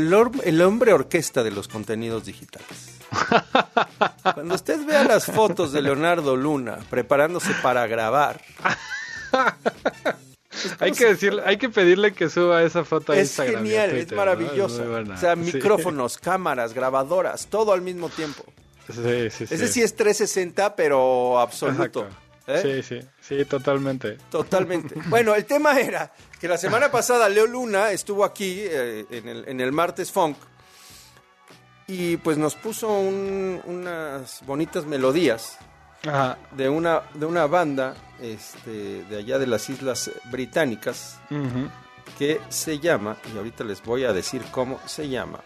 el 0.45 0.61
hombre 0.61 0.93
orquesta 0.93 1.43
de 1.43 1.51
los 1.51 1.66
contenidos 1.66 2.26
digitales. 2.26 2.99
Cuando 4.34 4.55
usted 4.55 4.84
vea 4.84 5.03
las 5.03 5.24
fotos 5.24 5.72
de 5.72 5.80
Leonardo 5.80 6.36
Luna 6.36 6.76
preparándose 6.90 7.55
para 7.62 7.86
grabar, 7.86 8.38
Hay 10.78 10.93
que 10.93 11.07
decirle, 11.07 11.43
hay 11.47 11.57
que 11.57 11.70
pedirle 11.70 12.12
que 12.12 12.28
suba 12.28 12.62
esa 12.62 12.84
foto 12.84 13.12
a 13.12 13.16
es 13.16 13.28
Instagram. 13.30 13.64
genial, 13.64 13.90
es 13.93 14.12
maravilloso. 14.12 14.84
O 14.84 15.16
sea, 15.16 15.36
Sí. 15.36 15.40
micrófonos, 15.55 16.18
cámaras, 16.18 16.74
grabadoras, 16.74 17.47
todo 17.47 17.72
al 17.72 17.80
mismo 17.80 18.11
tiempo. 18.11 18.45
Sí, 18.88 19.30
sí, 19.30 19.47
sí. 19.47 19.55
Ese 19.55 19.68
sí 19.68 19.80
es 19.80 19.97
360, 19.97 20.76
pero 20.76 21.40
absoluto. 21.40 22.07
¿Eh? 22.47 22.82
Sí, 22.84 23.01
sí, 23.01 23.09
sí, 23.22 23.45
totalmente. 23.47 24.18
Totalmente. 24.30 24.97
Bueno, 25.07 25.34
el 25.34 25.47
tema 25.47 25.80
era 25.80 26.12
que 26.43 26.49
la 26.49 26.59
semana 26.59 26.90
pasada 26.90 27.26
Leo 27.30 27.47
Luna 27.47 27.90
estuvo 27.93 28.22
aquí 28.24 28.57
eh, 28.59 29.07
en, 29.11 29.28
el, 29.28 29.49
en 29.49 29.61
el 29.62 29.72
martes 29.72 30.12
funk 30.12 30.36
y 31.86 32.16
pues 32.18 32.36
nos 32.36 32.55
puso 32.55 32.88
un- 32.93 33.61
unas 33.64 34.45
bonitas 34.47 34.84
melodías 34.86 35.59
Ajá. 36.07 36.38
de 36.53 36.68
una, 36.68 37.03
de 37.14 37.26
una 37.26 37.47
banda 37.47 37.95
este, 38.20 39.05
de 39.05 39.18
allá 39.18 39.38
de 39.38 39.47
las 39.47 39.68
Islas 39.70 40.11
Británicas 40.30 41.18
que 42.18 42.40
se 42.49 42.78
llama, 42.78 43.16
y 43.32 43.36
ahorita 43.38 43.64
les 43.64 43.82
voy 43.82 44.05
a 44.05 44.12
decir 44.12 44.43
cómo 44.51 44.80
se 44.86 45.09
llama. 45.09 45.38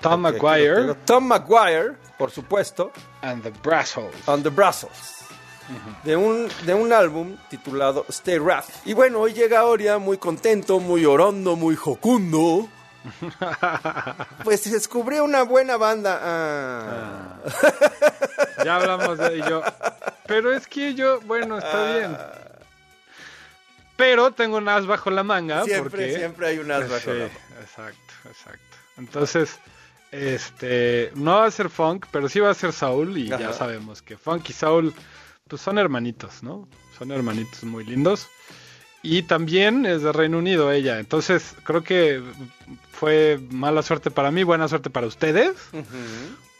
Tom 0.00 0.22
tengo. 0.22 0.96
Tom 1.04 1.24
Maguire, 1.26 1.92
por 2.18 2.30
supuesto, 2.30 2.90
and 3.22 3.42
the 3.42 3.50
Brussels. 3.62 4.14
on 4.26 4.42
the 4.42 4.48
Brussels. 4.50 5.23
De 6.02 6.16
un, 6.16 6.48
de 6.66 6.74
un 6.74 6.92
álbum 6.92 7.36
titulado 7.48 8.04
Stay 8.08 8.38
Wrath. 8.38 8.68
Y 8.84 8.92
bueno, 8.92 9.20
hoy 9.20 9.32
llega 9.32 9.64
Oria 9.64 9.98
muy 9.98 10.18
contento, 10.18 10.80
muy 10.80 11.04
orondo, 11.04 11.56
muy 11.56 11.76
jocundo. 11.76 12.68
Pues 14.44 14.70
descubrió 14.70 15.24
una 15.24 15.42
buena 15.42 15.76
banda. 15.76 16.20
Ah. 16.22 17.38
Ya 18.64 18.76
hablamos 18.76 19.18
de 19.18 19.36
ello. 19.36 19.62
Pero 20.26 20.52
es 20.52 20.66
que 20.66 20.94
yo, 20.94 21.20
bueno, 21.22 21.58
está 21.58 21.96
bien. 21.96 22.16
Pero 23.96 24.32
tengo 24.32 24.56
un 24.56 24.68
as 24.68 24.86
bajo 24.86 25.10
la 25.10 25.22
manga. 25.22 25.64
Siempre, 25.64 25.90
porque... 25.90 26.16
siempre 26.16 26.46
hay 26.48 26.58
un 26.58 26.70
as 26.70 26.88
bajo 26.88 27.12
Sí, 27.12 27.18
la 27.18 27.26
manga. 27.26 27.60
Exacto, 27.60 28.14
exacto. 28.28 28.76
Entonces, 28.96 29.58
este, 30.10 31.10
no 31.14 31.36
va 31.36 31.46
a 31.46 31.50
ser 31.50 31.68
funk, 31.68 32.06
pero 32.10 32.28
sí 32.28 32.40
va 32.40 32.50
a 32.50 32.54
ser 32.54 32.72
soul. 32.72 33.16
Y 33.18 33.32
Ajá. 33.32 33.42
ya 33.42 33.52
sabemos 33.52 34.02
que 34.02 34.16
funk 34.16 34.48
y 34.48 34.52
soul, 34.52 34.94
pues 35.54 35.62
son 35.62 35.78
hermanitos, 35.78 36.42
¿no? 36.42 36.66
Son 36.98 37.12
hermanitos 37.12 37.62
muy 37.62 37.84
lindos. 37.84 38.26
Y 39.04 39.22
también 39.22 39.86
es 39.86 40.02
de 40.02 40.10
Reino 40.12 40.38
Unido 40.38 40.72
ella. 40.72 40.98
Entonces, 40.98 41.54
creo 41.62 41.84
que 41.84 42.20
fue 42.90 43.38
mala 43.52 43.82
suerte 43.82 44.10
para 44.10 44.32
mí, 44.32 44.42
buena 44.42 44.66
suerte 44.66 44.90
para 44.90 45.06
ustedes. 45.06 45.54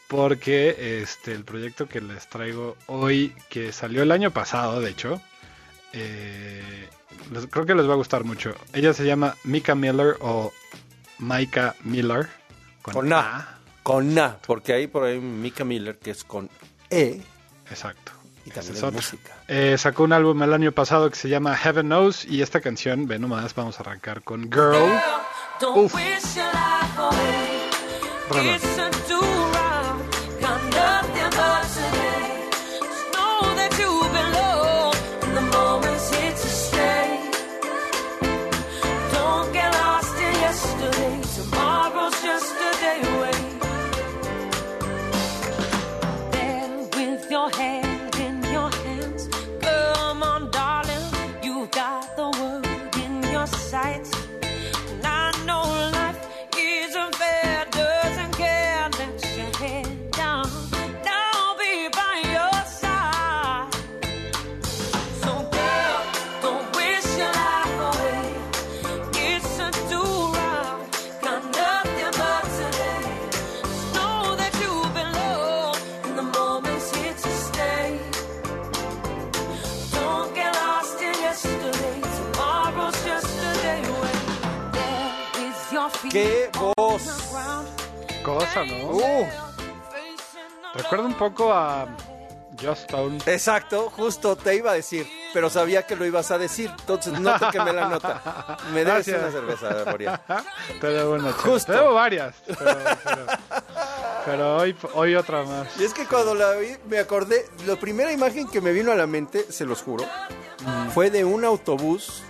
Porque 0.07 1.01
este 1.01 1.33
el 1.33 1.43
proyecto 1.43 1.87
que 1.89 1.99
les 1.99 2.29
traigo 2.29 2.77
hoy, 2.87 3.33
que 3.49 3.73
salió 3.73 4.01
el 4.01 4.11
año 4.11 4.31
pasado, 4.31 4.79
de 4.79 4.91
hecho, 4.91 5.21
eh, 5.91 6.87
les- 7.33 7.47
creo 7.47 7.65
que 7.65 7.75
les 7.75 7.89
va 7.89 7.93
a 7.93 7.97
gustar 7.97 8.23
mucho. 8.23 8.53
Ella 8.71 8.93
se 8.93 9.05
llama 9.05 9.35
Mika 9.43 9.75
Miller 9.75 10.15
o 10.21 10.53
Micah 11.19 11.75
Miller. 11.83 12.29
Con 12.81 13.11
A. 13.11 13.57
Con 13.83 14.17
A, 14.19 14.37
porque 14.45 14.73
hay 14.73 14.87
por 14.87 15.03
ahí 15.03 15.19
Mika 15.19 15.65
Miller 15.65 15.97
que 15.97 16.11
es 16.11 16.23
con 16.23 16.49
E. 16.89 17.21
Exacto. 17.69 18.11
Y 18.45 18.51
también 18.51 18.75
es 18.75 18.83
otra. 18.83 18.97
música. 18.97 19.33
Eh, 19.47 19.75
sacó 19.77 20.03
un 20.03 20.13
álbum 20.13 20.41
el 20.43 20.53
año 20.53 20.71
pasado 20.71 21.09
que 21.09 21.15
se 21.15 21.29
llama 21.29 21.55
Heaven 21.57 21.87
Knows 21.87 22.25
y 22.25 22.41
esta 22.41 22.61
canción, 22.61 23.07
ve 23.07 23.17
nomás, 23.19 23.55
vamos 23.55 23.79
a 23.79 23.83
arrancar 23.83 24.21
con 24.21 24.43
Girl. 24.43 24.75
Uf. 25.75 25.93
Rolón. 28.29 28.84
Cosa, 88.47 88.65
¿no? 88.65 88.87
Uh. 88.89 89.27
Recuerda 90.73 91.05
un 91.05 91.13
poco 91.15 91.53
a 91.53 91.87
Just 92.61 92.81
Stone. 92.89 93.17
Exacto, 93.25 93.89
justo 93.95 94.35
te 94.35 94.55
iba 94.55 94.71
a 94.71 94.73
decir, 94.73 95.07
pero 95.33 95.49
sabía 95.49 95.83
que 95.83 95.95
lo 95.95 96.05
ibas 96.05 96.31
a 96.31 96.37
decir, 96.37 96.69
entonces 96.79 97.17
no 97.19 97.37
te 97.39 97.45
quemé 97.51 97.71
la 97.73 97.87
nota. 97.87 98.57
Me 98.73 98.83
debes 98.83 99.05
Gracias. 99.07 99.21
una 99.21 99.31
cerveza, 99.31 99.91
Boria. 99.91 100.21
Te 100.81 100.87
debo 100.87 101.13
una. 101.15 101.31
Justo. 101.31 101.71
Te 101.71 101.77
debo 101.79 101.93
varias. 101.93 102.35
Pero, 102.45 102.57
pero- 103.03 103.25
pero 104.25 104.57
hoy, 104.57 104.75
hoy 104.95 105.15
otra 105.15 105.43
más. 105.43 105.67
Y 105.79 105.83
es 105.83 105.93
que 105.93 106.05
cuando 106.05 106.33
la 106.33 106.53
vi, 106.53 106.75
me 106.87 106.97
acordé, 106.97 107.45
la 107.67 107.75
primera 107.75 108.11
imagen 108.11 108.47
que 108.49 108.59
me 108.59 108.71
vino 108.71 108.91
a 108.91 108.95
la 108.95 109.05
mente, 109.05 109.45
se 109.51 109.65
los 109.65 109.81
juro, 109.83 110.03
fue 110.93 111.11
de 111.11 111.23
un 111.23 111.45
autobús 111.45 112.23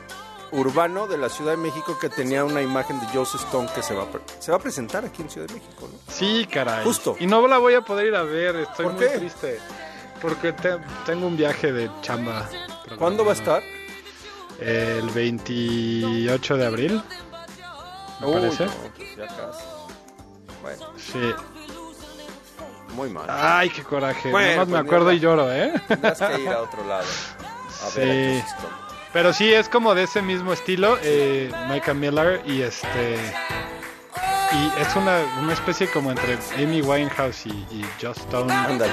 urbano 0.55 1.07
de 1.07 1.17
la 1.17 1.29
Ciudad 1.29 1.51
de 1.51 1.57
México 1.57 1.97
que 1.99 2.09
tenía 2.09 2.43
una 2.45 2.61
imagen 2.61 2.99
de 2.99 3.07
Joseph 3.07 3.41
Stone 3.41 3.69
que 3.73 3.81
se 3.83 3.93
va 3.93 4.03
a, 4.03 4.07
se 4.41 4.51
va 4.51 4.57
a 4.57 4.59
presentar 4.59 5.05
aquí 5.05 5.21
en 5.21 5.29
Ciudad 5.29 5.47
de 5.47 5.53
México, 5.55 5.89
¿no? 5.91 5.97
Sí, 6.13 6.47
caray. 6.51 6.83
Justo. 6.83 7.15
Y 7.19 7.27
no 7.27 7.45
la 7.47 7.57
voy 7.57 7.73
a 7.75 7.81
poder 7.81 8.07
ir 8.07 8.15
a 8.15 8.23
ver. 8.23 8.55
Estoy 8.57 8.85
¿Por 8.85 8.93
muy 8.95 9.03
qué? 9.05 9.17
triste. 9.17 9.59
Porque 10.21 10.53
te- 10.53 10.77
tengo 11.05 11.27
un 11.27 11.37
viaje 11.37 11.71
de 11.71 11.89
chamba. 12.01 12.47
¿Cuándo 12.97 13.23
va 13.25 13.31
a 13.31 13.35
estar? 13.35 13.61
El 14.59 15.09
28 15.09 16.57
de 16.57 16.65
abril. 16.65 17.03
Me 18.21 18.27
Uy, 18.27 18.33
parece. 18.33 18.65
no, 18.65 18.71
pues 18.95 19.15
ya 19.17 19.27
casi. 19.27 19.63
Bueno, 20.61 20.85
Sí. 20.97 21.33
muy 22.93 23.09
mal. 23.09 23.25
Ay, 23.29 23.69
qué 23.69 23.83
coraje. 23.83 24.31
Bueno, 24.31 24.47
Nada 24.47 24.59
más 24.59 24.67
me 24.69 24.73
pues, 24.77 24.85
acuerdo 24.87 25.11
y 25.11 25.19
lloro, 25.19 25.51
¿eh? 25.53 25.73
Tendrás 25.87 26.17
que 26.19 26.41
ir 26.41 26.47
a 26.49 26.61
otro 26.61 26.85
lado. 26.87 27.03
A 27.83 27.89
ver 27.97 28.09
a 28.09 28.41
Sí. 28.41 28.43
Stone. 28.47 28.84
Pero 29.15 29.31
sí, 29.31 29.53
es 29.53 29.69
como 29.69 29.95
de 29.95 30.03
ese 30.03 30.21
mismo 30.21 30.51
estilo, 30.51 30.97
eh, 31.01 31.49
Micah 31.69 31.93
Miller, 31.93 32.41
y 32.45 32.63
este... 32.63 33.15
Y 34.51 34.81
es 34.81 34.93
una, 34.97 35.19
una 35.39 35.53
especie 35.53 35.89
como 35.89 36.11
entre 36.11 36.37
Amy 36.61 36.81
Winehouse 36.81 37.45
y, 37.45 37.51
y 37.71 37.85
Just 38.01 38.19
Stone. 38.19 38.53
Ándale. 38.53 38.91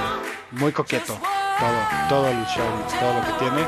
Muy 0.51 0.71
coqueto. 0.71 1.19
Todo, 1.59 2.07
todo 2.07 2.27
el 2.29 2.41
show, 2.45 2.65
todo 3.01 3.13
lo 3.15 3.25
que 3.25 3.31
tiene. 3.37 3.61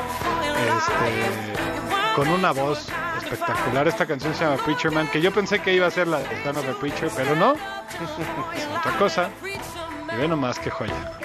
Este, 0.78 2.16
con 2.16 2.30
una 2.30 2.54
voz 2.54 2.88
espectacular. 3.22 3.90
Esta 3.90 4.06
canción 4.06 4.34
se 4.34 4.46
llama 4.46 4.56
Preacher 4.64 4.92
Man, 4.92 5.10
que 5.12 5.20
yo 5.20 5.34
pensé 5.34 5.60
que 5.60 5.74
iba 5.74 5.88
a 5.88 5.92
ser 5.92 6.08
la 6.08 6.20
de 6.20 6.42
Son 6.42 6.56
of 6.56 6.70
a 6.70 6.80
Preacher, 6.80 7.12
pero 7.18 7.36
no. 7.36 7.56
Es 7.56 8.80
otra 8.80 8.98
cosa. 8.98 9.30
Y 9.44 10.16
ve 10.16 10.26
nomás 10.30 10.58
qué 10.60 10.70
joya. 10.70 11.20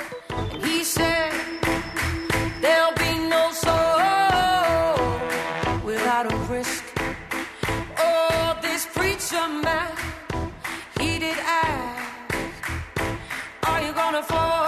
Are 14.20 14.54
you 14.54 14.59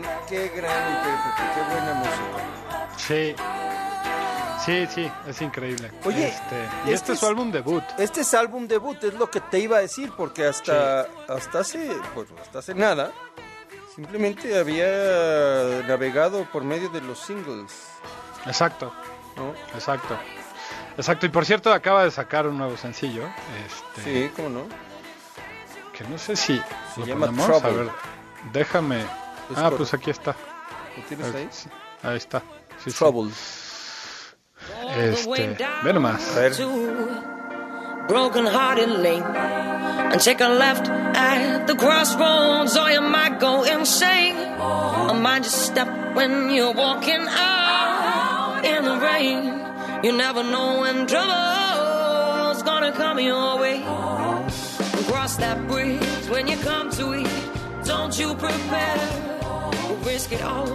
gran, 0.00 0.26
qué 0.28 0.48
gran 0.48 0.92
intérprete, 0.92 1.42
qué 1.54 1.72
buena 1.72 1.94
música. 1.94 2.88
Sí. 2.96 3.34
Sí, 4.64 4.86
sí, 4.94 5.12
es 5.26 5.42
increíble. 5.42 5.90
Oye, 6.04 6.28
este, 6.28 6.68
y 6.86 6.92
este, 6.92 7.14
es 7.14 7.18
su 7.18 7.26
álbum 7.26 7.50
debut. 7.50 7.82
Este 7.98 8.20
es 8.20 8.32
álbum 8.32 8.68
debut, 8.68 9.02
es 9.02 9.14
lo 9.14 9.28
que 9.28 9.40
te 9.40 9.58
iba 9.58 9.78
a 9.78 9.80
decir, 9.80 10.12
porque 10.16 10.46
hasta, 10.46 11.08
hasta 11.28 11.60
hace, 11.60 11.90
pues, 12.14 12.28
hasta 12.40 12.60
hace 12.60 12.72
nada, 12.72 13.10
simplemente 13.96 14.56
había 14.56 15.82
navegado 15.88 16.44
por 16.52 16.62
medio 16.62 16.88
de 16.90 17.00
los 17.00 17.18
singles. 17.18 17.72
Exacto. 18.46 18.92
¿no? 19.36 19.52
Exacto. 19.74 20.16
Exacto. 20.96 21.26
Y 21.26 21.30
por 21.30 21.44
cierto, 21.44 21.72
acaba 21.72 22.04
de 22.04 22.12
sacar 22.12 22.46
un 22.46 22.58
nuevo 22.58 22.76
sencillo. 22.76 23.24
Este, 23.66 24.28
Sí, 24.28 24.32
¿cómo 24.36 24.48
no? 24.48 24.62
Que 25.92 26.04
no 26.04 26.18
sé 26.18 26.36
si 26.36 26.62
Se 26.94 27.00
lo 27.00 27.06
llama 27.06 27.26
ponemos. 27.26 27.64
A 27.64 27.68
ver, 27.68 27.88
déjame. 28.52 29.21
Es 29.52 29.58
ah, 29.58 29.62
correcto. 29.62 29.76
pues 29.78 29.94
aquí 29.94 30.10
está. 30.10 30.34
¿Lo 30.96 31.02
tienes 31.04 31.32
ver, 31.32 31.42
ahí? 31.42 31.48
sí, 31.50 31.68
Ahí 32.02 32.16
está. 32.16 32.42
Sí, 32.82 32.90
sí. 32.90 33.04
Este, 34.96 35.56
ve 35.82 35.92
nomás. 35.92 36.20
broken 38.08 38.44
hearted 38.44 38.88
lane 38.88 39.22
and 39.22 40.20
take 40.20 40.40
a 40.40 40.48
left 40.48 40.88
at 40.88 41.66
the 41.66 41.74
crossroads 41.74 42.76
or 42.76 42.90
you 42.90 43.00
might 43.00 43.38
go 43.38 43.62
insane 43.62 44.36
or 45.08 45.14
might 45.14 45.44
just 45.44 45.66
step 45.66 45.88
when 46.14 46.50
you're 46.50 46.74
walking 46.74 47.24
out 47.28 48.60
in 48.64 48.84
the 48.84 48.96
rain 48.98 49.44
you 50.02 50.12
never 50.12 50.42
know 50.42 50.80
when 50.80 51.06
trouble's 51.06 52.62
gonna 52.64 52.92
come 52.92 53.20
your 53.20 53.58
way 53.60 53.80
cross 55.06 55.36
that 55.36 55.56
bridge 55.68 56.28
when 56.28 56.48
you 56.48 56.56
come 56.58 56.90
to 56.90 57.12
it 57.12 57.28
don't 57.84 58.18
you 58.18 58.34
prepare 58.34 59.31
risk 60.04 60.32
it 60.32 60.42
all 60.42 60.72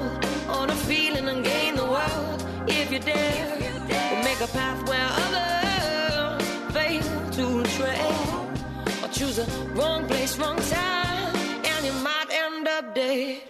on 0.50 0.70
a 0.70 0.76
feeling 0.76 1.28
and 1.28 1.44
gain 1.44 1.76
the 1.76 1.86
world. 1.86 2.46
If 2.68 2.92
you 2.92 3.00
dare 3.00 3.58
We'll 3.90 4.24
make 4.24 4.42
a 4.42 4.48
path 4.48 4.88
where 4.90 5.08
others 5.26 6.44
fail 6.74 7.04
to 7.38 7.64
tread. 7.76 9.04
Or 9.04 9.10
choose 9.10 9.40
a 9.40 9.46
wrong 9.76 10.08
place 10.08 10.38
wrong 10.38 10.58
time 10.58 11.36
and 11.64 11.86
you 11.86 11.94
might 12.04 12.30
end 12.32 12.68
up 12.68 12.96
dead. 12.96 13.42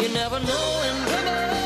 You 0.00 0.08
never 0.10 0.40
know 0.40 0.66
when 0.80 0.96
trouble's 1.08 1.57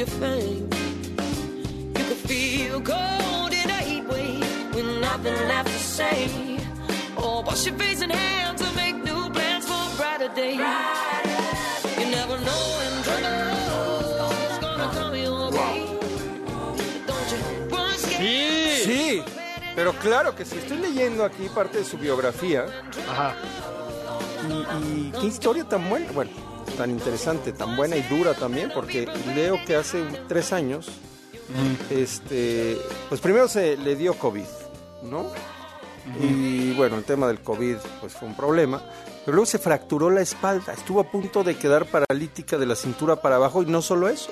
your 0.00 0.06
fame 0.06 0.66
you 1.94 2.04
could 2.08 2.22
feel 2.30 2.80
cold 2.80 3.52
in 3.52 3.68
a 3.68 3.80
heat 3.88 4.04
wave 4.08 4.74
with 4.74 4.86
nothing 4.98 5.36
left 5.46 5.68
to 5.68 5.78
say. 5.78 6.18
Or 7.18 7.42
wash 7.42 7.66
your 7.66 7.76
face 7.76 8.00
and 8.00 8.10
hands 8.10 8.62
and 8.62 8.74
make 8.76 8.96
new 9.04 9.28
plans 9.28 9.66
for 9.66 9.74
a 9.74 9.96
brighter 9.98 10.32
day 10.34 10.54
you 10.54 12.06
never 12.18 12.36
know 12.46 12.62
when 12.78 12.92
trouble's 13.06 14.58
gonna 14.64 14.88
come 14.96 15.16
your 15.16 15.50
way. 15.58 15.78
Don't 17.06 17.28
you 17.32 17.40
run 17.76 17.92
scared 17.98 18.86
Sí, 18.86 19.22
pero 19.76 19.92
claro 19.92 20.34
que 20.34 20.46
sí. 20.46 20.56
Estoy 20.56 20.78
leyendo 20.78 21.26
aquí 21.26 21.46
parte 21.54 21.76
de 21.76 21.84
su 21.84 21.98
biografía. 21.98 22.64
Ajá. 23.10 23.34
Y, 24.48 25.08
y 25.08 25.12
qué 25.20 25.26
historia 25.26 25.64
tan 25.64 25.86
buena, 25.90 26.10
bueno, 26.12 26.30
tan 26.76 26.90
interesante, 26.90 27.52
tan 27.52 27.76
buena 27.76 27.96
y 27.96 28.02
dura 28.02 28.34
también, 28.34 28.70
porque 28.74 29.06
leo 29.34 29.58
que 29.66 29.76
hace 29.76 30.04
tres 30.28 30.52
años, 30.52 30.88
este, 31.90 32.78
pues 33.08 33.20
primero 33.20 33.48
se 33.48 33.76
le 33.76 33.96
dio 33.96 34.14
COVID, 34.14 34.44
¿no? 35.02 35.26
Y 36.20 36.72
bueno, 36.72 36.96
el 36.96 37.04
tema 37.04 37.26
del 37.26 37.40
COVID 37.40 37.76
pues 38.00 38.14
fue 38.14 38.28
un 38.28 38.34
problema. 38.34 38.82
Pero 39.24 39.36
luego 39.36 39.46
se 39.46 39.58
fracturó 39.58 40.10
la 40.10 40.22
espalda, 40.22 40.72
estuvo 40.72 41.00
a 41.00 41.10
punto 41.10 41.44
de 41.44 41.56
quedar 41.56 41.86
paralítica 41.86 42.56
de 42.56 42.66
la 42.66 42.74
cintura 42.74 43.16
para 43.16 43.36
abajo 43.36 43.62
y 43.62 43.66
no 43.66 43.82
solo 43.82 44.08
eso. 44.08 44.30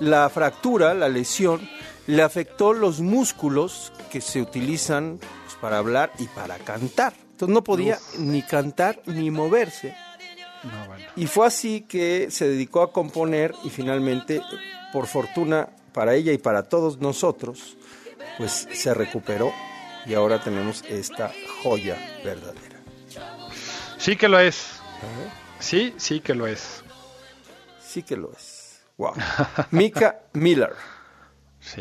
La 0.00 0.28
fractura, 0.28 0.92
la 0.94 1.08
lesión, 1.08 1.68
le 2.06 2.22
afectó 2.22 2.72
los 2.72 3.00
músculos 3.00 3.92
que 4.10 4.20
se 4.20 4.40
utilizan 4.40 5.18
pues, 5.18 5.56
para 5.60 5.78
hablar 5.78 6.12
y 6.18 6.26
para 6.26 6.56
cantar. 6.58 7.14
Entonces 7.32 7.54
no 7.54 7.62
podía 7.62 7.98
ni 8.18 8.42
cantar 8.42 9.00
ni 9.06 9.30
moverse. 9.30 9.94
Y 11.16 11.26
fue 11.26 11.46
así 11.46 11.82
que 11.82 12.30
se 12.30 12.48
dedicó 12.48 12.82
a 12.82 12.92
componer 12.92 13.54
y 13.64 13.70
finalmente, 13.70 14.40
por 14.92 15.06
fortuna 15.06 15.68
para 15.92 16.14
ella 16.14 16.32
y 16.32 16.38
para 16.38 16.64
todos 16.64 16.98
nosotros, 16.98 17.76
pues 18.38 18.68
se 18.72 18.94
recuperó 18.94 19.52
y 20.06 20.14
ahora 20.14 20.42
tenemos 20.42 20.84
esta 20.88 21.32
joya 21.62 21.96
verdadera. 22.24 22.80
Sí 23.98 24.16
que 24.16 24.28
lo 24.28 24.38
es. 24.38 24.80
Sí, 25.58 25.94
sí 25.96 26.20
que 26.20 26.34
lo 26.34 26.46
es. 26.46 26.82
Sí 27.84 28.02
que 28.02 28.16
lo 28.16 28.32
es. 28.32 28.80
Wow. 28.96 29.14
Mika 29.70 30.20
Miller. 30.32 30.74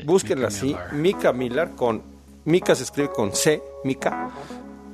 Búsquenla 0.03 0.47
así. 0.47 0.75
Mika 0.91 1.32
Miller 1.32 1.71
con 1.71 2.03
Mika 2.45 2.75
se 2.75 2.84
escribe 2.84 3.09
con 3.09 3.36
C, 3.36 3.61
Mika 3.84 4.30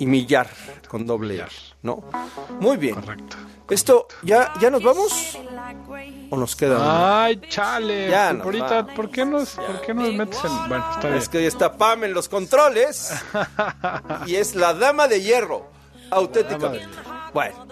y 0.04 0.06
Millar 0.06 0.48
con 0.90 1.06
doble 1.08 1.36
R, 1.38 1.50
¿no? 1.82 2.04
Muy 2.60 2.76
bien. 2.78 2.96
Correcto. 2.96 3.38
Esto 3.70 4.08
ya 4.22 4.54
ya 4.60 4.70
nos 4.70 4.84
vamos 4.84 5.38
o 6.30 6.36
nos 6.38 6.56
queda 6.56 7.24
Ay, 7.24 7.40
chale. 7.48 8.10
Ya 8.10 8.36
Pues 8.44 8.60
nos 8.60 8.72
ahorita. 8.72 8.94
¿por 8.94 9.10
qué 9.10 9.26
nos 9.26 9.52
por 9.52 9.82
qué 9.82 9.94
nos 9.94 10.14
metes 10.14 10.44
en 10.44 10.68
bueno, 10.68 10.86
está 10.94 11.08
bien. 11.08 11.18
Es 11.20 11.30
que 11.30 11.48
está 11.48 11.78
Pam 11.78 12.04
en 12.04 12.14
los 12.14 12.28
controles 12.28 13.14
y 14.28 14.36
es 14.36 14.56
la 14.56 14.74
dama 14.74 15.08
de 15.08 15.22
hierro, 15.22 15.70
auténticamente. 16.12 16.88
Bueno, 17.34 17.68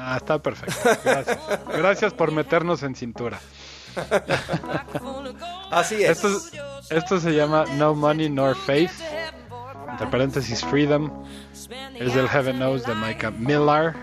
Ah, 0.00 0.16
está 0.16 0.38
perfecto. 0.40 0.76
Gracias. 1.04 1.38
Gracias 1.76 2.14
por 2.14 2.30
meternos 2.30 2.82
en 2.84 2.94
cintura. 2.94 3.40
así 5.72 6.04
es. 6.04 6.10
Esto, 6.24 6.40
esto 6.90 7.20
se 7.20 7.32
llama 7.32 7.64
No 7.76 7.94
Money 7.94 8.30
Nor 8.30 8.56
Faith. 8.56 8.92
Entre 9.90 10.06
paréntesis 10.08 10.64
Freedom. 10.64 11.10
Es 11.94 12.14
del 12.14 12.28
Heaven 12.28 12.56
Knows 12.56 12.84
de 12.84 12.94
Micah 12.94 13.30
Millar. 13.30 13.94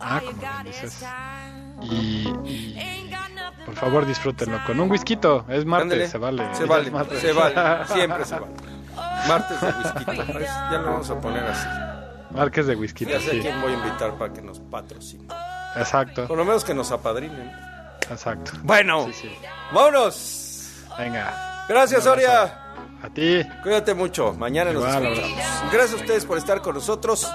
Ah, 0.00 0.20
como 0.24 0.38
bien 0.38 0.50
dices. 0.64 1.04
Y, 1.82 2.28
y 2.44 3.10
por 3.64 3.74
favor 3.76 4.06
disfrútenlo 4.06 4.58
con 4.66 4.78
un 4.80 4.90
whisky. 4.90 5.18
Es 5.48 5.64
martes, 5.64 6.10
se 6.10 6.18
vale. 6.18 6.54
Se 6.54 6.64
vale, 6.64 6.90
martes. 6.90 7.20
se 7.20 7.32
vale, 7.32 7.54
siempre 7.86 8.24
se 8.24 8.34
vale. 8.38 8.52
Martes 9.28 9.60
de 9.60 9.66
whisky. 9.68 10.04
Ya 10.70 10.78
lo 10.78 10.90
vamos 10.90 11.10
a 11.10 11.20
poner 11.20 11.44
así. 11.44 11.68
Marques 12.30 12.66
de 12.66 12.76
whisky. 12.76 13.04
Ya 13.06 13.20
sé 13.20 13.30
sí. 13.30 13.40
quién 13.40 13.60
voy 13.60 13.72
a 13.72 13.76
invitar 13.76 14.16
para 14.18 14.32
que 14.32 14.42
nos 14.42 14.58
patrocine. 14.58 15.28
Exacto. 15.76 16.26
Por 16.26 16.36
lo 16.36 16.44
menos 16.44 16.64
que 16.64 16.74
nos 16.74 16.90
apadrinen. 16.90 17.50
Exacto. 18.10 18.52
Bueno, 18.62 19.06
Sí, 19.06 19.12
sí. 19.22 19.32
vámonos. 19.72 20.84
Venga. 20.98 21.64
Gracias. 21.68 22.04
Soria. 22.04 22.58
A 23.02 23.08
ti. 23.10 23.44
Cuídate 23.62 23.94
mucho. 23.94 24.32
Mañana 24.34 24.72
nos 24.72 24.84
escuchamos. 24.84 25.18
Gracias 25.72 25.92
a 25.92 25.96
ustedes 25.96 26.24
por 26.24 26.38
estar 26.38 26.62
con 26.62 26.74
nosotros. 26.74 27.28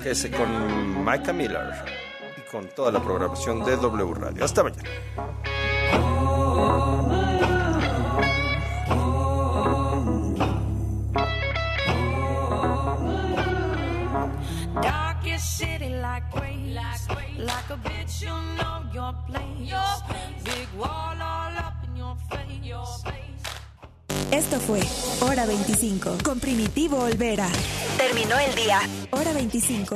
Quédese 0.00 0.30
con 0.30 1.04
Micah 1.04 1.32
Miller 1.32 1.74
y 2.38 2.50
con 2.50 2.68
toda 2.68 2.92
la 2.92 3.02
programación 3.02 3.64
de 3.64 3.76
W 3.76 4.14
Radio. 4.14 4.44
Hasta 4.44 4.62
mañana. 4.62 4.88
Like 17.38 17.70
a 17.70 17.76
bitch, 17.76 18.22
you 18.22 18.28
know 18.28 18.84
your 18.94 19.12
place. 19.26 19.74
Big 20.44 20.68
wall 20.78 21.20
all 21.20 21.56
up 21.58 21.74
in 21.84 21.96
your 21.96 22.14
face. 22.30 23.21
Esto 24.30 24.60
fue 24.60 24.80
Hora 25.20 25.46
25 25.46 26.18
con 26.24 26.40
Primitivo 26.40 26.98
Olvera. 26.98 27.48
Terminó 27.96 28.38
el 28.38 28.54
día. 28.54 28.80
Hora 29.10 29.32
25. 29.32 29.94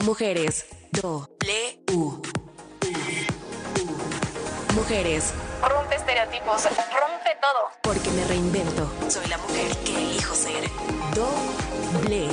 Mujeres. 0.00 0.66
W. 0.92 2.22
Mujeres. 4.74 5.32
Rompe 5.62 5.94
estereotipos, 5.96 6.64
rompe 6.64 7.30
todo. 7.40 7.70
Porque 7.82 8.10
me 8.10 8.24
reinvento. 8.26 8.90
Soy 9.08 9.26
la 9.28 9.38
mujer 9.38 9.76
que 9.78 9.96
elijo 9.96 10.34
ser. 10.34 10.70
Doble. 11.14 12.28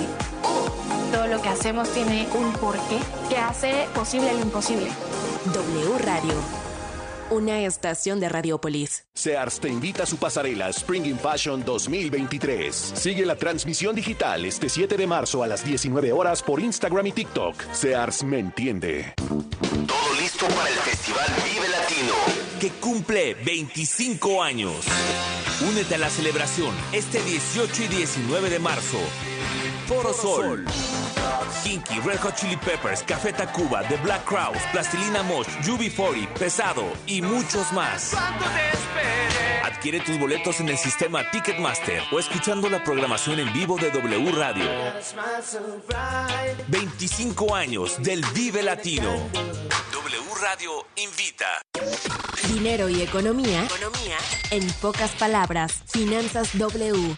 Todo 1.12 1.28
lo 1.28 1.41
que 1.41 1.49
hacemos 1.49 1.89
tiene 1.89 2.28
un 2.34 2.53
porqué 2.53 2.97
que 3.30 3.38
hace 3.38 3.88
posible 3.93 4.34
lo 4.34 4.39
imposible. 4.39 4.89
W 5.53 5.97
Radio. 5.99 6.34
Una 7.30 7.59
estación 7.62 8.20
de 8.20 8.30
Radiopolis. 8.30 9.05
Sears 9.14 9.59
te 9.59 9.70
invita 9.70 10.03
a 10.03 10.05
su 10.05 10.18
pasarela 10.18 10.70
Spring 10.70 11.05
in 11.05 11.20
Fashion 11.20 11.64
2023. 11.64 12.76
Sigue 12.95 13.26
la 13.26 13.36
transmisión 13.36 13.95
digital 13.95 14.45
este 14.45 14.70
7 14.70 14.97
de 14.97 15.07
marzo 15.07 15.43
a 15.43 15.47
las 15.47 15.64
19 15.64 16.12
horas 16.12 16.43
por 16.43 16.59
Instagram 16.59 17.07
y 17.07 17.12
TikTok. 17.12 17.55
Sears 17.74 18.24
me 18.24 18.39
entiende. 18.39 19.14
Todo 19.18 20.14
listo 20.20 20.45
para 20.47 20.70
el 20.70 20.76
Festival 20.76 21.28
Vive 21.45 21.70
Latino, 21.70 22.14
que 22.59 22.70
cumple 22.80 23.34
25 23.36 24.43
años. 24.43 24.86
Únete 25.70 25.95
a 25.95 25.99
la 25.99 26.09
celebración 26.09 26.74
este 26.91 27.22
18 27.22 27.84
y 27.84 27.88
19 27.88 28.49
de 28.49 28.59
marzo. 28.59 28.97
Foro 29.92 30.14
Sol. 30.14 30.66
Kinky, 31.66 32.00
Red 32.00 32.20
Hot 32.20 32.34
Chili 32.38 32.56
Peppers, 32.56 33.04
Café 33.04 33.34
Tacuba, 33.34 33.86
The 33.89 33.98
Black 33.98 34.24
Crowes, 34.24 34.62
Plastilina 34.72 35.22
Mosh, 35.22 35.48
UB40, 35.66 36.34
Pesado 36.34 36.86
y 37.06 37.22
muchos 37.22 37.74
más. 37.74 38.14
Adquiere 39.66 40.00
tus 40.00 40.18
boletos 40.18 40.62
en 40.62 40.70
el 40.70 40.78
sistema 40.78 41.30
Ticketmaster 41.30 42.04
o 42.10 42.20
escuchando 42.20 42.70
la 42.70 42.82
programación 42.82 43.42
en 43.42 43.52
vivo 43.52 43.76
de 43.76 43.92
W 43.92 44.32
Radio. 44.32 44.64
25 46.70 47.54
años 47.54 48.02
del 48.02 48.24
Vive 48.34 48.64
Latino. 48.64 49.12
W 49.92 50.24
Radio 50.42 50.86
invita. 50.96 51.62
Dinero 52.48 52.88
y 52.88 53.02
economía. 53.02 53.66
Economía. 53.66 54.18
En 54.52 54.72
pocas 54.76 55.12
palabras. 55.12 55.84
Finanzas 55.88 56.58
W. 56.58 57.18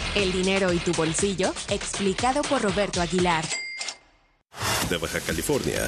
El 0.13 0.33
dinero 0.33 0.73
y 0.73 0.77
tu 0.79 0.91
bolsillo, 0.91 1.53
explicado 1.69 2.41
por 2.41 2.61
Roberto 2.61 3.01
Aguilar. 3.01 3.45
De 4.89 4.97
Baja 4.97 5.21
California, 5.21 5.79